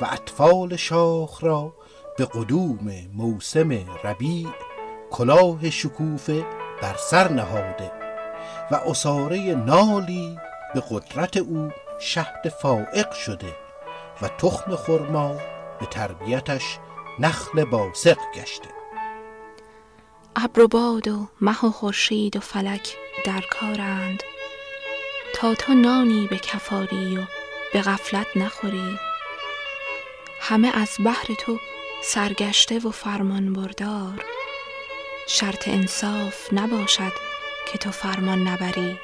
و 0.00 0.06
اطفال 0.12 0.76
شاخ 0.76 1.44
را 1.44 1.72
به 2.18 2.24
قدوم 2.24 2.92
موسم 3.14 3.70
ربیع 4.04 4.48
کلاه 5.10 5.70
شکوفه 5.70 6.46
بر 6.82 6.96
سر 6.96 7.32
نهاده 7.32 7.92
و 8.70 8.74
اساره 8.74 9.54
نالی 9.54 10.38
به 10.74 10.82
قدرت 10.90 11.36
او 11.36 11.70
شهد 12.00 12.48
فائق 12.62 13.12
شده 13.12 13.56
و 14.22 14.28
تخم 14.28 14.76
خرما 14.76 15.34
به 15.80 15.86
تربیتش 15.86 16.78
نخل 17.18 17.64
باسق 17.64 18.18
گشته. 18.34 18.68
ابر 20.36 20.60
و 20.60 20.68
باد 20.68 21.08
و 21.08 21.28
مه 21.40 21.66
و 21.66 21.70
خورشید 21.70 22.36
و 22.36 22.40
فلک 22.40 22.96
در 23.26 23.44
کارند. 23.60 24.22
تا 25.34 25.54
تو 25.54 25.74
نانی 25.74 26.26
به 26.26 26.38
کفاری 26.38 27.16
و 27.18 27.22
به 27.72 27.82
غفلت 27.82 28.26
نخوری. 28.36 28.98
همه 30.40 30.76
از 30.76 30.96
بحر 31.04 31.34
تو 31.38 31.58
سرگشته 32.02 32.78
و 32.78 32.90
فرمان 32.90 33.52
بردار. 33.52 34.24
شرط 35.28 35.68
انصاف 35.68 36.52
نباشد 36.52 37.12
که 37.72 37.78
تو 37.78 37.90
فرمان 37.90 38.48
نبری. 38.48 38.98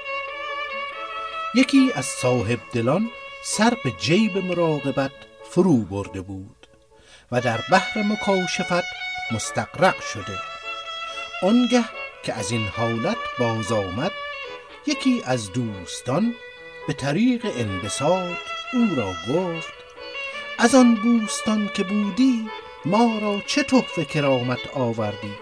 یکی 1.54 1.92
از 1.94 2.04
صاحب 2.04 2.58
دلان 2.72 3.10
سر 3.44 3.76
به 3.84 3.90
جیب 3.90 4.38
مراقبت 4.38 5.12
فرو 5.50 5.76
برده 5.76 6.20
بود 6.20 6.66
و 7.32 7.40
در 7.40 7.60
بحر 7.70 8.02
مکاشفت 8.02 8.84
مستقرق 9.32 10.00
شده. 10.00 10.38
آنگه 11.42 11.84
که 12.22 12.34
از 12.34 12.50
این 12.50 12.68
حالت 12.68 13.16
باز 13.38 13.72
آمد 13.72 14.12
یکی 14.86 15.22
از 15.24 15.52
دوستان 15.52 16.34
به 16.86 16.92
طریق 16.92 17.46
انبساط 17.56 18.36
او 18.72 18.94
را 18.96 19.12
گفت 19.34 19.72
از 20.58 20.74
آن 20.74 20.94
بوستان 20.94 21.70
که 21.74 21.84
بودی 21.84 22.50
ما 22.84 23.18
را 23.18 23.40
چه 23.46 23.62
تحفه 23.62 24.04
کرامت 24.04 24.58
آوردی؟ 24.74 25.34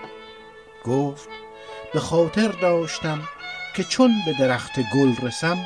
گفت 0.85 1.29
به 1.93 2.01
خاطر 2.01 2.49
داشتم 2.49 3.23
که 3.77 3.85
چون 3.85 4.13
به 4.27 4.33
درخت 4.33 4.81
گل 4.95 5.17
رسم 5.23 5.59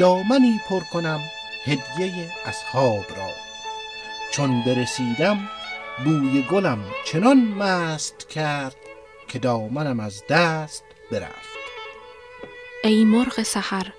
دامنی 0.00 0.60
پر 0.68 0.80
کنم 0.92 1.20
هدیه 1.64 2.32
اصحاب 2.44 3.04
را. 3.16 3.28
چون 4.32 4.62
برسیدم 4.64 5.48
بوی 6.04 6.42
گلم 6.42 6.84
چنان 7.04 7.38
مست 7.38 8.28
کرد 8.28 8.76
که 9.28 9.38
دامنم 9.38 10.00
از 10.00 10.22
دست 10.28 10.84
برفت. 11.10 11.51
ای 12.84 13.04
مرغ 13.04 13.42
سحر 13.42 13.92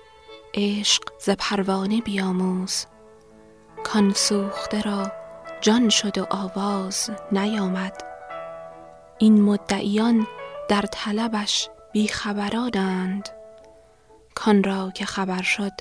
عشق 0.54 1.02
ز 1.18 1.30
پروانه 1.38 2.00
بیاموز. 2.00 2.86
کان 3.84 4.12
سوخته 4.12 4.82
را 4.82 5.12
جان 5.60 5.88
شد 5.88 6.18
و 6.18 6.26
آواز 6.30 7.10
نیامد. 7.32 8.04
این 9.18 9.42
مدعیان 9.42 10.26
در 10.68 10.82
طلبش 10.82 11.68
بیخبرانند. 11.92 13.28
کان 14.34 14.64
را 14.64 14.90
که 14.94 15.04
خبر 15.04 15.42
شد 15.42 15.72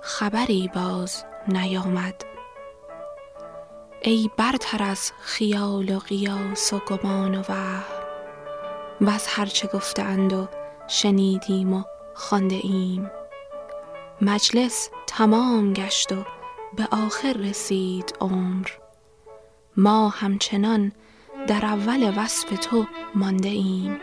خبری 0.00 0.70
باز 0.74 1.24
نیامد. 1.48 2.24
ای 4.02 4.30
برتر 4.36 4.82
از 4.82 5.12
خیال 5.20 5.94
و 5.94 5.98
قیاس 5.98 6.72
و 6.72 6.78
گمان 6.78 7.34
و 7.34 7.42
وهم 7.48 7.82
وز 9.00 9.26
هرچه 9.26 9.68
گفتند 9.68 10.32
و 10.32 10.48
شنیدیم 10.88 11.72
و 11.72 11.82
خوانده 12.18 12.60
ایم 12.62 13.10
مجلس 14.20 14.90
تمام 15.06 15.72
گشت 15.72 16.12
و 16.12 16.24
به 16.76 16.88
آخر 16.90 17.32
رسید 17.32 18.14
عمر. 18.20 18.68
ما 19.76 20.08
همچنان 20.08 20.92
در 21.46 21.64
اول 21.64 22.12
وصف 22.16 22.48
تو 22.62 22.86
مانده 23.14 23.48
ایم 23.48 24.00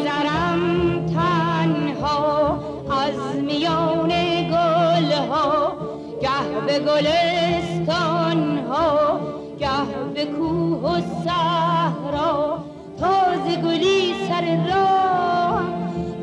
میگذرم 0.00 1.06
تنها 1.06 2.58
از 2.90 3.36
میان 3.42 4.08
گل 4.48 5.12
ها 5.12 5.76
گه 6.22 6.60
به 6.66 6.78
گلستان 6.78 8.58
ها 8.58 9.20
گه 9.58 9.94
به 10.14 10.24
کوه 10.24 10.78
و 10.78 11.00
صحرا. 11.24 12.58
تازه 13.00 13.56
گلی 13.56 14.14
سر 14.28 14.68
راه 14.68 15.62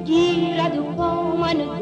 گیرد 0.05 0.77
و 0.77 0.83
با 0.83 1.35
من 1.35 1.76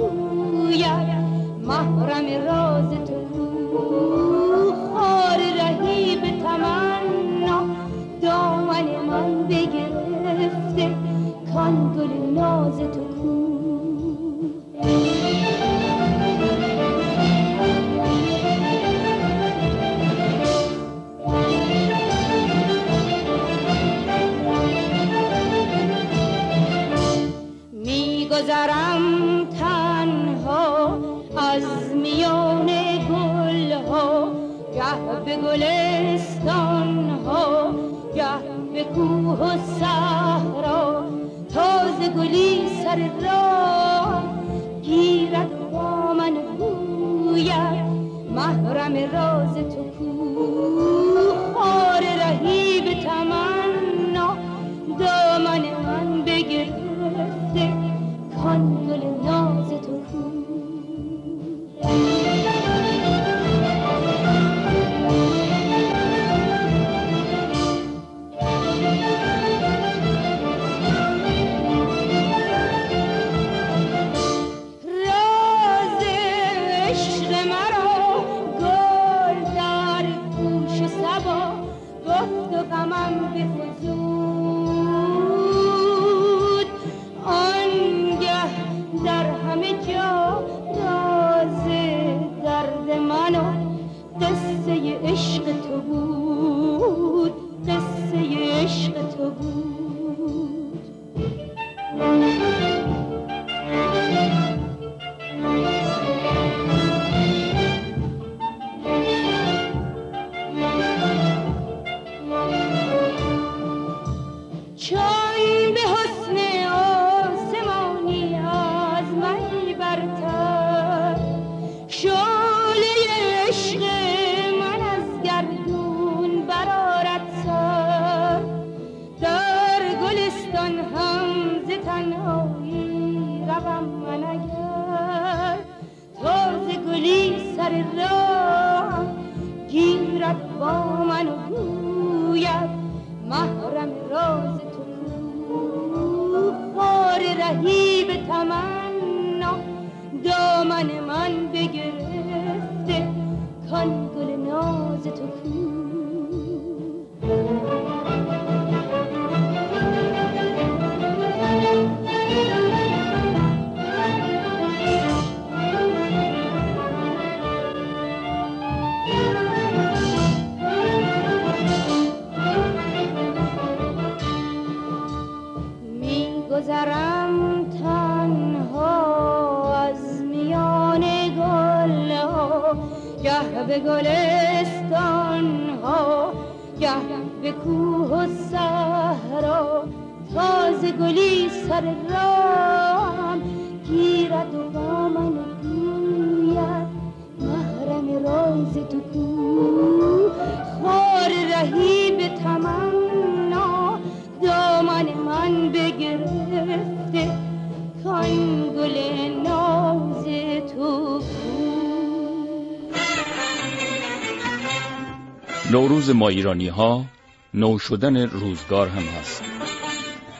نوروز 215.72 216.10
ما 216.10 216.30
ایرانی 216.30 216.68
ها 216.68 217.06
نو 217.54 217.80
شدن 217.80 218.18
روزگار 218.18 218.88
هم 218.88 219.04
هست. 219.04 219.44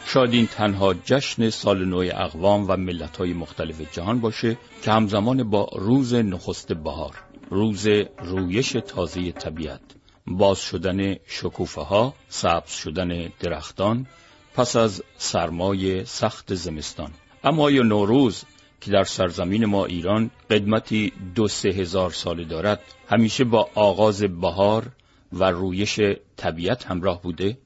شاید 0.06 0.34
این 0.34 0.48
تنها 0.48 0.94
جشن 0.94 1.50
سال 1.50 1.86
نو 1.86 1.98
اقوام 1.98 2.66
و 2.70 2.78
ملت 2.78 3.18
های 3.18 3.34
مختلف 3.34 3.94
جهان 3.94 4.20
باشه 4.20 4.58
که 4.82 4.92
همزمان 4.92 5.50
با 5.50 5.70
روز 5.76 6.14
نخست 6.14 6.74
بهار 6.74 7.16
روز 7.50 7.88
رویش 8.20 8.72
تازه 8.72 9.32
طبیعت 9.32 9.82
باز 10.28 10.60
شدن 10.60 11.16
شکوفه 11.28 11.82
ها 11.82 12.14
سبز 12.30 12.72
شدن 12.72 13.30
درختان 13.40 14.08
پس 14.56 14.76
از 14.76 15.04
سرمای 15.18 16.06
سخت 16.06 16.56
زمستان. 16.56 17.12
اما 17.44 17.64
آیا 17.64 17.84
نوروز 17.84 18.44
که 18.82 18.92
در 18.92 19.04
سرزمین 19.04 19.66
ما 19.66 19.86
ایران 19.86 20.32
قدمتی 20.50 21.12
دو 21.36 21.48
سه 21.48 21.70
هزار 21.70 22.12
ساله 22.12 22.44
دارد 22.44 22.82
همیشه 23.10 23.44
با 23.44 23.70
آغاز 23.76 24.24
بهار 24.24 24.92
و 25.36 25.44
رویش 25.44 26.00
طبیعت 26.38 26.86
همراه 26.86 27.22
بوده؟ 27.22 27.58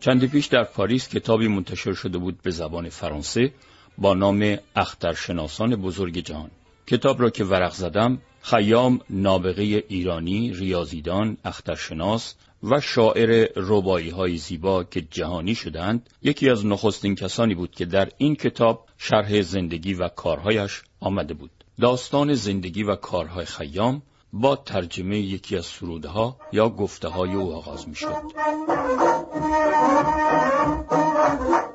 چندی 0.00 0.26
پیش 0.26 0.46
در 0.46 0.64
پاریس 0.64 1.08
کتابی 1.08 1.48
منتشر 1.48 1.94
شده 1.94 2.18
بود 2.18 2.42
به 2.42 2.50
زبان 2.50 2.88
فرانسه 2.88 3.52
با 3.98 4.14
نام 4.14 4.56
اخترشناسان 4.76 5.76
بزرگ 5.76 6.18
جهان 6.18 6.50
کتاب 6.86 7.22
را 7.22 7.30
که 7.30 7.44
ورق 7.44 7.72
زدم 7.72 8.18
خیام 8.42 9.00
نابغه 9.10 9.62
ایرانی 9.62 10.52
ریاضیدان 10.52 11.36
اخترشناس 11.44 12.34
و 12.62 12.80
شاعر 12.80 13.48
ربایی 13.56 14.10
های 14.10 14.36
زیبا 14.36 14.84
که 14.84 15.00
جهانی 15.00 15.54
شدند 15.54 16.10
یکی 16.22 16.50
از 16.50 16.66
نخستین 16.66 17.14
کسانی 17.14 17.54
بود 17.54 17.70
که 17.70 17.84
در 17.84 18.08
این 18.18 18.36
کتاب 18.36 18.86
شرح 18.98 19.42
زندگی 19.42 19.94
و 19.94 20.08
کارهایش 20.08 20.82
آمده 21.00 21.34
بود 21.34 21.50
داستان 21.80 22.34
زندگی 22.34 22.82
و 22.82 22.96
کارهای 22.96 23.44
خیام 23.44 24.02
با 24.32 24.56
ترجمه 24.56 25.18
یکی 25.18 25.56
از 25.56 25.66
سرودها 25.66 26.36
یا 26.52 26.68
گفته 26.68 27.08
های 27.08 27.34
او 27.34 27.54
آغاز 27.54 27.88
می 27.88 27.94
شد. 27.94 28.22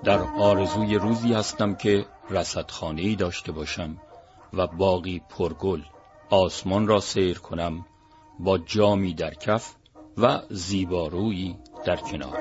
در 0.03 0.19
آرزوی 0.39 0.95
روزی 0.95 1.33
هستم 1.33 1.75
که 1.75 2.05
رصدخانه‌ای 2.29 3.15
داشته 3.15 3.51
باشم 3.51 3.97
و 4.53 4.67
باقی 4.67 5.21
پرگل 5.29 5.81
آسمان 6.29 6.87
را 6.87 6.99
سیر 6.99 7.39
کنم 7.39 7.85
با 8.39 8.57
جامی 8.57 9.13
در 9.13 9.33
کف 9.33 9.75
و 10.17 10.39
زیبارویی 10.49 11.57
در 11.85 11.95
کنار 11.95 12.37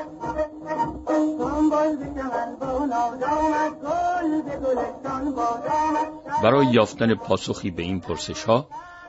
برای 6.42 6.66
یافتن 6.66 7.14
پاسخی 7.14 7.70
به 7.70 7.82
این 7.82 8.00
پرسش 8.00 8.44
ها 8.44 8.68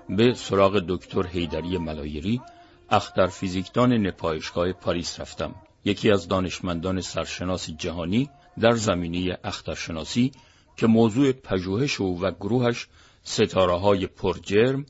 به 0.10 0.34
سراغ 0.34 0.84
دکتر 0.88 1.28
هیدری 1.28 1.78
ملایری 1.78 2.42
اختر 2.90 3.28
فیزیکدان 3.28 3.94
نپایشگاه 3.94 4.72
پاریس 4.74 5.20
رفتم 5.20 5.56
یکی 5.86 6.12
از 6.12 6.28
دانشمندان 6.28 7.02
سرشناس 7.02 7.70
جهانی 7.70 8.30
در 8.60 8.76
زمینه 8.76 9.38
اخترشناسی 9.44 10.32
که 10.78 10.88
موضوع 10.88 11.32
پژوهش 11.32 12.02
او 12.02 12.22
و 12.22 12.32
گروهش 12.32 12.88
ستاره 13.24 13.80
های 13.80 14.08
پرجرم 14.08 14.86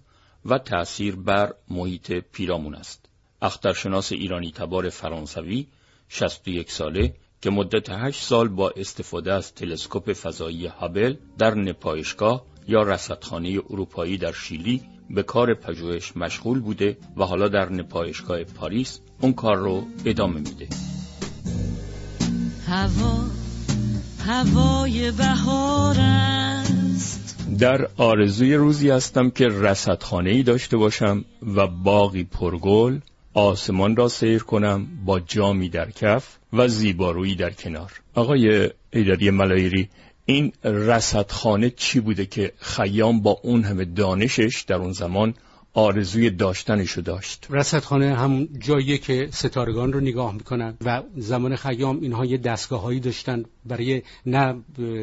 و 0.45 0.57
تأثیر 0.57 1.15
بر 1.15 1.53
محیط 1.69 2.11
پیرامون 2.11 2.75
است. 2.75 3.05
اخترشناس 3.41 4.11
ایرانی 4.11 4.51
تبار 4.51 4.89
فرانسوی 4.89 5.67
61 6.09 6.71
ساله 6.71 7.15
که 7.41 7.49
مدت 7.49 7.89
8 7.89 8.21
سال 8.21 8.47
با 8.47 8.69
استفاده 8.69 9.33
از 9.33 9.53
تلسکوپ 9.53 10.13
فضایی 10.13 10.67
هابل 10.67 11.15
در 11.37 11.55
نپایشگاه 11.55 12.45
یا 12.67 12.81
رصدخانه 12.81 13.59
اروپایی 13.69 14.17
در 14.17 14.31
شیلی 14.31 14.81
به 15.09 15.23
کار 15.23 15.53
پژوهش 15.53 16.17
مشغول 16.17 16.59
بوده 16.59 16.97
و 17.17 17.23
حالا 17.23 17.47
در 17.47 17.71
نپایشگاه 17.71 18.43
پاریس 18.43 18.99
اون 19.21 19.33
کار 19.33 19.57
رو 19.57 19.83
ادامه 20.05 20.39
میده. 20.39 20.67
هوا 22.67 23.23
هوای 24.25 25.11
بهار 25.11 25.95
است. 25.99 27.47
در 27.59 27.87
آرزوی 27.97 28.55
روزی 28.55 28.89
هستم 28.89 29.29
که 29.29 29.47
رصدخانه 29.47 30.29
ای 30.29 30.43
داشته 30.43 30.77
باشم 30.77 31.25
و 31.55 31.67
باقی 31.67 32.23
پرگل 32.23 32.99
آسمان 33.33 33.95
را 33.95 34.07
سیر 34.07 34.43
کنم 34.43 34.87
با 35.05 35.19
جامی 35.19 35.69
در 35.69 35.91
کف 35.91 36.37
و 36.53 36.67
زیبارویی 36.67 37.35
در 37.35 37.49
کنار. 37.49 37.91
آقای 38.15 38.69
ایدادی 38.93 39.29
ملایری 39.29 39.89
این 40.25 40.53
رصدخانه 40.63 41.69
چی 41.69 41.99
بوده 41.99 42.25
که 42.25 42.51
خیام 42.57 43.21
با 43.21 43.39
اون 43.43 43.63
همه 43.63 43.85
دانشش 43.85 44.65
در 44.67 44.75
اون 44.75 44.91
زمان 44.91 45.33
آرزوی 45.73 46.29
داشتنشو 46.29 47.01
داشت. 47.01 47.47
رصدخانه 47.49 48.15
هم 48.15 48.45
جاییه 48.45 48.97
که 48.97 49.27
ستارگان 49.31 49.93
رو 49.93 49.99
نگاه 49.99 50.33
می‌کنن 50.33 50.77
و 50.85 51.03
زمان 51.17 51.55
خیام 51.55 52.01
اینها 52.01 52.25
یه 52.25 52.37
دستگاه 52.37 52.81
هایی 52.81 52.99
داشتن. 52.99 53.43
برای 53.65 54.01
نه 54.25 54.55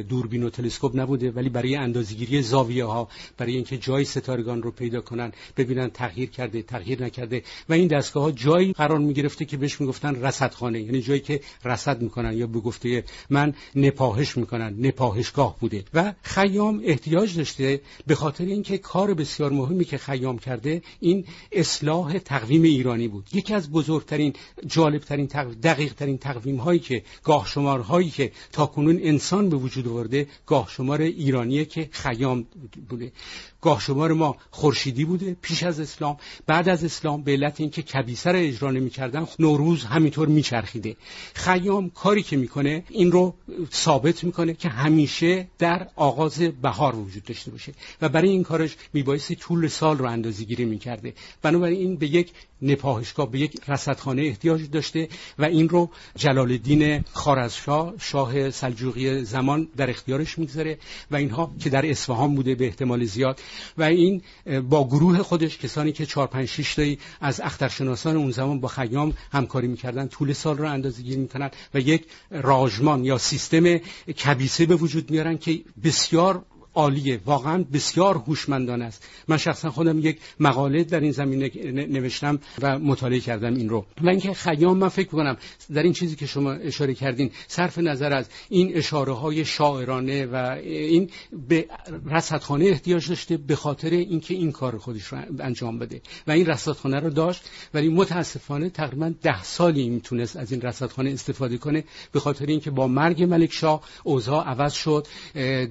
دوربین 0.09 0.43
و 0.43 0.51
تلسکوپ 0.51 1.01
نبوده 1.01 1.31
ولی 1.31 1.49
برای 1.49 1.77
اندازه‌گیری 1.77 2.43
زاویه 2.43 2.85
ها 2.85 3.09
برای 3.37 3.55
اینکه 3.55 3.79
جای 3.79 4.05
ستارگان 4.05 4.63
رو 4.63 4.71
پیدا 4.71 5.01
کنن 5.01 5.33
ببینن 5.57 5.91
تغییر 5.91 6.31
کرده 6.31 6.63
تغییر 6.63 7.05
نکرده. 7.05 7.43
و 7.69 7.73
این 7.73 7.89
دستگاه 7.89 8.23
ها 8.23 8.31
جایی 8.31 8.73
قرار 8.73 8.99
می‌گرفته 8.99 9.45
که 9.45 9.57
بهش 9.57 9.81
می‌گفتن 9.81 10.15
رصدخانه. 10.15 10.81
یعنی 10.81 11.01
جایی 11.01 11.21
که 11.21 11.41
رصد 11.65 12.03
می‌کنن 12.03 12.33
یا 12.33 12.47
به 12.47 12.61
گفته 12.61 13.05
من 13.31 13.55
نپاهش 13.77 14.37
می‌کنن 14.37 14.75
نپاهشگاه 14.87 15.57
بوده. 15.61 15.85
و 15.95 16.13
خیام 16.23 16.81
احتیاج 16.85 17.37
داشته 17.37 17.81
به 18.07 18.15
خاطر 18.15 18.45
اینکه 18.45 18.79
کار 18.79 19.15
بسیار 19.15 19.53
مهمی 19.53 19.85
که 19.85 19.99
خیام 19.99 20.39
کرده 20.61 20.83
این 21.01 21.25
اصلاح 21.53 22.19
تقویم 22.19 22.63
ایرانی 22.63 23.09
بود. 23.09 23.29
یکی 23.33 23.55
از 23.55 23.71
بزرگترین 23.71 24.33
جالبترین 24.67 25.27
دقیق 25.63 25.95
ترین 25.95 26.19
تقویم 26.19 26.57
هایی 26.57 26.81
که 26.81 27.03
گاه 27.25 27.47
شمار 27.47 27.81
هایی 27.81 28.11
که 28.11 28.33
تاکنون 28.53 28.99
انسان 29.03 29.49
به 29.49 29.57
وجود 29.57 29.89
آورده 29.89 30.27
گاه 30.47 30.69
شمار 30.69 31.01
ایرانیه 31.01 31.65
که 31.65 31.89
خیام 31.93 32.47
بوده. 32.89 33.13
گاه 33.61 33.81
شمار 33.81 34.13
ما 34.13 34.37
خورشیدی 34.51 35.05
بوده 35.05 35.37
پیش 35.43 35.63
از 35.63 35.81
اسلام. 35.81 36.17
بعد 36.47 36.69
از 36.69 36.85
اسلام 36.85 37.23
به 37.23 37.33
علت 37.33 37.61
اینکه 37.61 37.83
کبیسه 37.83 38.33
را 38.33 38.39
اجرا 38.39 38.71
نمی‌کردن 38.71 39.27
نوروز 39.39 39.85
همینطور 39.85 40.29
میچرخیده. 40.29 40.97
خیام 41.35 41.91
کاری 41.91 42.23
که 42.23 42.37
می‌کنه 42.37 42.85
این 42.89 43.13
رو 43.13 43.35
ثابت 43.73 44.25
می‌کنه 44.25 44.55
که 44.55 44.69
همیشه 44.69 45.49
در 45.59 45.89
آغاز 45.97 46.39
بهار 46.63 46.97
وجود 46.97 47.25
داشته 47.25 47.51
باشه 47.51 47.73
و 48.03 48.09
برای 48.09 48.29
این 48.29 48.43
کارش 48.43 48.77
میبایستی 48.93 49.35
طول 49.35 49.69
سال 49.69 49.99
رو 49.99 50.07
اندازه 50.07 50.45
گیری 50.45 50.65
می‌کرده. 50.65 51.15
بنابراین 51.43 51.79
این 51.79 51.97
به 51.97 52.07
یک 52.07 52.33
نپاهشگاه 52.63 53.31
به 53.31 53.39
یک 53.39 53.61
رصدخانه 53.69 54.23
احتیاج 54.23 54.71
داشته 54.71 55.09
و 55.39 55.45
این 55.45 55.69
رو 55.69 55.91
جلال 56.17 56.51
الدین 56.51 57.05
خارزشاه 57.13 57.95
شاه 58.01 58.51
سلجوقی 58.51 59.25
زمان 59.25 59.69
در 59.77 59.91
اختیارش 59.91 60.39
می‌گذاره 60.39 60.79
و 61.11 61.17
اینها 61.17 61.51
که 61.61 61.71
در 61.71 61.91
اصفهان 61.91 62.35
بوده 62.35 62.55
به 62.55 62.67
احتمال 62.67 63.05
زیاد 63.05 63.41
و 63.79 63.83
این 63.83 64.23
با 64.69 64.89
گروه 64.89 65.23
خودش 65.23 65.59
کسانی 65.59 65.93
که 65.93 66.07
4 66.07 66.27
5 66.27 66.49
6 66.49 66.75
تایی 66.75 66.99
از 67.21 67.41
اخترشناسان 67.41 68.17
اون 68.17 68.31
زمان 68.31 68.61
با 68.61 68.69
خیام 68.69 69.15
همکاری 69.33 69.69
می‌کردن 69.69 70.09
طول 70.09 70.33
سال 70.33 70.59
رو 70.59 70.71
اندازه 70.71 71.03
گیری 71.03 71.21
می‌کنن 71.21 71.51
و 71.75 71.81
یک 71.81 72.07
راژمان 72.31 73.05
یا 73.05 73.19
سیستم 73.19 73.77
کبیسه 74.25 74.67
به 74.67 74.77
وجود 74.77 75.11
میارن 75.11 75.39
که 75.39 75.61
بسیار 75.85 76.45
عالیه. 76.75 77.21
واقعا 77.27 77.65
بسیار 77.73 78.15
هوشمندانه 78.15 78.85
است. 78.85 79.09
من 79.29 79.37
شخصا 79.37 79.71
خودم 79.71 79.99
یک 79.99 80.19
مقاله 80.41 80.85
در 80.85 81.01
این 81.01 81.13
زمینه 81.13 81.51
نوشتم 81.87 82.39
و 82.63 82.79
مطالعه 82.79 83.21
کردم 83.21 83.55
این 83.55 83.69
رو. 83.69 83.87
و 84.03 84.09
اینکه 84.09 84.35
خیام 84.35 84.79
من 84.79 84.89
فکر 84.89 85.09
کنم 85.09 85.37
در 85.75 85.83
این 85.83 85.93
چیزی 85.93 86.17
که 86.17 86.27
شما 86.27 86.53
اشاره 86.53 86.95
کردین 86.95 87.31
صرف 87.49 87.79
نظر 87.79 88.13
از 88.13 88.27
این 88.49 88.77
اشاره 88.77 89.13
های 89.13 89.45
شاعرانه 89.45 90.27
و 90.27 90.37
این 90.63 91.11
به 91.49 91.67
رصدخانه 92.07 92.65
احتیاج 92.65 93.09
داشته 93.09 93.37
به 93.37 93.57
خاطر 93.57 93.91
اینکه 93.91 94.35
این 94.35 94.53
کار 94.53 94.79
خودش 94.79 95.05
رو 95.05 95.19
انجام 95.39 95.79
بده. 95.79 96.01
و 96.27 96.31
این 96.31 96.47
رصدخانه 96.47 97.01
رو 97.01 97.11
داشت. 97.11 97.43
ولی 97.75 97.89
متاسفانه 97.89 98.71
تقریبا 98.71 99.13
ده 99.23 99.43
سالی 99.43 99.89
می‌تونست 99.89 100.37
از 100.37 100.53
این 100.53 100.61
رصدخانه 100.61 101.11
استفاده 101.11 101.59
کنه. 101.59 101.85
به 102.13 102.21
خاطر 102.21 102.47
اینکه 102.47 102.71
با 102.71 102.87
مرگ 102.87 103.23
ملک 103.23 103.53
شاه 103.53 103.81
اوضاع 104.05 104.45
عوض 104.45 104.73
شد. 104.73 105.07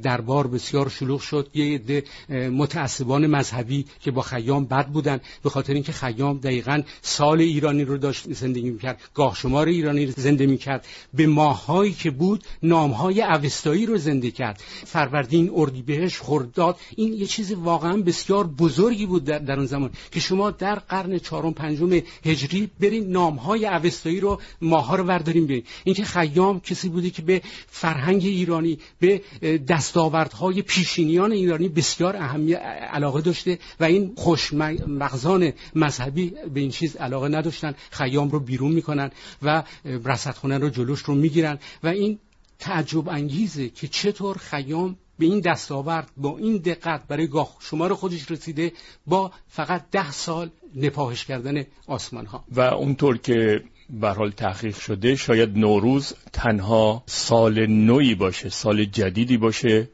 دربار 0.01 0.47
بسیار 0.47 0.88
شلوغ 0.89 1.21
شد. 1.21 1.49
یه 1.53 1.75
عده 1.75 2.03
متعصبان 2.49 3.27
مذهبی 3.27 3.85
که 4.01 4.11
با 4.11 4.21
خیام 4.21 4.65
بد 4.65 4.87
بودن. 4.87 5.19
به 5.43 5.49
خاطر 5.49 5.73
اینکه 5.73 5.91
خیام 5.91 6.37
دقیقا 6.37 6.81
سال 7.01 7.41
ایرانی 7.41 7.83
رو 7.83 7.97
داشت 7.97 8.33
زندگی 8.33 8.69
می‌کرد. 8.69 9.01
گاه 9.13 9.35
شمار 9.35 9.67
ایرانی 9.67 10.05
رو 10.05 10.13
زنده 10.17 10.45
می‌کرد. 10.45 10.85
به 11.13 11.27
ماهایی 11.27 11.93
که 11.93 12.11
بود 12.11 12.43
نامهای 12.63 13.21
اوستایی 13.21 13.85
رو 13.85 13.97
زنده 13.97 14.31
کرد. 14.31 14.63
فروردین 14.85 15.51
اردیبهشت 15.55 16.21
خرداد 16.21 16.77
این 16.95 17.13
یه 17.13 17.25
چیز 17.25 17.51
واقعا 17.51 17.97
بسیار 17.97 18.47
بزرگی 18.47 19.05
بود 19.05 19.23
در, 19.23 19.39
در 19.39 19.57
اون 19.57 19.65
زمان 19.65 19.91
که 20.11 20.19
شما 20.19 20.51
در 20.51 20.75
قرن 20.75 21.19
چهارم 21.19 21.53
پنجم 21.53 22.01
هجری 22.25 22.69
برین 22.79 23.11
نامهای 23.11 23.65
اوستایی 23.65 24.19
رو 24.19 24.41
ماها 24.61 24.95
رو 24.95 25.03
ورداریم 25.03 25.45
ببین 25.45 25.63
اینکه 25.83 26.03
خیام 26.03 26.59
کسی 26.59 26.89
بوده 26.89 27.09
که 27.09 27.21
به 27.21 27.41
فرهنگ 27.67 28.25
ایرانی 28.25 28.79
به 28.99 29.21
دستاوردهای 29.67 30.61
پیشینیان 30.79 31.31
ایرانی 31.31 31.69
بسیار 31.69 32.15
اهمیت 32.15 32.59
علاقه 32.91 33.21
داشته 33.21 33.59
و 33.79 33.83
این 33.83 34.13
خوشمغزان 34.17 35.53
مذهبی 35.75 36.33
به 36.53 36.59
این 36.59 36.71
چیز 36.71 36.95
علاقه 36.95 37.27
نداشتن. 37.27 37.75
خیام 37.91 38.29
رو 38.29 38.39
بیرون 38.39 38.71
می‌کنن 38.71 39.11
و 39.41 39.63
رصدخانه 39.85 40.57
رو 40.57 40.69
جلوش 40.69 41.01
رو 41.01 41.15
می‌گیرن 41.15 41.59
و 41.83 41.87
این 41.87 42.19
تعجب 42.59 43.09
انگیزه 43.09 43.69
که 43.69 43.87
چطور 43.87 44.37
خیام 44.37 44.95
به 45.19 45.25
این 45.25 45.39
دستاورد 45.39 46.09
با 46.17 46.37
این 46.37 46.57
دقت 46.57 47.07
برای 47.07 47.27
گاه 47.27 47.55
شمار 47.59 47.93
خودش 47.93 48.31
رسیده 48.31 48.71
با 49.07 49.31
فقط 49.47 49.85
ده 49.91 50.11
سال 50.11 50.49
نپاهش 50.75 51.25
کردن 51.25 51.65
آسمان 51.87 52.25
ها 52.25 52.43
و 52.51 52.61
اونطور 52.61 53.17
که 53.17 53.63
به 53.89 54.09
حال 54.09 54.31
تحقیق 54.31 54.77
شده 54.77 55.15
شاید 55.15 55.57
نوروز 55.57 56.13
تنها 56.33 57.03
سال 57.05 57.65
نوی 57.65 58.15
باشه 58.15 58.49
سال 58.49 58.85
جدیدی 58.85 59.37
باشه 59.37 59.87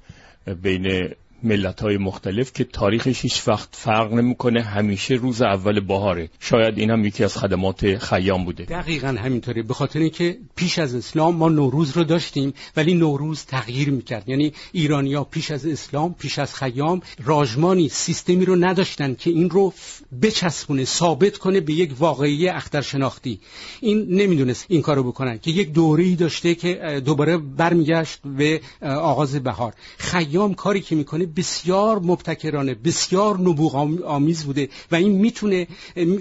بین 0.54 1.16
ملت 1.44 1.82
های 1.82 1.98
مختلف 1.98 2.54
که 2.54 2.64
تاریخش 2.64 3.22
هیچ 3.22 3.48
وقت 3.48 3.70
فرق 3.72 4.14
نمی‌کنه 4.14 4.62
همیشه 4.62 5.14
روز 5.14 5.42
اول 5.42 5.80
بهاره. 5.80 6.30
شاید 6.40 6.78
این 6.78 6.90
هم 6.90 7.06
یکی 7.06 7.24
از 7.24 7.38
خدمات 7.38 7.98
خیام 7.98 8.46
بوده. 8.46 8.64
دقیقا 8.64 9.08
همینطوره. 9.08 9.64
به 9.64 9.74
خاطر 9.74 10.00
اینکه 10.00 10.38
پیش 10.56 10.80
از 10.80 10.96
اسلام 10.96 11.36
ما 11.36 11.50
نوروز 11.50 11.98
رو 11.98 12.04
داشتیم 12.04 12.54
ولی 12.78 12.94
نوروز 12.94 13.46
تغییر 13.46 13.90
می‌کرد. 13.90 14.30
یعنی 14.30 14.54
ایرانیا 14.72 15.24
پیش 15.24 15.52
از 15.52 15.66
اسلام 15.66 16.14
پیش 16.14 16.40
از 16.40 16.56
خیام 16.56 17.02
راجمانی 17.24 17.90
سیستمی 17.90 18.46
رو 18.46 18.56
نداشتن 18.56 19.16
که 19.16 19.30
این 19.30 19.50
رو 19.50 19.74
بچسبونه 20.22 20.86
ثابت 20.86 21.38
کنه 21.38 21.60
به 21.62 21.74
یک 21.74 21.92
واقعی 22.00 22.50
اخترشناختی. 22.50 23.40
این 23.82 24.06
نمی‌دونست 24.10 24.66
این 24.70 24.82
کارو 24.82 25.04
بکنن 25.04 25.38
که 25.40 25.52
یک 25.52 25.74
دوره‌ای 25.74 26.16
داشته 26.16 26.56
که 26.56 27.02
دوباره 27.06 27.38
برمیگشت 27.38 28.20
به 28.38 28.62
آغاز 28.82 29.36
بهار. 29.36 29.74
خیام 29.98 30.54
کاری 30.54 30.82
که 30.82 30.96
می‌کنه 30.96 31.25
بسیار 31.26 32.00
مبتکرانه 32.00 32.74
بسیار 32.74 33.40
نبوغ 33.40 33.76
آمیز 34.06 34.44
بوده 34.44 34.70
و 34.92 34.96
این 34.96 35.12
می‌تونه 35.12 35.68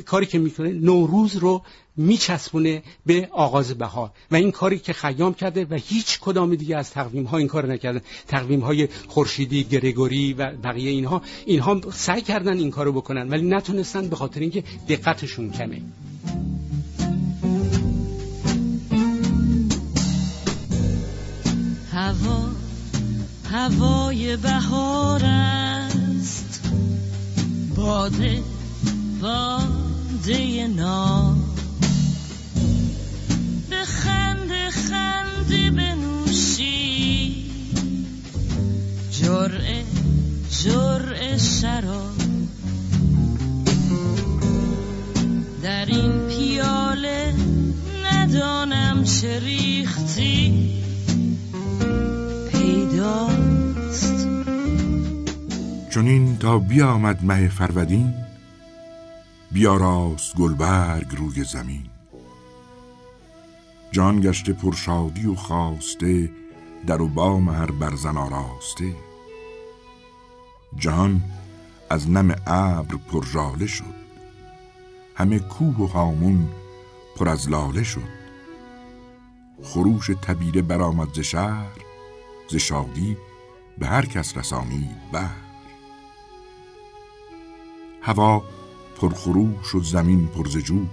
کاری 0.05 0.27
که 0.27 0.39
می‌تونه 0.39 0.73
نوروز 0.73 1.37
رو 1.37 1.63
میچسبونه 1.97 2.83
به 3.07 3.29
آغاز 3.33 3.79
بهار. 3.79 4.11
و 4.31 4.37
این 4.37 4.51
کاری 4.51 4.79
که 4.79 4.93
خیام 4.93 5.35
کرده 5.35 5.67
و 5.71 5.75
هیچ 5.75 6.21
کدام 6.21 6.55
دیگه 6.55 6.77
از 6.77 6.91
تقویم 6.91 7.25
ها 7.25 7.37
این 7.37 7.49
کار 7.49 7.67
نکردن 7.67 8.01
تقویم 8.29 8.61
های 8.61 8.89
خورشیدی 9.09 9.65
گرگوری 9.65 10.33
و 10.33 10.51
بقیه 10.51 10.91
اینها 10.91 11.23
اینها 11.47 11.81
سعی 11.93 12.23
کردن 12.23 12.59
این 12.59 12.71
کارو 12.71 12.93
بکنن 12.93 13.29
ولی 13.29 13.49
نتونستن 13.49 14.09
به 14.09 14.17
خاطر 14.17 14.41
اینکه 14.41 14.65
دقتشون 14.89 15.51
کمه. 15.51 15.83
هوا 21.93 22.64
هوای 23.55 24.37
بهار 24.37 25.25
است. 25.25 26.61
باده 27.77 28.43
باده 29.21 30.69
نام 30.69 31.45
به 33.71 33.85
خنده 33.85 34.71
خنده 34.71 35.71
بنوشی. 35.71 37.47
جرعه 39.11 39.85
جرعه 40.65 41.39
شراب. 41.39 42.15
در 45.63 45.87
این 45.87 46.29
پیاله 46.29 47.35
ندانم 48.05 49.05
چه 49.05 49.41
ریختی. 49.41 50.75
چونین 55.91 56.37
تا 56.39 56.59
بیامد 56.59 57.25
مه 57.25 57.49
فرودین 57.49 58.15
بیاراست 59.53 60.37
گلبرگ 60.37 61.07
روی 61.17 61.45
زمین. 61.45 61.87
جان 63.93 64.21
گشته 64.21 64.53
پرشادی 64.53 65.27
و 65.27 65.35
خواسته 65.35 66.31
در 66.87 67.03
و 67.03 67.09
بام 67.09 67.49
هر 67.49 67.71
برزن 67.71 68.17
آراسته. 68.17 68.95
جهان 70.77 71.23
از 71.91 72.11
نم 72.11 72.35
ابر 72.47 72.97
پرژاله 72.97 73.67
شد. 73.67 73.95
همه 75.15 75.39
کوه 75.39 75.77
و 75.77 75.87
هامون 75.87 76.49
پر 77.17 77.29
از 77.29 77.51
لاله 77.51 77.83
شد. 77.83 78.15
خروش 79.63 80.07
تبیره 80.07 80.63
برآمد 80.63 81.15
ز 81.15 81.21
شهر 81.21 81.84
ز 82.49 82.57
شادی 82.57 83.17
به 83.79 83.87
هر 83.87 84.07
کس 84.07 84.37
رسانید 84.37 85.11
بر 85.13 85.31
هوا 88.03 88.43
پرخروش 89.01 89.75
و 89.75 89.81
زمین 89.81 90.27
پر 90.27 90.49
ز 90.49 90.57
جوش 90.57 90.89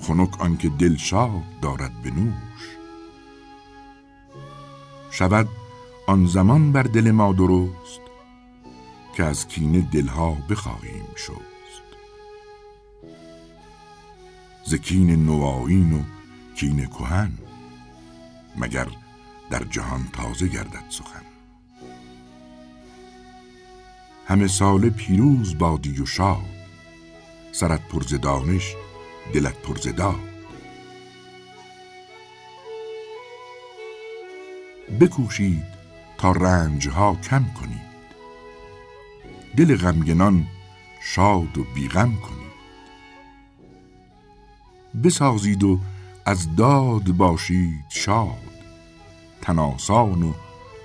خنک 0.00 0.40
آنکه 0.40 0.68
دل 0.68 0.96
شاد 0.96 1.60
دارد 1.62 2.02
به 2.02 2.10
نوش. 2.10 2.76
شود 5.10 5.48
آن 6.06 6.26
زمان 6.26 6.72
بر 6.72 6.82
دل 6.82 7.10
ما 7.10 7.32
درست 7.32 8.00
که 9.16 9.24
از 9.24 9.48
کینه 9.48 9.80
دلها 9.80 10.36
بخواهیم 10.50 11.06
شست. 11.16 11.40
ز 14.66 14.74
کین 14.74 15.26
نوآیین 15.26 15.92
و 15.92 16.02
کین 16.56 16.86
کهن 16.86 17.32
مگر 18.56 18.86
در 19.50 19.64
جهان 19.64 20.08
تازه 20.12 20.48
گردد 20.48 20.84
سخن. 20.88 21.22
همه 24.26 24.46
سال 24.46 24.90
پیروز 24.90 25.58
بادی 25.58 26.02
و 26.02 26.06
شاد 26.06 26.60
سرت 27.52 27.88
پرز 27.88 28.14
دانش 28.14 28.74
دلت 29.34 29.54
پرز 29.54 29.88
داد. 29.88 30.20
بکوشید 35.00 35.64
تا 36.18 36.32
رنجها 36.32 37.14
کم 37.14 37.44
کنید. 37.44 37.90
دل 39.56 39.76
غمگنان 39.76 40.46
شاد 41.02 41.58
و 41.58 41.64
بیغم 41.74 42.16
کنید. 42.16 42.50
بسازید 45.04 45.64
و 45.64 45.80
از 46.26 46.56
داد 46.56 47.12
باشید 47.12 47.84
شاد. 47.88 48.49
تناسان 49.42 50.22
و 50.22 50.32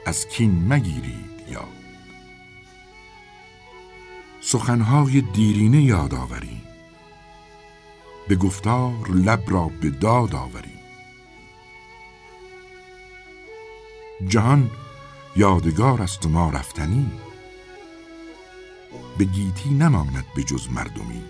از 0.06 0.28
کین 0.28 0.74
مگیرید 0.74 1.46
یاد 1.50 1.76
سخنهای 4.42 5.22
دیرینه 5.22 5.82
یاد 5.82 6.14
آوریم 6.14 6.62
به 8.28 8.36
گفتار 8.36 9.10
لب 9.10 9.44
را 9.48 9.72
به 9.82 9.90
داد 9.90 10.36
آوریم 10.36 10.80
جهان 14.28 14.72
یادگار 15.36 16.02
است 16.02 16.26
ما 16.26 16.50
رفتنی. 16.50 17.12
به 19.18 19.26
گیتی 19.26 19.70
نماند 19.70 20.26
به 20.36 20.44
جز 20.44 20.72
مردمی. 20.72 21.24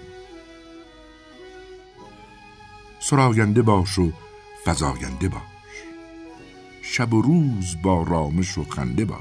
سراینده 2.99 3.61
باش 3.61 3.99
و 3.99 4.11
فزاینده 4.65 5.30
باش 5.30 5.55
شب 6.88 7.14
و 7.14 7.22
روز 7.22 7.82
با 7.82 8.03
رامش 8.03 8.57
و 8.57 8.64
خنده 8.64 9.06
باش 9.06 9.20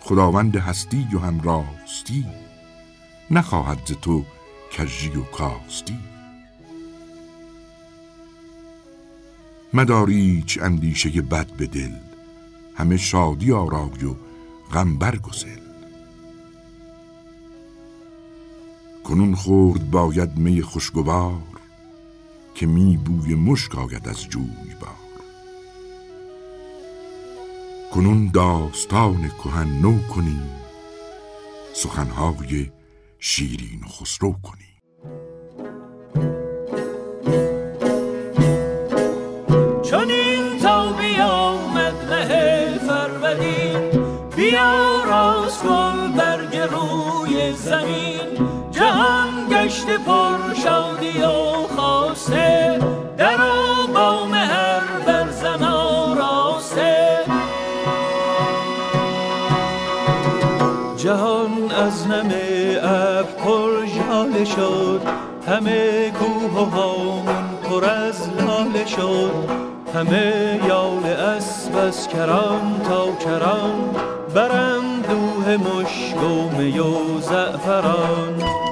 خداوند 0.00 0.56
هستی 0.56 1.08
و 1.14 1.18
هم 1.18 1.40
راستی 1.40 2.26
نخواهد 3.30 3.78
ز 3.86 3.92
تو 3.92 4.24
کژی 4.72 5.08
و 5.08 5.22
کاستی. 5.22 5.98
مدار 9.74 10.10
هیچ 10.10 10.58
اندیشه 10.62 11.22
بد 11.22 11.52
به 11.52 11.66
دل 11.66 11.92
همه 12.76 12.96
شادی 12.96 13.52
آرای 13.52 14.04
و 14.04 14.14
غم 14.72 14.96
برگسل 14.98 15.60
کنون 19.04 19.34
خورد 19.34 19.90
باید 19.90 20.36
می 20.36 20.62
خوشگوار 20.62 21.53
که 22.54 22.66
می 22.66 22.96
بوی 22.96 23.34
مشک 23.34 23.78
آید 23.78 24.08
از 24.08 24.28
جوی 24.28 24.74
بار. 24.80 24.90
کنون 27.92 28.30
داستان 28.34 29.30
کهن 29.44 29.80
نو 29.82 29.98
کنیم 30.14 30.50
سخنهای 31.72 32.70
شیرین 33.18 33.80
خسرو 33.88 34.32
کنیم 34.42 34.74
چون 39.82 40.10
این 40.10 40.58
تا 40.58 40.92
بیامد 40.92 41.94
مه 42.10 42.78
فرودین 42.78 43.90
بیا 44.36 45.04
راست 45.04 45.64
گل 45.64 46.12
برگ 46.16 46.56
روی 46.56 47.52
زمین. 47.52 48.48
جهان 48.70 49.48
گشت 49.50 49.86
پر 49.86 50.54
شادی 50.54 51.22
خواسته 52.24 52.78
در 53.18 53.40
و 53.40 53.92
بام 53.94 54.34
هر 54.34 54.80
برزن 55.06 55.64
آراسته 55.64 57.18
جهان 60.96 61.70
از 61.70 62.06
نم 62.06 62.32
اب 62.82 63.36
پر 63.36 63.86
شد 64.44 65.00
همه 65.48 66.10
کوه 66.10 66.62
و 66.62 66.64
هامون 66.64 67.44
پر 67.70 67.84
از 67.84 68.28
لاله 68.38 68.86
شد. 68.86 69.64
همه 69.94 70.60
یال 70.68 71.06
اسب 71.06 71.76
از 71.76 72.08
کران 72.08 72.80
تا 72.88 73.12
کران 73.12 73.94
برند 74.34 75.06
دوه 75.06 75.56
مشک 75.56 76.22
و 76.22 76.56
می 76.56 76.78
و 76.78 77.20
زعفران. 77.20 78.63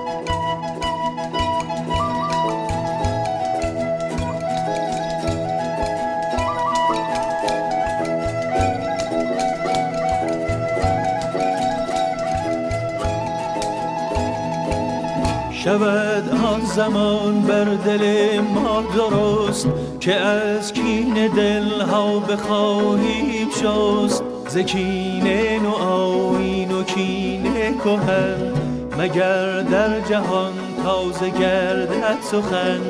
شود 15.65 16.29
آن 16.45 16.61
زمان 16.65 17.43
بر 17.43 17.65
دل 17.65 18.41
ما 18.41 18.83
درست 18.97 19.69
که 20.01 20.15
از 20.15 20.73
کین 20.73 21.29
دل 21.29 21.81
ها 21.81 22.19
بخواهیم 22.19 23.49
شست 23.51 24.23
ز 24.49 24.59
کین 24.59 25.27
نو 25.63 25.71
آیین 25.71 26.73
و 26.73 26.83
کین 26.83 27.79
کهن 27.79 28.53
مگر 28.99 29.61
در 29.61 30.01
جهان 30.01 30.53
تازه 30.85 31.31
گردد 31.31 32.19
سخن 32.23 32.81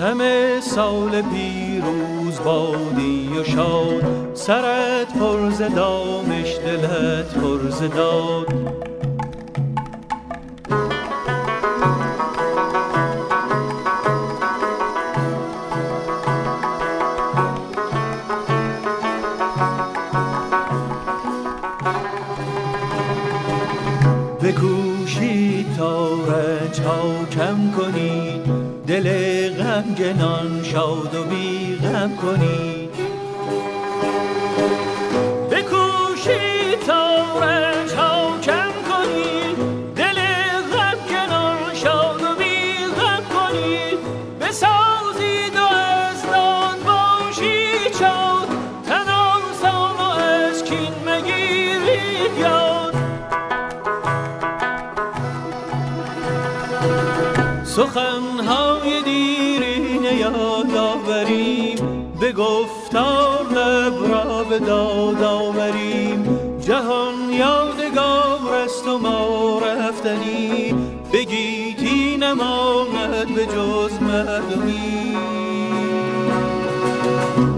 همه 0.00 0.60
سال 0.60 1.22
پیروز 1.22 2.40
بادی 2.44 3.30
و 3.40 3.44
شاد 3.44 4.34
سرت 4.34 5.18
پرز 5.18 5.62
دامش 5.62 6.56
دلت 6.56 7.34
پرز 7.34 7.82
داد 7.96 8.91
غمگنان 30.12 30.62
شاد 30.62 31.14
و 31.14 31.24
بی 31.24 31.76
غم 31.76 32.16
به 64.52 64.58
داد 64.58 65.22
آوریم. 65.22 66.38
جهان 66.60 67.32
یادگار 67.32 68.54
است 68.64 68.88
و 68.88 68.98
ما 68.98 69.58
رفتنی. 69.58 70.74
بگیتی 71.12 72.16
نماند 72.16 73.34
به 73.34 73.46
جز 73.46 74.02
مردمی. 74.02 75.16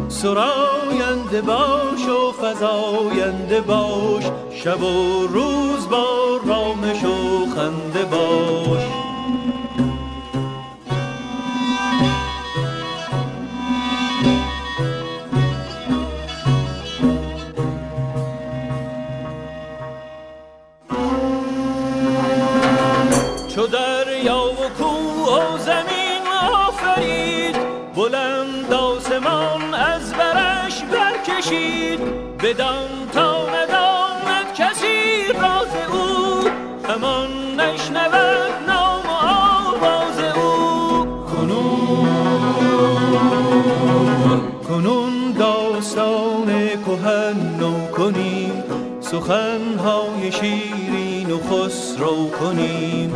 سراینده 0.08 1.42
باش 1.42 2.08
و 2.08 2.32
فضاینده 2.32 3.60
باش. 3.60 4.24
شب 4.50 4.82
و 4.82 5.26
روز 5.26 5.88
با 5.90 6.40
رامش 6.46 7.04
و 7.04 7.46
خنده 7.54 8.04
باش. 8.10 9.03
شیرین 50.30 51.30
و 51.30 51.38
خسرو 51.38 52.30
کنیم. 52.30 53.14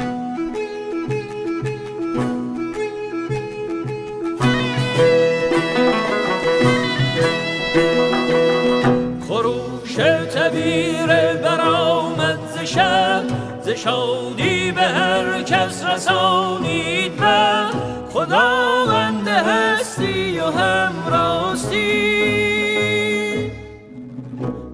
خروش 9.28 9.94
تبیر 10.35 11.06
برآمد 11.36 12.39
ز 12.55 12.59
شهر 12.59 13.24
ز 13.62 13.68
شادی 13.68 14.72
به 14.72 14.82
هر 14.82 15.43
کس 15.43 15.85
رسانید 15.85 17.16
به. 17.16 17.70
خداوند 18.12 19.28
هستی 19.28 20.39
و 20.39 20.51
هم 20.51 20.93
راستی 21.10 22.09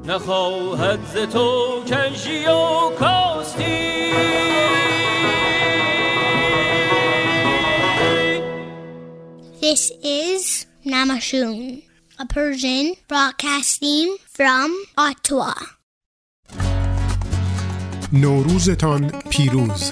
نخواهد 0.07 0.99
ز 1.15 1.17
تو 1.33 1.74
This 9.62 9.92
is 10.04 10.66
Namashun, 10.84 11.84
a 12.18 12.26
Persian 12.26 12.96
broadcasting 13.08 14.18
from 14.28 14.76
Ottawa. 14.98 15.54
نوروزتان 18.14 19.10
پیروز 19.10 19.92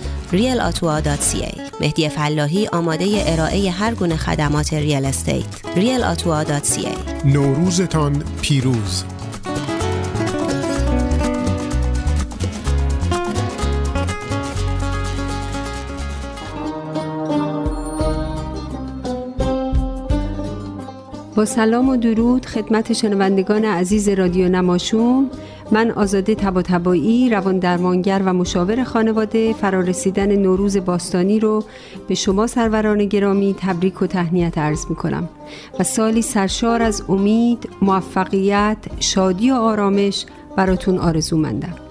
realottawa.ca 0.31 1.81
مهدی 1.81 2.09
فلاحی 2.09 2.67
آماده 2.67 3.23
ارائه 3.25 3.71
هر 3.71 3.93
گونه 3.93 4.15
خدمات 4.15 4.73
real 4.73 5.05
estate 5.05 5.45
realottawa.ca 5.75 7.25
نوروزتان 7.25 8.23
پیروز. 8.41 9.03
با 21.35 21.45
سلام 21.45 21.89
و 21.89 21.97
درود 21.97 22.45
خدمت 22.45 22.93
شنوندگان 22.93 23.65
عزیز 23.65 24.09
رادیو 24.09 24.49
نماشوم. 24.49 25.29
من 25.71 25.91
آزاده 25.91 26.35
تباتبایی 26.35 27.29
روان 27.29 27.59
درمانگر 27.59 28.21
و 28.25 28.33
مشاور 28.33 28.83
خانواده 28.83 29.53
فرارسیدن 29.53 30.35
نوروز 30.35 30.77
باستانی 30.77 31.39
رو 31.39 31.63
به 32.07 32.15
شما 32.15 32.47
سروران 32.47 33.05
گرامی 33.05 33.55
تبریک 33.59 34.01
و 34.01 34.07
تهنیت 34.07 34.57
عرض 34.57 34.85
می 34.89 34.95
کنم 34.95 35.29
و 35.79 35.83
سالی 35.83 36.21
سرشار 36.21 36.81
از 36.81 37.03
امید، 37.09 37.69
موفقیت، 37.81 38.77
شادی 38.99 39.51
و 39.51 39.53
آرامش 39.53 40.25
براتون 40.55 40.97
آرزومندم. 40.97 41.90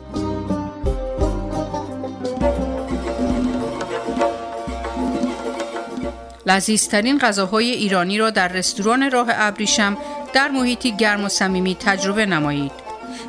لذیذترین 6.50 7.18
غذاهای 7.18 7.70
ایرانی 7.70 8.18
را 8.18 8.30
در 8.30 8.48
رستوران 8.48 9.10
راه 9.10 9.28
ابریشم 9.30 9.96
در 10.34 10.48
محیطی 10.48 10.96
گرم 10.96 11.24
و 11.24 11.28
صمیمی 11.28 11.74
تجربه 11.80 12.26
نمایید. 12.26 12.72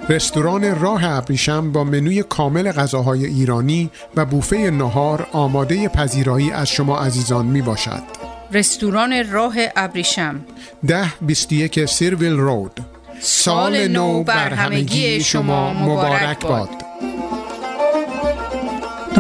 رستوران 0.10 0.80
راه 0.80 1.06
ابریشم 1.06 1.72
با 1.72 1.84
منوی 1.84 2.24
کامل 2.24 2.72
غذاهای 2.72 3.26
ایرانی 3.26 3.90
و 4.16 4.26
بوفه 4.26 4.58
نهار 4.58 5.28
آماده 5.32 5.88
پذیرایی 5.88 6.52
از 6.52 6.70
شما 6.70 7.00
عزیزان 7.00 7.46
می 7.46 7.62
باشد. 7.62 8.04
رستوران 8.52 9.32
راه 9.32 9.54
ابریشم 9.76 10.46
ده 10.88 11.14
21 11.22 11.86
سیرویل 11.86 12.34
رود 12.34 12.80
سال 13.20 13.88
نو 13.88 14.24
بر 14.24 14.54
همگی 14.54 15.24
شما 15.24 15.74
مبارک 15.74 16.40
باد. 16.40 16.91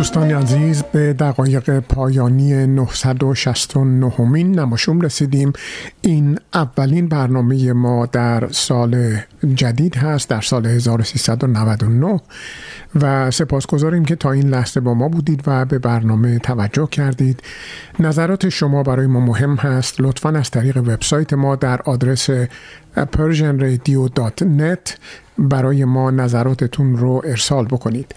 دوستان 0.01 0.31
عزیز 0.31 0.83
به 0.83 1.13
دقایق 1.13 1.79
پایانی 1.79 2.67
969 2.67 4.21
مین 4.21 4.59
نماشوم 4.59 5.01
رسیدیم. 5.01 5.53
این 6.01 6.39
اولین 6.53 7.07
برنامه 7.07 7.73
ما 7.73 8.05
در 8.05 8.47
سال 8.51 9.17
جدید 9.55 9.95
هست 9.95 10.29
در 10.29 10.41
سال 10.41 10.65
1399 10.65 12.19
و 12.95 13.31
سپاسگزاریم 13.31 14.05
که 14.05 14.15
تا 14.15 14.31
این 14.31 14.49
لحظه 14.49 14.79
با 14.79 14.93
ما 14.93 15.09
بودید 15.09 15.43
و 15.47 15.65
به 15.65 15.79
برنامه 15.79 16.39
توجه 16.39 16.87
کردید. 16.87 17.43
نظرات 17.99 18.49
شما 18.49 18.83
برای 18.83 19.07
ما 19.07 19.19
مهم 19.19 19.55
هست. 19.55 19.95
لطفا 19.99 20.29
از 20.29 20.51
طریق 20.51 20.77
وبسایت 20.77 21.33
ما 21.33 21.55
در 21.55 21.81
آدرس 21.81 22.29
persianradio.net 22.97 24.91
برای 25.37 25.85
ما 25.85 26.11
نظراتتون 26.11 26.97
رو 26.97 27.21
ارسال 27.25 27.65
بکنید. 27.65 28.15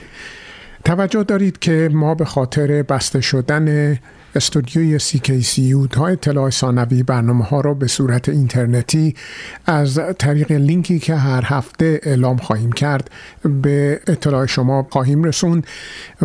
توجه 0.85 1.23
دارید 1.23 1.59
که 1.59 1.91
ما 1.93 2.15
به 2.15 2.25
خاطر 2.25 2.83
بسته 2.83 3.21
شدن 3.21 3.99
استودیوی 4.37 4.99
CKCU 4.99 5.89
تا 5.91 6.07
اطلاع 6.07 6.51
ثانوی 6.51 7.03
برنامه 7.03 7.45
ها 7.45 7.61
را 7.61 7.75
به 7.75 7.87
صورت 7.87 8.29
اینترنتی 8.29 9.15
از 9.67 10.01
طریق 10.19 10.53
لینکی 10.53 10.99
که 10.99 11.15
هر 11.15 11.43
هفته 11.47 12.01
اعلام 12.03 12.37
خواهیم 12.37 12.73
کرد 12.73 13.11
به 13.63 14.01
اطلاع 14.07 14.47
شما 14.47 14.87
خواهیم 14.91 15.25
رسوند 15.25 15.67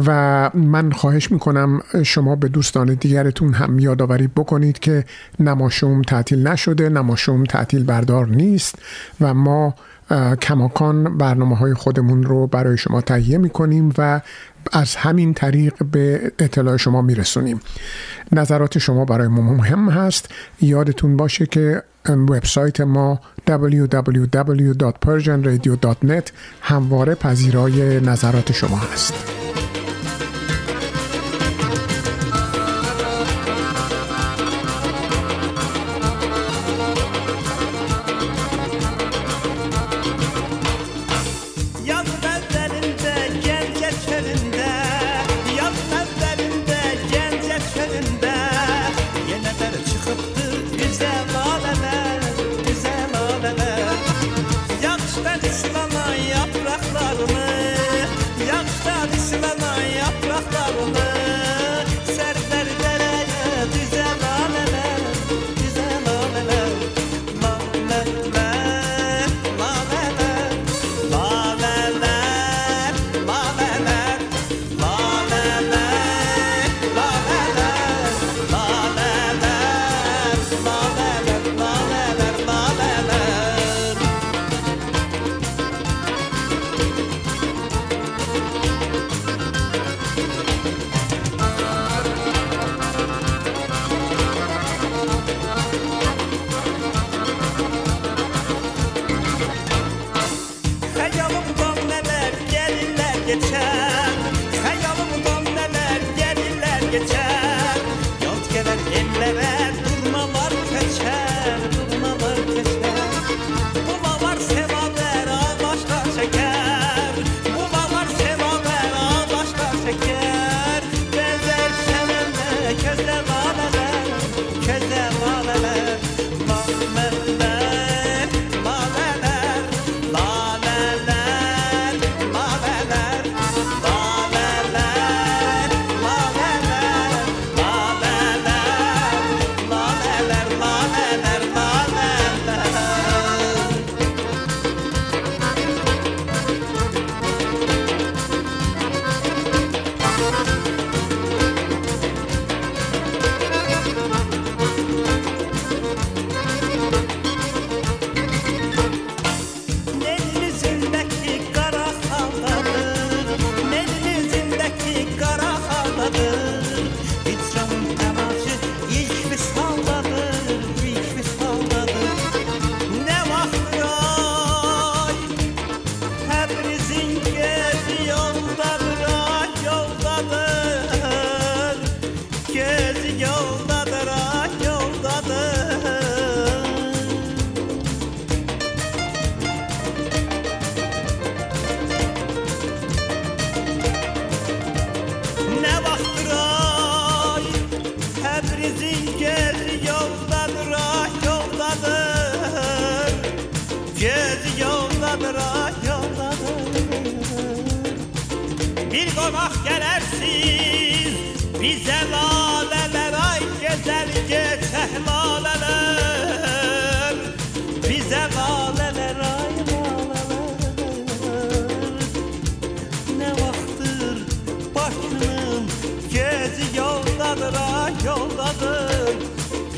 و 0.06 0.50
من 0.54 0.92
خواهش 0.92 1.32
می‌کنم 1.32 1.82
شما 2.04 2.36
به 2.36 2.48
دوستان 2.48 2.94
دیگرتون 2.94 3.54
هم 3.54 3.80
یادآوری 3.80 4.28
بکنید 4.28 4.80
که 4.80 5.06
نماشوم 5.40 6.02
تعطیل 6.02 6.48
نشده 6.48 6.90
نماشوم 6.90 7.44
تعطیل 7.44 7.84
بردار 7.84 8.28
نیست 8.28 8.76
و 9.22 9.34
ما 9.34 9.76
کماکان 10.42 11.18
برنامه 11.18 11.58
های 11.58 11.74
خودمون 11.74 12.24
رو 12.24 12.48
برای 12.48 12.78
شما 12.78 13.02
تهیه 13.02 13.38
می‌کنیم 13.38 13.94
و 13.98 14.22
از 14.72 14.96
همین 14.96 15.34
طریق 15.34 15.74
به 15.92 16.32
اطلاع 16.40 16.78
شما 16.78 17.02
میرسونیم. 17.02 17.60
نظرات 18.32 18.78
شما 18.78 19.06
برای 19.06 19.28
ما 19.28 19.42
مهم 19.42 19.90
هست. 19.90 20.30
یادتون 20.62 21.18
باشه 21.18 21.46
که 21.46 21.84
وبسایت 22.06 22.82
ما 22.82 23.20
www.persianradio.net 23.48 26.32
همواره 26.62 27.16
پذیرای 27.16 28.00
نظرات 28.00 28.52
شما 28.52 28.78
هست. 28.78 29.39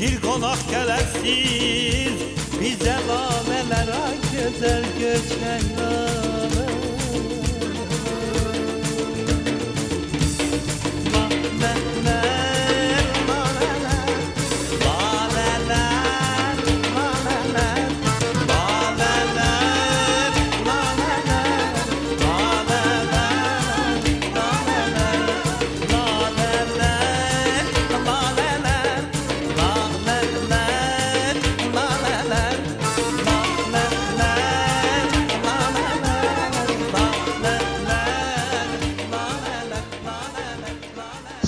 Bir 0.02 0.20
konak 0.20 0.70
gelersiz 0.70 2.12
Bize 2.60 2.96
nameler 3.08 3.88
ak 3.88 4.34
eder 4.34 4.84
göçenler 4.98 6.11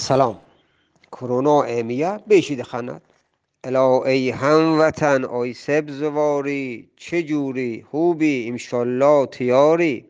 سلام. 0.05 0.39
کرونا 1.13 1.63
امیه 1.63 2.19
بشید 2.29 2.63
خند. 2.63 3.03
الا 3.65 4.05
ای 4.05 4.31
هموطن 4.31 5.25
آی 5.25 5.55
سبزواری 5.55 6.89
چه 6.97 7.23
جوری؟ 7.23 7.87
خوبی؟ 7.91 8.49
امشالله 8.49 9.27
تیاری. 9.27 10.05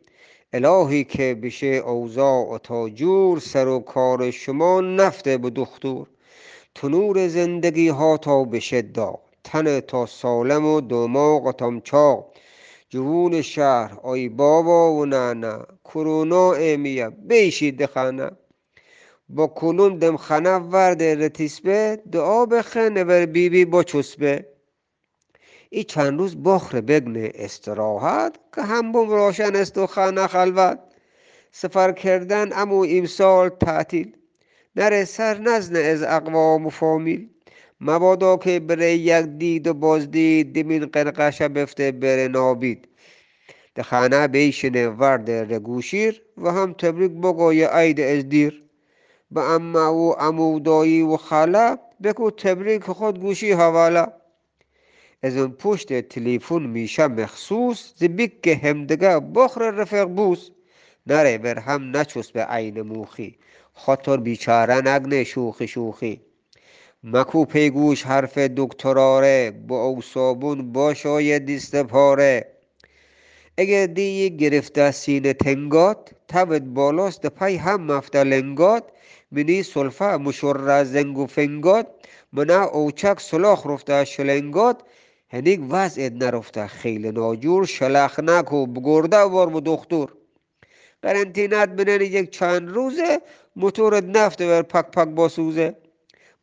الهی 0.52 1.04
که 1.04 1.34
بشه 1.42 1.66
اوضاع 1.66 2.54
و 2.54 2.58
تا 2.58 2.88
جور 2.88 3.38
سر 3.38 3.68
و 3.68 3.78
کار 3.78 4.30
شما 4.30 4.80
نفته 4.80 5.38
به 5.38 5.50
دختور. 5.50 6.06
تنور 6.74 7.28
زندگی 7.28 7.88
ها 7.88 8.16
تا 8.16 8.44
بشه 8.44 8.82
داغ 8.82 9.20
تن 9.44 9.80
تا 9.80 10.06
سالم 10.06 10.66
و 10.66 10.80
دماغ 10.80 11.52
تام 11.52 11.80
چاق 11.80 12.26
جوون 12.90 13.42
شهر 13.42 13.98
آی 14.02 14.28
بابا 14.28 14.92
و 14.92 15.06
نانا. 15.06 15.66
کرونا 15.84 16.52
امیه 16.52 17.08
بیشید 17.08 17.86
خانه 17.86 18.30
با 19.28 19.46
کلون 19.46 19.98
دم 19.98 20.16
خنه 20.16 20.56
ورده 20.56 21.14
رتیسبه 21.14 22.02
دعا 22.12 22.46
بخنه 22.46 23.04
بر 23.04 23.26
بیبی 23.26 23.64
با 23.64 23.82
چسبه. 23.82 24.46
ای 25.70 25.84
چند 25.84 26.18
روز 26.18 26.42
بخره 26.42 26.80
بگنه 26.80 27.32
استراحت 27.34 28.36
که 28.54 28.62
همبون 28.62 29.08
روشن 29.08 29.56
است 29.56 29.78
و 29.78 29.86
خانه 29.86 30.26
خلوت. 30.26 30.78
سفر 31.52 31.92
کردن 31.92 32.52
امو 32.52 32.86
امسال 32.88 33.48
تعطیل 33.48 34.16
نره 34.76 35.04
سر 35.04 35.38
نزنه 35.38 35.78
از 35.78 36.02
اقوام 36.02 36.66
و 36.66 36.70
فامیل. 36.70 37.28
مبادا 37.80 38.36
که 38.36 38.60
بره 38.60 38.94
یک 38.94 39.26
دید 39.26 39.66
و 39.66 39.74
بازدید 39.74 40.54
دمین 40.54 40.86
قرقشه 40.86 41.48
بفته 41.48 41.92
بره 41.92 42.28
نابید. 42.28 42.88
ده 43.74 43.82
خانه 43.82 44.28
بیشنه 44.28 44.88
ورد 44.88 45.30
رگوشیر 45.30 46.22
و 46.38 46.50
هم 46.50 46.72
تبریک 46.72 47.12
بگوی 47.12 47.64
عید 47.64 48.00
از 48.00 48.28
دیر. 48.28 48.63
به 49.34 49.40
اما 49.40 49.94
و 49.94 50.12
عمودایی 50.12 51.02
و 51.02 51.16
خاله 51.16 51.78
بکو 52.02 52.30
تبریک 52.30 52.82
خود 52.82 53.20
گوشی 53.20 53.52
حواله. 53.52 54.06
از 55.22 55.36
اون 55.36 55.52
پشت 55.52 56.00
تلفن 56.00 56.62
میشه 56.62 57.06
مخصوص 57.06 57.92
زبیک 57.96 58.42
که 58.42 58.56
همدگه 58.56 59.20
بخر 59.20 59.70
رفیق 59.70 60.04
بوس. 60.04 60.50
نره 61.06 61.38
بر 61.38 61.58
هم 61.58 61.96
نچوس 61.96 62.30
به 62.30 62.44
عین 62.44 62.82
موخی. 62.82 63.38
خاطر 63.72 64.16
بیچاره 64.16 64.74
نگنه 64.74 65.24
شوخی 65.24 65.68
شوخی. 65.68 66.20
مکو 67.04 67.44
پیگوش 67.44 68.02
حرف 68.02 68.38
دکتراره. 68.38 69.50
با 69.68 69.84
او 69.84 70.02
صابون 70.02 70.72
باشای 70.72 71.38
دیست 71.38 71.82
پاره. 71.82 72.54
اگر 73.58 73.86
دی 73.86 74.36
گرفته 74.36 74.90
سینه 74.90 75.32
تنگات 75.32 76.10
تبت 76.28 76.62
بالاست 76.62 77.26
پای 77.26 77.56
هم 77.56 77.82
مفته 77.82 78.24
لنگات. 78.24 78.84
منی 79.32 79.62
سلفه 79.62 80.16
مشور 80.16 80.84
زنگ 80.84 81.18
و 81.18 81.26
فنگات 81.26 81.86
منا 82.32 82.64
اوچک 82.64 83.20
سلاخ 83.20 83.66
رفته 83.66 84.04
شلنگات 84.04 84.82
هنیک 85.28 85.60
وضعت 85.70 86.12
نرفته. 86.12 86.66
خیلی 86.66 87.12
ناجور 87.12 87.66
شلخ 87.66 88.20
نکو 88.20 88.66
بگرده 88.66 89.16
وار 89.16 89.56
و 89.56 89.60
دختور 89.60 90.12
قرنطینت 91.02 91.68
بنن 91.68 92.00
یک 92.00 92.30
چند 92.30 92.68
روزه 92.68 93.20
موتورت 93.56 94.04
نفته 94.04 94.46
بر 94.46 94.62
پک 94.62 94.90
پک 94.90 95.08
باسوزه 95.08 95.76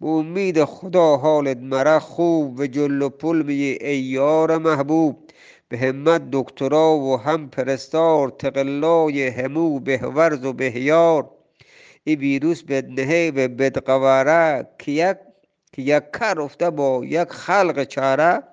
به 0.02 0.08
امید 0.08 0.64
خدا 0.64 1.18
حالت 1.18 1.58
مره 1.58 2.00
خوب 2.00 2.60
و 2.60 2.68
جل 2.68 3.02
و 3.02 3.10
پل 3.10 3.42
می 3.42 3.54
ای 3.54 3.98
یار 3.98 4.58
محبوب. 4.58 5.18
به 5.70 5.78
همت 5.78 6.22
دکترا 6.32 6.92
و 6.92 7.18
هم 7.18 7.50
پرستار 7.50 8.30
تقلای 8.30 9.28
همو 9.28 9.80
بهورز 9.80 10.46
و 10.46 10.54
بهیار. 10.54 11.30
ای 12.04 12.16
ویروس 12.16 12.64
بدنهی 12.64 13.32
و 13.32 13.48
بدقواره 13.48 14.68
که 14.80 14.92
یک 14.92 15.18
که 15.74 15.82
یک 15.82 16.04
کر 16.14 16.42
افته 16.42 16.70
با 16.70 17.02
یک 17.06 17.30
خلق 17.30 17.84
چاره. 17.84 18.44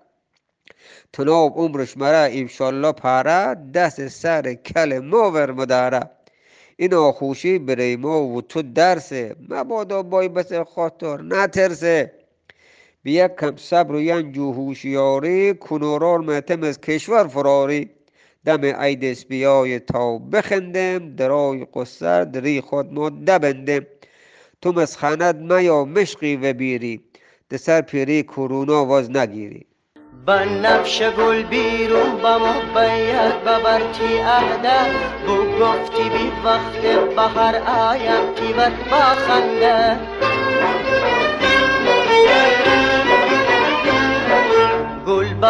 تناب 1.13 1.53
عمرش 1.57 1.97
مره 1.97 2.29
انشالله 2.33 2.93
پره 2.93 3.55
دست 3.75 4.09
سر 4.09 4.55
کل 4.55 4.99
ما 4.99 5.31
ور 5.31 5.51
مداره. 5.51 6.11
این 6.77 6.95
آخوشی 6.95 7.59
برای 7.59 7.97
ما 7.97 8.23
و 8.23 8.43
تو 8.43 8.63
درسه. 8.63 9.37
مبادا 9.49 10.03
بای 10.03 10.29
بس 10.29 10.53
خاطر 10.53 11.23
نترسه. 11.23 12.13
بی 13.03 13.13
یک 13.13 13.35
کم 13.41 13.57
صبر 13.57 13.95
و 13.95 14.01
ینج 14.01 14.39
و 14.39 14.53
هوشیاری 14.53 15.55
کنورار 15.55 16.19
متم 16.19 16.63
از 16.63 16.81
کشور 16.81 17.29
فراری. 17.29 17.91
دم 18.49 18.65
عید 18.65 19.29
بیای 19.29 19.79
تا 19.79 20.19
بخندم 20.19 21.17
درای 21.17 21.67
قصر 21.75 22.25
دری 22.25 22.61
خود 22.61 22.93
ما 22.93 23.11
دبندم. 23.11 23.87
تو 24.63 24.73
مسخند 24.73 25.53
میا 25.53 25.85
مشقی 25.85 26.37
و 26.37 26.53
بیری 26.53 27.01
دسر 27.51 27.81
پیری 27.81 28.23
کرونا 28.23 28.85
واز 28.85 29.11
نگیری. 29.11 29.67
نفش 30.63 31.03
گل 31.03 31.43
بیرون 31.43 32.23
با 32.23 32.39
محبیت 32.39 33.35
ببرتی 33.47 34.19
عهده 34.19 34.81
بو 35.27 35.37
گفتی 35.65 36.03
بی 36.03 36.33
وقت 36.45 36.83
بهر 37.17 37.57
آیم 37.67 38.35
تیور 38.35 38.73
با 38.91 39.15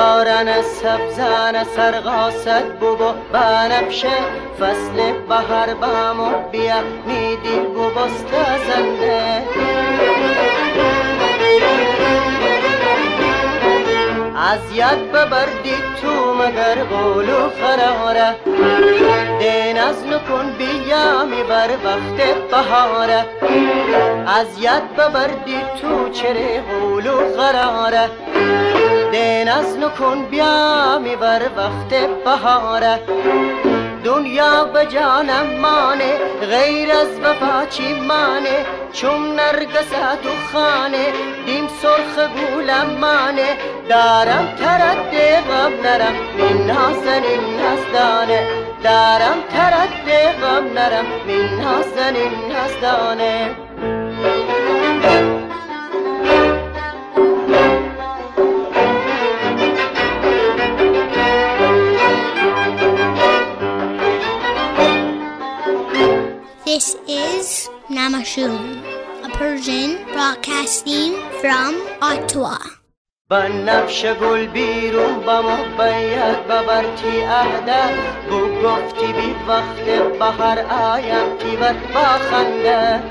بارن 0.09 0.63
سبزن 0.63 1.65
سرغاست 1.65 2.65
بو 2.81 2.97
بنفشه 3.33 4.19
فصل 4.61 4.97
بهر 5.29 5.75
بامو 5.75 6.31
بیا 6.53 6.81
میدی 7.07 7.59
بو 7.75 7.89
بست 7.91 8.33
زنده. 8.69 9.43
از 14.53 14.73
ید 14.75 15.13
ببردی 15.13 15.77
تو 16.03 16.35
مگر 16.35 16.85
قول 16.85 17.31
و 17.31 17.49
قراره 17.49 18.37
دین 19.39 19.79
از 19.79 20.07
نکن 20.07 20.53
بیامی 20.59 21.43
بر 21.43 21.71
وقت 21.85 22.35
بهاره 22.51 23.27
از 24.27 24.59
ید 24.59 24.97
ببردی 24.97 25.61
تو 25.81 26.09
چره 26.09 26.63
قول 26.71 27.07
و 27.07 27.17
قراره 27.37 28.11
دین 29.13 29.49
از 29.49 29.79
نکن 29.79 30.25
بیامی 30.31 31.17
بر 31.17 31.43
وقت 31.57 32.09
بهاره. 32.25 33.01
دنیا 34.05 34.65
به 34.65 34.87
جانم 34.87 35.61
مانه 35.63 36.19
غیر 36.51 36.91
از 36.91 37.21
وفا 37.23 37.67
چی 37.71 37.95
مانه؟ 37.95 38.67
چون 38.93 39.35
نرگس 39.37 39.91
تو 40.23 40.29
خانه 40.53 41.07
دیم 41.47 41.69
سرخ 41.83 42.29
گولم 42.29 42.99
مانه. 43.01 43.57
دارم 43.89 44.55
ترد 44.57 45.15
غم 45.49 45.73
نرم 45.85 46.15
من 46.39 46.67
نازن 46.67 47.23
نزدانه 47.61 48.49
دارم 48.85 49.39
ترد 49.53 50.09
غم 50.41 50.65
نرم 50.75 51.07
من 51.27 51.63
نازن 51.63 52.17
نزدانه 52.51 53.57
This 66.69 66.97
is 67.09 67.71
Namashoon, 67.89 68.85
a 69.25 69.31
Persian 69.41 70.05
broadcasting 70.13 71.17
from 71.41 71.73
Ottawa. 72.03 72.59
نفش 73.67 74.05
گل 74.21 74.47
بیرون 74.47 75.21
با 75.27 75.43
محبیت 75.43 76.39
ببرتی 76.49 77.21
عهده 77.21 77.83
بو 78.31 78.41
گفتی 78.63 79.07
بی 79.07 79.35
وقت 79.49 79.85
بهر 80.19 80.59
آیم 80.71 81.37
تیور 81.39 81.75
با 81.95 82.05
خنده 82.31 83.03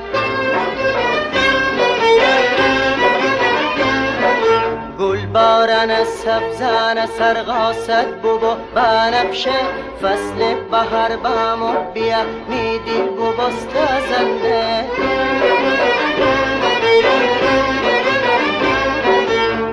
گل 4.99 5.25
بارن 5.25 6.03
سبزن 6.03 7.05
سرغاست 7.05 8.07
بو 8.21 8.39
بنفشه 8.75 9.59
فصل 10.01 10.55
بهر 10.71 11.15
بامو 11.15 11.91
بیا 11.93 12.23
میدی 12.49 13.01
بو 13.17 13.31
بست 13.31 13.73
زنده. 14.09 14.85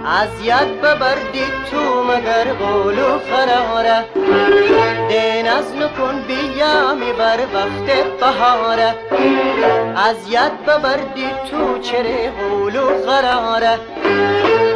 از 0.06 0.28
ید 0.44 0.80
ببردی 0.80 1.44
تو 1.70 2.04
مگر 2.04 2.52
قول 2.52 2.98
و 2.98 3.18
قراره 3.18 4.04
دین 5.08 5.48
از 5.48 5.76
نکن 5.76 6.22
بیامی 6.28 7.12
بر 7.12 7.38
وقت 7.54 8.18
بهاره. 8.20 8.94
از 9.96 10.16
ید 10.28 10.66
ببردی 10.66 11.26
تو 11.50 11.78
چره 11.78 12.30
قول 12.30 12.76
و 12.76 12.86
قراره 13.06 13.78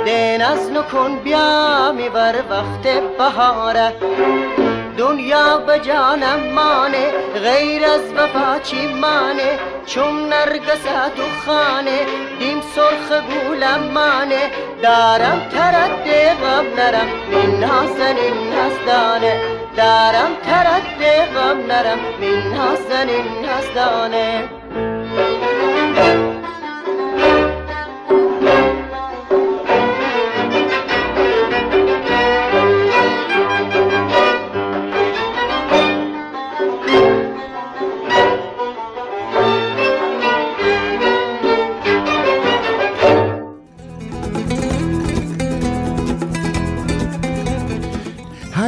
دین 0.04 0.42
از 0.42 0.70
نکن 0.70 1.18
بیامی 1.18 2.08
بر 2.08 2.34
وقت 2.50 3.00
بهاره. 3.18 3.92
دنیا 4.98 5.58
به 5.58 5.78
جانم 5.78 6.52
مانه 6.54 7.10
غیر 7.42 7.84
از 7.84 8.12
وفا 8.16 8.58
چی 8.62 8.86
مانه؟ 8.86 9.58
چون 9.86 10.28
نرگس 10.28 10.84
تو 11.16 11.22
خانه 11.46 11.98
دیم 12.38 12.60
سرخ 12.60 13.22
گولم 13.22 13.80
مانه. 13.94 14.50
دارم 14.82 15.48
ترد 15.52 16.08
غم 16.42 16.66
نرم 16.76 17.08
من 17.30 17.60
نازن 17.60 18.16
نزدانه 18.54 19.40
دارم 19.76 20.30
ترد 20.44 21.00
غم 21.34 21.66
نرم 21.68 21.98
من 22.20 22.56
نازن 22.56 23.08
نزدانه 23.44 24.48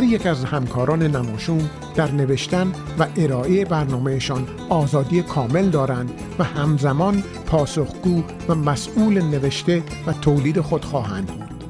هر 0.00 0.06
یک 0.06 0.26
از 0.26 0.44
همکاران 0.44 1.02
نماشون 1.02 1.70
در 1.94 2.12
نوشتن 2.12 2.72
و 2.98 3.06
ارائه 3.16 3.64
برنامهشان 3.64 4.46
آزادی 4.68 5.22
کامل 5.22 5.70
دارند 5.70 6.10
و 6.38 6.44
همزمان 6.44 7.22
پاسخگو 7.46 8.22
و 8.48 8.54
مسئول 8.54 9.22
نوشته 9.22 9.82
و 10.06 10.12
تولید 10.12 10.60
خود 10.60 10.84
خواهند 10.84 11.26
بود. 11.26 11.64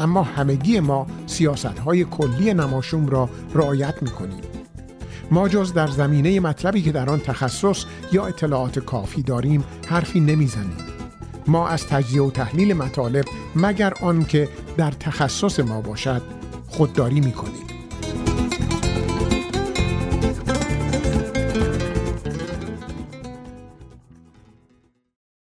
اما 0.00 0.22
همگی 0.22 0.80
ما 0.80 1.06
سیاست 1.26 1.78
های 1.78 2.04
کلی 2.04 2.54
نماشوم 2.54 3.06
را 3.06 3.28
رعایت 3.54 4.02
می 4.02 4.10
کنیم 4.10 4.40
ما 5.30 5.48
جز 5.48 5.72
در 5.72 5.86
زمینه 5.86 6.40
مطلبی 6.40 6.82
که 6.82 6.92
در 6.92 7.10
آن 7.10 7.20
تخصص 7.20 7.84
یا 8.12 8.26
اطلاعات 8.26 8.78
کافی 8.78 9.22
داریم 9.22 9.64
حرفی 9.86 10.20
نمی‌زنیم. 10.20 10.76
ما 11.46 11.68
از 11.68 11.86
تجزیه 11.86 12.22
و 12.22 12.30
تحلیل 12.30 12.72
مطالب 12.72 13.24
مگر 13.56 13.92
آن 14.00 14.24
که 14.24 14.48
در 14.76 14.90
تخصص 14.90 15.60
ما 15.60 15.80
باشد؟ 15.80 16.41
خودداری 16.72 17.20
می‌کنید. 17.20 17.71